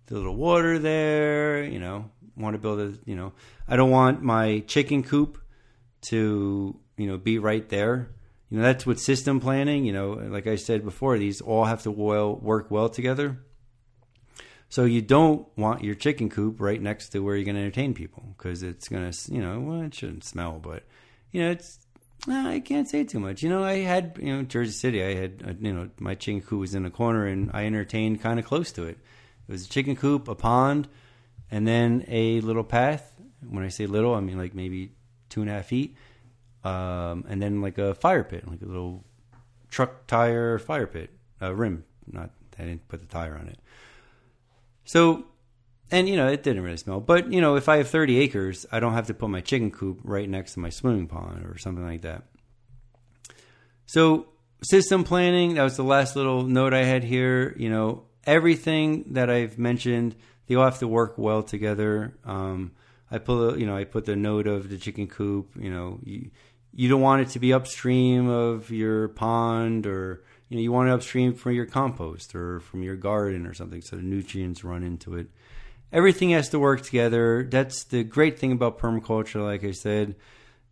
the 0.08 0.16
little 0.16 0.36
water 0.36 0.78
there. 0.78 1.62
You 1.62 1.78
know, 1.78 2.10
want 2.36 2.54
to 2.54 2.58
build 2.58 2.80
a. 2.80 2.94
You 3.04 3.16
know, 3.16 3.32
I 3.68 3.76
don't 3.76 3.90
want 3.90 4.22
my 4.22 4.60
chicken 4.66 5.02
coop 5.02 5.38
to 6.08 6.78
you 6.96 7.06
know 7.06 7.16
be 7.16 7.38
right 7.38 7.68
there. 7.68 8.10
You 8.50 8.58
know, 8.58 8.64
that's 8.64 8.86
with 8.86 9.00
system 9.00 9.40
planning. 9.40 9.84
You 9.84 9.92
know, 9.92 10.10
like 10.12 10.46
I 10.46 10.56
said 10.56 10.84
before, 10.84 11.18
these 11.18 11.40
all 11.40 11.64
have 11.64 11.82
to 11.82 11.90
well, 11.90 12.34
work 12.34 12.70
well 12.70 12.88
together. 12.88 13.38
So 14.70 14.84
you 14.84 15.00
don't 15.00 15.46
want 15.56 15.82
your 15.82 15.94
chicken 15.94 16.28
coop 16.28 16.60
right 16.60 16.80
next 16.80 17.10
to 17.10 17.20
where 17.20 17.36
you're 17.36 17.44
going 17.44 17.56
to 17.56 17.62
entertain 17.62 17.94
people 17.94 18.34
because 18.36 18.62
it's 18.62 18.88
going 18.88 19.10
to, 19.10 19.32
you 19.32 19.40
know, 19.40 19.60
well, 19.60 19.80
it 19.82 19.94
shouldn't 19.94 20.24
smell, 20.24 20.58
but 20.62 20.84
you 21.32 21.42
know, 21.42 21.50
it's. 21.50 21.78
I 22.26 22.60
can't 22.60 22.88
say 22.88 23.04
too 23.04 23.20
much. 23.20 23.44
You 23.44 23.48
know, 23.48 23.62
I 23.62 23.78
had, 23.78 24.18
you 24.20 24.36
know, 24.36 24.42
Jersey 24.42 24.72
City. 24.72 25.02
I 25.04 25.14
had, 25.14 25.42
uh, 25.46 25.52
you 25.60 25.72
know, 25.72 25.88
my 26.00 26.16
chicken 26.16 26.42
coop 26.42 26.58
was 26.58 26.74
in 26.74 26.84
a 26.84 26.90
corner, 26.90 27.26
and 27.26 27.48
I 27.54 27.64
entertained 27.64 28.20
kind 28.20 28.40
of 28.40 28.44
close 28.44 28.72
to 28.72 28.84
it. 28.84 28.98
It 29.48 29.52
was 29.52 29.64
a 29.64 29.68
chicken 29.68 29.96
coop, 29.96 30.28
a 30.28 30.34
pond, 30.34 30.88
and 31.50 31.66
then 31.66 32.04
a 32.08 32.40
little 32.42 32.64
path. 32.64 33.14
When 33.48 33.64
I 33.64 33.68
say 33.68 33.86
little, 33.86 34.14
I 34.14 34.20
mean 34.20 34.36
like 34.36 34.54
maybe 34.54 34.92
two 35.30 35.40
and 35.40 35.48
a 35.48 35.54
half 35.54 35.66
feet, 35.66 35.96
um, 36.64 37.24
and 37.28 37.40
then 37.40 37.62
like 37.62 37.78
a 37.78 37.94
fire 37.94 38.24
pit, 38.24 38.46
like 38.46 38.60
a 38.62 38.66
little 38.66 39.04
truck 39.70 40.06
tire 40.06 40.58
fire 40.58 40.86
pit, 40.86 41.10
a 41.40 41.54
rim. 41.54 41.84
Not 42.10 42.30
I 42.58 42.64
didn't 42.64 42.88
put 42.88 43.00
the 43.00 43.06
tire 43.06 43.36
on 43.36 43.48
it. 43.48 43.58
So, 44.84 45.24
and 45.90 46.08
you 46.08 46.16
know 46.16 46.28
it 46.28 46.42
didn't 46.42 46.62
really 46.62 46.76
smell. 46.76 47.00
But 47.00 47.32
you 47.32 47.40
know 47.40 47.56
if 47.56 47.68
I 47.68 47.78
have 47.78 47.88
30 47.88 48.18
acres, 48.18 48.66
I 48.70 48.80
don't 48.80 48.94
have 48.94 49.06
to 49.06 49.14
put 49.14 49.30
my 49.30 49.40
chicken 49.40 49.70
coop 49.70 50.00
right 50.02 50.28
next 50.28 50.54
to 50.54 50.60
my 50.60 50.70
swimming 50.70 51.06
pond 51.06 51.46
or 51.46 51.56
something 51.56 51.86
like 51.86 52.02
that. 52.02 52.24
So 53.86 54.28
system 54.62 55.04
planning. 55.04 55.54
That 55.54 55.62
was 55.62 55.76
the 55.76 55.84
last 55.84 56.16
little 56.16 56.42
note 56.42 56.74
I 56.74 56.84
had 56.84 57.04
here. 57.04 57.54
You 57.56 57.70
know 57.70 58.04
everything 58.28 59.04
that 59.14 59.30
I've 59.30 59.58
mentioned, 59.58 60.14
they 60.46 60.54
all 60.54 60.64
have 60.64 60.78
to 60.80 60.86
work 60.86 61.14
well 61.16 61.42
together. 61.42 62.16
Um, 62.24 62.72
I 63.10 63.18
put 63.18 63.58
you 63.58 63.66
know 63.66 63.76
I 63.76 63.84
put 63.84 64.04
the 64.04 64.14
note 64.14 64.46
of 64.46 64.68
the 64.68 64.78
chicken 64.78 65.08
coop. 65.08 65.50
You 65.58 65.70
know 65.70 65.98
you 66.04 66.30
you 66.72 66.88
don't 66.88 67.00
want 67.00 67.22
it 67.22 67.30
to 67.30 67.38
be 67.38 67.52
upstream 67.52 68.28
of 68.28 68.70
your 68.70 69.08
pond 69.08 69.86
or 69.86 70.22
you 70.48 70.56
know 70.56 70.62
you 70.62 70.70
want 70.70 70.90
it 70.90 70.92
upstream 70.92 71.34
from 71.34 71.52
your 71.52 71.66
compost 71.66 72.34
or 72.34 72.60
from 72.60 72.82
your 72.82 72.96
garden 72.96 73.46
or 73.46 73.54
something 73.54 73.80
so 73.80 73.96
the 73.96 74.02
nutrients 74.02 74.62
run 74.62 74.84
into 74.84 75.16
it. 75.16 75.28
Everything 75.90 76.30
has 76.30 76.50
to 76.50 76.58
work 76.58 76.82
together. 76.82 77.48
That's 77.50 77.84
the 77.84 78.04
great 78.04 78.38
thing 78.38 78.52
about 78.52 78.78
permaculture. 78.78 79.42
Like 79.42 79.64
I 79.64 79.70
said, 79.70 80.16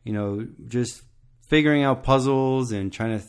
you 0.04 0.12
know, 0.12 0.46
just 0.68 1.02
figuring 1.46 1.84
out 1.84 2.02
puzzles 2.02 2.70
and 2.70 2.92
trying 2.92 3.18
to 3.18 3.24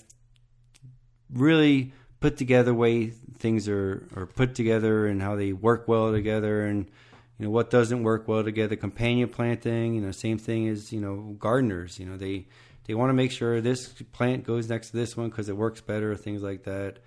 really 1.31 1.93
put 2.19 2.37
together 2.37 2.73
way 2.73 3.07
things 3.09 3.67
are, 3.67 4.07
are 4.15 4.25
put 4.25 4.55
together 4.55 5.07
and 5.07 5.21
how 5.21 5.35
they 5.35 5.53
work 5.53 5.87
well 5.87 6.11
together 6.11 6.65
and 6.65 6.89
you 7.37 7.45
know 7.45 7.51
what 7.51 7.69
doesn't 7.69 8.01
work 8.03 8.27
well 8.27 8.43
together 8.43 8.75
companion 8.75 9.29
planting 9.29 9.93
you 9.93 10.01
know 10.01 10.11
same 10.11 10.37
thing 10.37 10.67
as 10.67 10.91
you 10.91 10.99
know 10.99 11.35
gardeners 11.39 11.99
you 11.99 12.05
know 12.05 12.17
they 12.17 12.45
they 12.87 12.95
want 12.95 13.09
to 13.09 13.13
make 13.13 13.31
sure 13.31 13.61
this 13.61 13.93
plant 14.13 14.45
goes 14.45 14.69
next 14.69 14.91
to 14.91 14.97
this 14.97 15.15
one 15.15 15.29
because 15.29 15.49
it 15.49 15.57
works 15.57 15.81
better 15.81 16.15
things 16.15 16.41
like 16.41 16.63
that. 16.63 16.99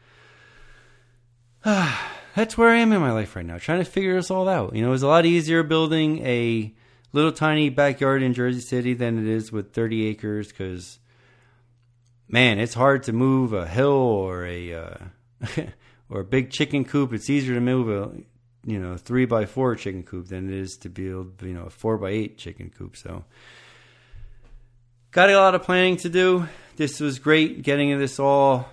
That's 2.37 2.57
where 2.57 2.71
i 2.71 2.77
am 2.77 2.93
in 2.93 3.01
my 3.01 3.11
life 3.11 3.35
right 3.35 3.45
now 3.45 3.59
trying 3.59 3.81
to 3.81 3.85
figure 3.85 4.15
this 4.15 4.31
all 4.31 4.49
out. 4.49 4.77
You 4.77 4.83
know 4.83 4.93
it's 4.93 5.03
a 5.03 5.09
lot 5.09 5.27
easier 5.27 5.63
building 5.63 6.25
a 6.25 6.73
little 7.13 7.33
tiny 7.33 7.71
backyard 7.71 8.23
in 8.23 8.35
jersey 8.35 8.61
city 8.61 8.95
than 8.95 9.19
it 9.19 9.27
is 9.27 9.51
with 9.51 9.73
30 9.73 10.07
acres 10.07 10.49
because 10.49 11.00
man 12.31 12.59
it's 12.59 12.75
hard 12.75 13.03
to 13.05 13.13
move 13.13 13.53
a 13.53 13.67
hill 13.67 13.89
or 13.89 14.47
a 14.47 14.75
uh, 14.75 14.97
or 16.11 16.21
a 16.21 16.25
big 16.25 16.51
chicken 16.51 16.85
coop, 16.85 17.13
it's 17.13 17.31
easier 17.31 17.55
to 17.55 17.61
move 17.61 17.89
a 17.89 18.11
you 18.67 18.79
know 18.79 18.97
three 18.97 19.25
by 19.25 19.47
four 19.47 19.75
chicken 19.77 20.03
coop 20.03 20.29
than 20.29 20.49
it 20.49 20.55
is 20.55 20.77
to 20.77 20.89
build 20.89 21.43
you 21.43 21.55
know 21.55 21.65
a 21.65 21.71
four 21.71 21.97
by 21.97 22.11
eight 22.11 22.37
chicken 22.37 22.71
coop. 22.77 22.97
So 22.97 23.25
got 25.13 25.31
a 25.31 25.37
lot 25.37 25.55
of 25.55 25.63
planning 25.63 25.97
to 25.99 26.09
do. 26.09 26.47
This 26.77 27.01
was 27.01 27.19
great 27.19 27.63
getting 27.63 27.97
this 27.99 28.19
all 28.19 28.69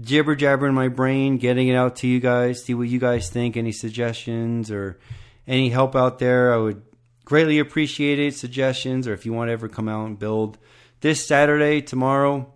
jibber 0.00 0.34
jabber 0.34 0.66
in 0.66 0.74
my 0.74 0.88
brain, 0.88 1.36
getting 1.36 1.68
it 1.68 1.74
out 1.74 1.96
to 1.96 2.08
you 2.08 2.20
guys, 2.20 2.64
see 2.64 2.74
what 2.74 2.88
you 2.88 2.98
guys 2.98 3.28
think, 3.28 3.56
any 3.56 3.72
suggestions 3.72 4.70
or 4.70 4.98
any 5.46 5.68
help 5.68 5.94
out 5.94 6.18
there. 6.18 6.54
I 6.54 6.56
would 6.56 6.82
greatly 7.24 7.58
appreciate 7.58 8.18
it. 8.18 8.34
Suggestions 8.34 9.06
or 9.06 9.12
if 9.12 9.26
you 9.26 9.32
want 9.32 9.48
to 9.48 9.52
ever 9.52 9.68
come 9.68 9.88
out 9.88 10.06
and 10.06 10.18
build 10.18 10.56
this 11.00 11.26
Saturday, 11.26 11.82
tomorrow, 11.82 12.51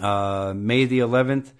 uh, 0.00 0.52
May 0.54 0.84
the 0.84 1.00
11th, 1.00 1.52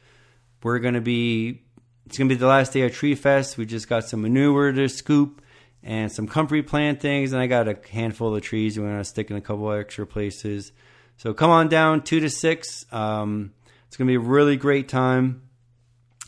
we're 0.62 0.78
going 0.78 0.95
to 0.95 1.01
be 1.01 1.62
it's 2.07 2.18
gonna 2.18 2.28
be 2.28 2.37
the 2.37 2.47
last 2.47 2.72
day 2.72 2.82
of 2.82 2.95
Tree 2.95 3.16
Fest. 3.16 3.59
We 3.59 3.66
just 3.66 3.89
got 3.89 4.05
some 4.05 4.22
manure 4.22 4.72
to 4.72 4.89
scoop 4.89 5.43
and 5.82 6.11
some 6.11 6.28
comfrey 6.28 6.62
plantings, 6.62 7.32
and 7.32 7.43
I 7.43 7.49
got 7.49 7.68
a 7.68 7.76
handful 7.91 8.34
of 8.34 8.43
trees. 8.43 8.78
We're 8.78 8.87
gonna 8.87 9.05
stick 9.05 9.30
in 9.30 9.37
a 9.37 9.41
couple 9.41 9.70
extra 9.72 10.07
places. 10.07 10.72
So 11.16 11.34
come 11.34 11.51
on 11.51 11.68
down 11.68 12.03
two 12.03 12.20
to 12.20 12.30
six. 12.30 12.87
Um, 12.93 13.53
it's 13.89 13.97
gonna 13.97 14.09
be 14.09 14.14
a 14.14 14.20
really 14.20 14.57
great 14.57 14.89
time. 14.89 15.43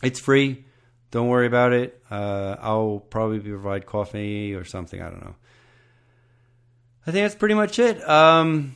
It's 0.03 0.19
free. 0.19 0.65
Don't 1.11 1.29
worry 1.29 1.47
about 1.47 1.71
it. 1.71 2.01
Uh, 2.11 2.57
I'll 2.59 2.99
probably 3.09 3.39
provide 3.39 3.85
coffee 3.85 4.53
or 4.55 4.65
something. 4.65 5.01
I 5.01 5.09
don't 5.09 5.23
know. 5.23 5.35
I 7.07 7.11
think 7.11 7.23
that's 7.23 7.35
pretty 7.35 7.55
much 7.55 7.79
it. 7.79 8.07
Um, 8.07 8.75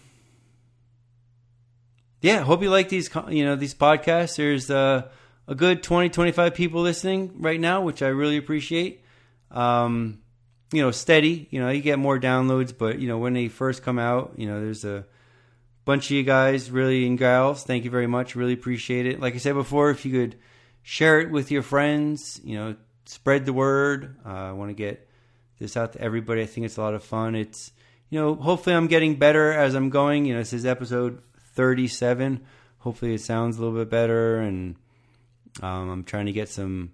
yeah, 2.24 2.40
hope 2.40 2.62
you 2.64 2.70
like 2.70 2.88
these. 2.88 3.10
You 3.30 3.44
know 3.44 3.58
these 3.58 3.74
podcasts. 3.74 4.38
There's 4.38 4.72
uh, 4.72 5.10
a 5.46 5.56
good 5.56 5.84
20, 5.84 6.10
25 6.10 6.56
people 6.56 6.82
listening 6.82 7.34
right 7.40 7.60
now, 7.60 7.82
which 7.82 8.02
I 8.02 8.08
really 8.08 8.38
appreciate. 8.38 9.04
Um, 9.52 10.20
you 10.72 10.82
know, 10.82 10.92
steady. 10.92 11.50
You 11.52 11.60
know, 11.60 11.70
you 11.70 11.82
get 11.82 12.00
more 12.00 12.18
downloads, 12.18 12.76
but 12.76 13.00
you 13.00 13.10
know, 13.10 13.18
when 13.18 13.34
they 13.34 13.50
first 13.50 13.84
come 13.84 14.00
out, 14.00 14.36
you 14.38 14.48
know, 14.48 14.62
there's 14.62 14.86
a 14.86 15.06
bunch 15.84 16.06
of 16.06 16.12
you 16.12 16.24
guys, 16.24 16.72
really 16.72 17.06
and 17.06 17.18
gals. 17.18 17.66
Thank 17.66 17.84
you 17.84 17.92
very 17.92 18.08
much. 18.08 18.38
Really 18.38 18.54
appreciate 18.54 19.06
it. 19.06 19.20
Like 19.20 19.36
I 19.36 19.38
said 19.38 19.56
before, 19.56 19.90
if 19.90 20.06
you 20.06 20.14
could 20.14 20.38
share 20.82 21.20
it 21.20 21.30
with 21.30 21.52
your 21.52 21.62
friends, 21.62 22.40
you 22.46 22.56
know, 22.56 22.78
spread 23.04 23.46
the 23.46 23.52
word. 23.52 24.16
Uh, 24.26 24.30
I 24.30 24.52
want 24.54 24.70
to 24.70 24.76
get 24.76 25.10
this 25.60 25.76
out 25.76 25.92
to 25.92 26.00
everybody. 26.00 26.42
I 26.42 26.46
think 26.46 26.68
it's 26.68 26.78
a 26.78 26.82
lot 26.82 26.94
of 26.94 27.04
fun. 27.04 27.36
It's 27.36 27.74
you 28.10 28.18
know, 28.18 28.36
hopefully 28.36 28.78
I'm 28.78 28.88
getting 28.88 29.16
better 29.16 29.52
as 29.52 29.76
I'm 29.76 29.90
going. 29.90 30.26
You 30.26 30.36
know, 30.36 30.40
this 30.40 30.54
is 30.54 30.66
episode 30.66 31.22
37. 31.54 32.42
Hopefully 32.80 33.14
it 33.14 33.22
sounds 33.22 33.58
a 33.58 33.62
little 33.64 33.78
bit 33.78 33.90
better 33.90 34.40
and 34.40 34.76
um, 35.62 35.90
I'm 35.90 36.04
trying 36.04 36.26
to 36.26 36.32
get 36.32 36.50
some 36.50 36.92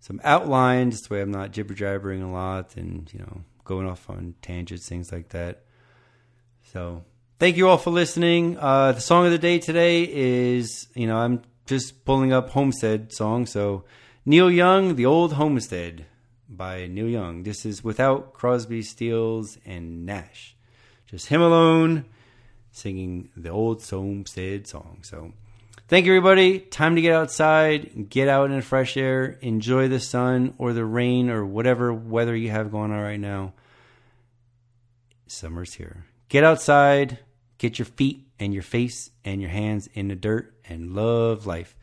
some 0.00 0.20
outlines 0.22 1.00
this 1.00 1.10
way 1.10 1.20
I'm 1.20 1.32
not 1.32 1.50
jibber 1.50 1.74
jabbering 1.74 2.22
a 2.22 2.30
lot 2.30 2.76
and 2.76 3.12
you 3.12 3.20
know 3.20 3.42
going 3.64 3.86
off 3.86 4.08
on 4.08 4.34
tangents, 4.40 4.88
things 4.88 5.12
like 5.12 5.30
that. 5.30 5.64
So 6.72 7.04
thank 7.38 7.56
you 7.56 7.68
all 7.68 7.78
for 7.78 7.90
listening. 7.90 8.56
Uh, 8.58 8.92
the 8.92 9.00
song 9.00 9.26
of 9.26 9.32
the 9.32 9.38
day 9.38 9.58
today 9.58 10.04
is 10.04 10.88
you 10.94 11.06
know 11.06 11.16
I'm 11.16 11.42
just 11.66 12.04
pulling 12.04 12.32
up 12.32 12.50
Homestead 12.50 13.12
song. 13.12 13.46
So 13.46 13.84
Neil 14.24 14.50
Young, 14.50 14.96
The 14.96 15.06
Old 15.06 15.34
Homestead 15.34 16.06
by 16.48 16.86
Neil 16.86 17.08
Young. 17.08 17.42
This 17.42 17.66
is 17.66 17.84
without 17.84 18.32
Crosby, 18.32 18.82
Stills, 18.82 19.58
and 19.64 20.06
Nash. 20.06 20.56
Just 21.06 21.28
him 21.28 21.40
alone 21.40 22.04
singing 22.78 23.28
the 23.36 23.50
old 23.50 23.84
Homestead 23.84 24.66
song. 24.66 25.00
So 25.02 25.32
Thank 25.88 26.04
you, 26.04 26.12
everybody. 26.12 26.58
Time 26.58 26.96
to 26.96 27.00
get 27.00 27.14
outside, 27.14 28.10
get 28.10 28.28
out 28.28 28.50
in 28.50 28.56
the 28.56 28.62
fresh 28.62 28.98
air, 28.98 29.38
enjoy 29.40 29.88
the 29.88 30.00
sun 30.00 30.52
or 30.58 30.74
the 30.74 30.84
rain 30.84 31.30
or 31.30 31.46
whatever 31.46 31.94
weather 31.94 32.36
you 32.36 32.50
have 32.50 32.70
going 32.70 32.92
on 32.92 33.00
right 33.00 33.18
now. 33.18 33.54
Summer's 35.26 35.72
here. 35.72 36.04
Get 36.28 36.44
outside, 36.44 37.20
get 37.56 37.78
your 37.78 37.86
feet 37.86 38.26
and 38.38 38.52
your 38.52 38.62
face 38.62 39.08
and 39.24 39.40
your 39.40 39.48
hands 39.48 39.88
in 39.94 40.08
the 40.08 40.14
dirt, 40.14 40.52
and 40.68 40.94
love 40.94 41.46
life. 41.46 41.74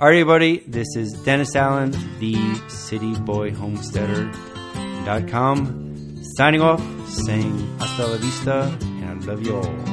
All 0.00 0.08
right, 0.08 0.14
everybody, 0.14 0.60
this 0.60 0.96
is 0.96 1.12
Dennis 1.22 1.54
Allen, 1.54 1.90
the 2.20 2.38
City 2.68 3.14
Boy 3.16 3.52
Homesteader.com, 3.52 6.22
signing 6.36 6.62
off, 6.62 6.80
saying 7.06 7.78
hasta 7.78 8.06
la 8.06 8.16
vista, 8.16 8.78
and 8.80 9.04
I 9.04 9.12
love 9.26 9.46
you 9.46 9.56
all. 9.56 9.91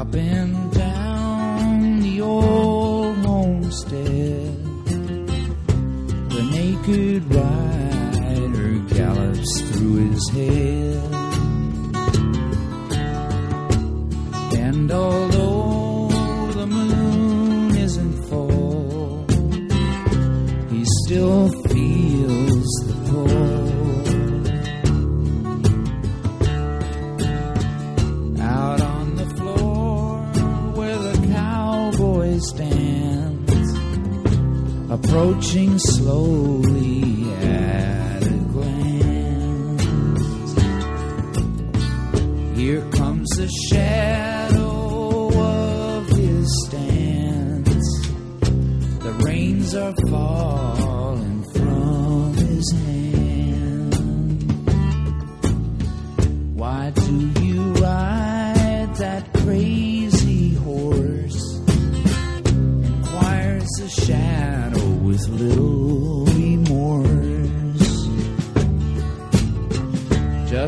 Up 0.00 0.14
and 0.14 0.72
down 0.72 2.00
the 2.00 2.20
old 2.20 3.16
homestead. 3.16 4.64
The 6.28 6.42
naked 6.52 7.34
rider 7.34 8.78
gallops 8.94 9.60
through 9.70 10.10
his 10.10 10.28
head. 10.30 11.14
And 14.54 14.92
although 14.92 16.08
the 16.52 16.66
moon 16.66 17.76
isn't 17.76 18.28
full, 18.28 19.26
he 20.68 20.84
still 21.04 21.59
approaching 35.20 35.78
slowly 35.78 37.30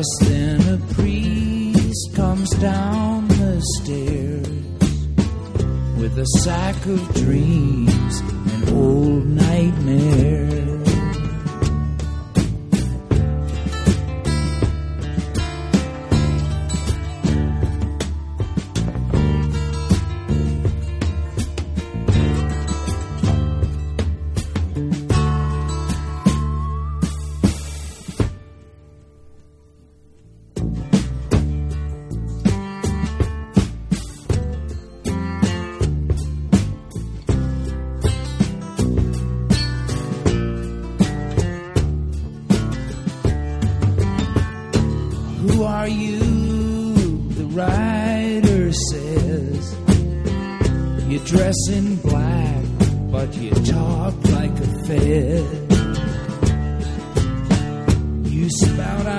Just 0.03 0.29
then 0.29 0.59
a 0.67 0.93
priest 0.95 2.13
comes 2.13 2.49
down 2.57 3.25
the 3.29 3.61
stairs 3.77 4.47
with 5.97 6.17
a 6.17 6.25
sack 6.43 6.75
of 6.87 7.13
dreams 7.13 8.19
and 8.19 8.69
old 8.71 9.25
nightmares. 9.25 10.42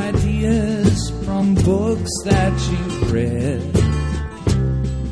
Ideas 0.03 1.11
from 1.25 1.55
books 1.55 2.11
that 2.25 2.53
you've 2.71 3.13
read. 3.13 3.73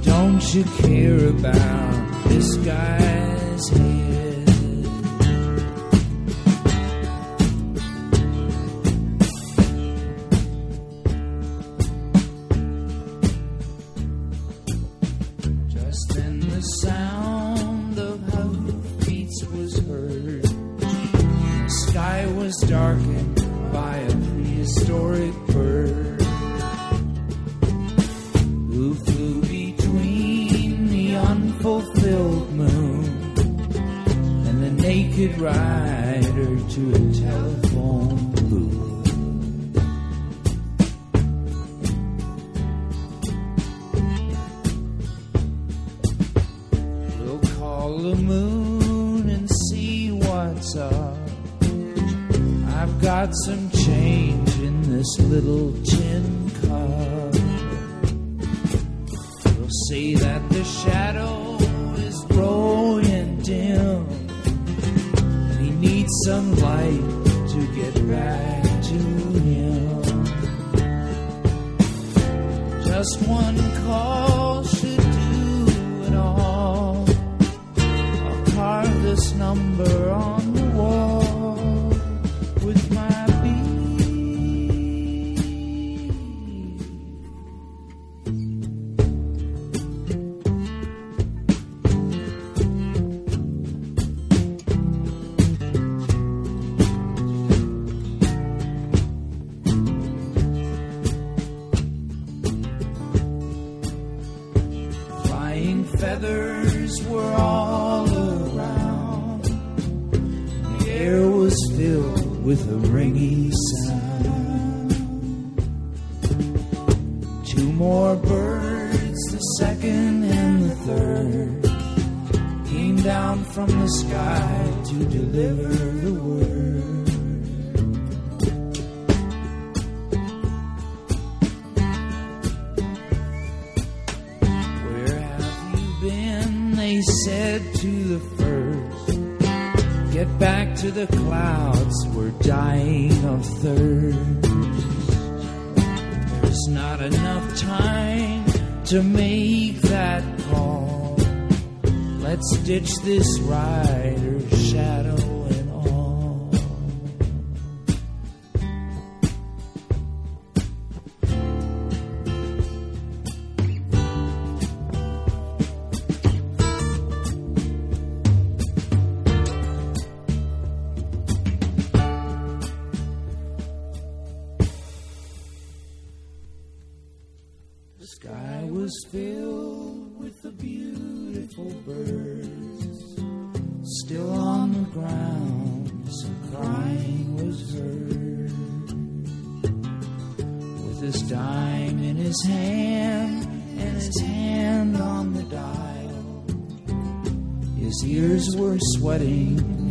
Don't 0.02 0.54
you 0.54 0.64
care 0.82 1.28
about 1.28 2.28
this 2.28 2.56
guy's 2.56 3.68
head? 3.68 4.11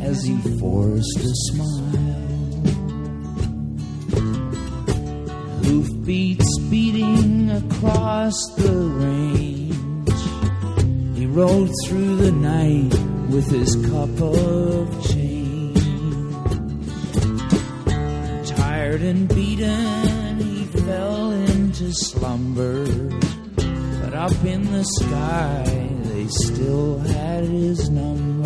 as 0.02 0.24
he 0.24 0.36
forced 0.60 1.20
a 1.20 1.34
smile. 1.48 1.92
Hoofbeats 5.64 6.60
beating 6.70 7.52
across 7.52 8.36
the 8.56 8.74
range. 9.04 10.22
He 11.18 11.26
rode 11.28 11.72
through 11.86 12.16
the 12.18 12.32
night 12.32 12.94
with 13.30 13.50
his 13.50 13.76
cup 13.88 14.22
of 14.22 15.08
change. 15.08 15.80
Tired 18.50 19.02
and 19.02 19.28
beaten, 19.30 20.39
he 20.39 20.66
fell 20.82 21.32
into 21.32 21.94
slumber. 21.94 22.86
But 24.02 24.14
up 24.14 24.44
in 24.44 24.72
the 24.72 24.84
sky, 24.84 25.89
they 26.06 26.28
still 26.28 27.00
had 27.00 27.46
his 27.46 27.89
number. 27.89 28.41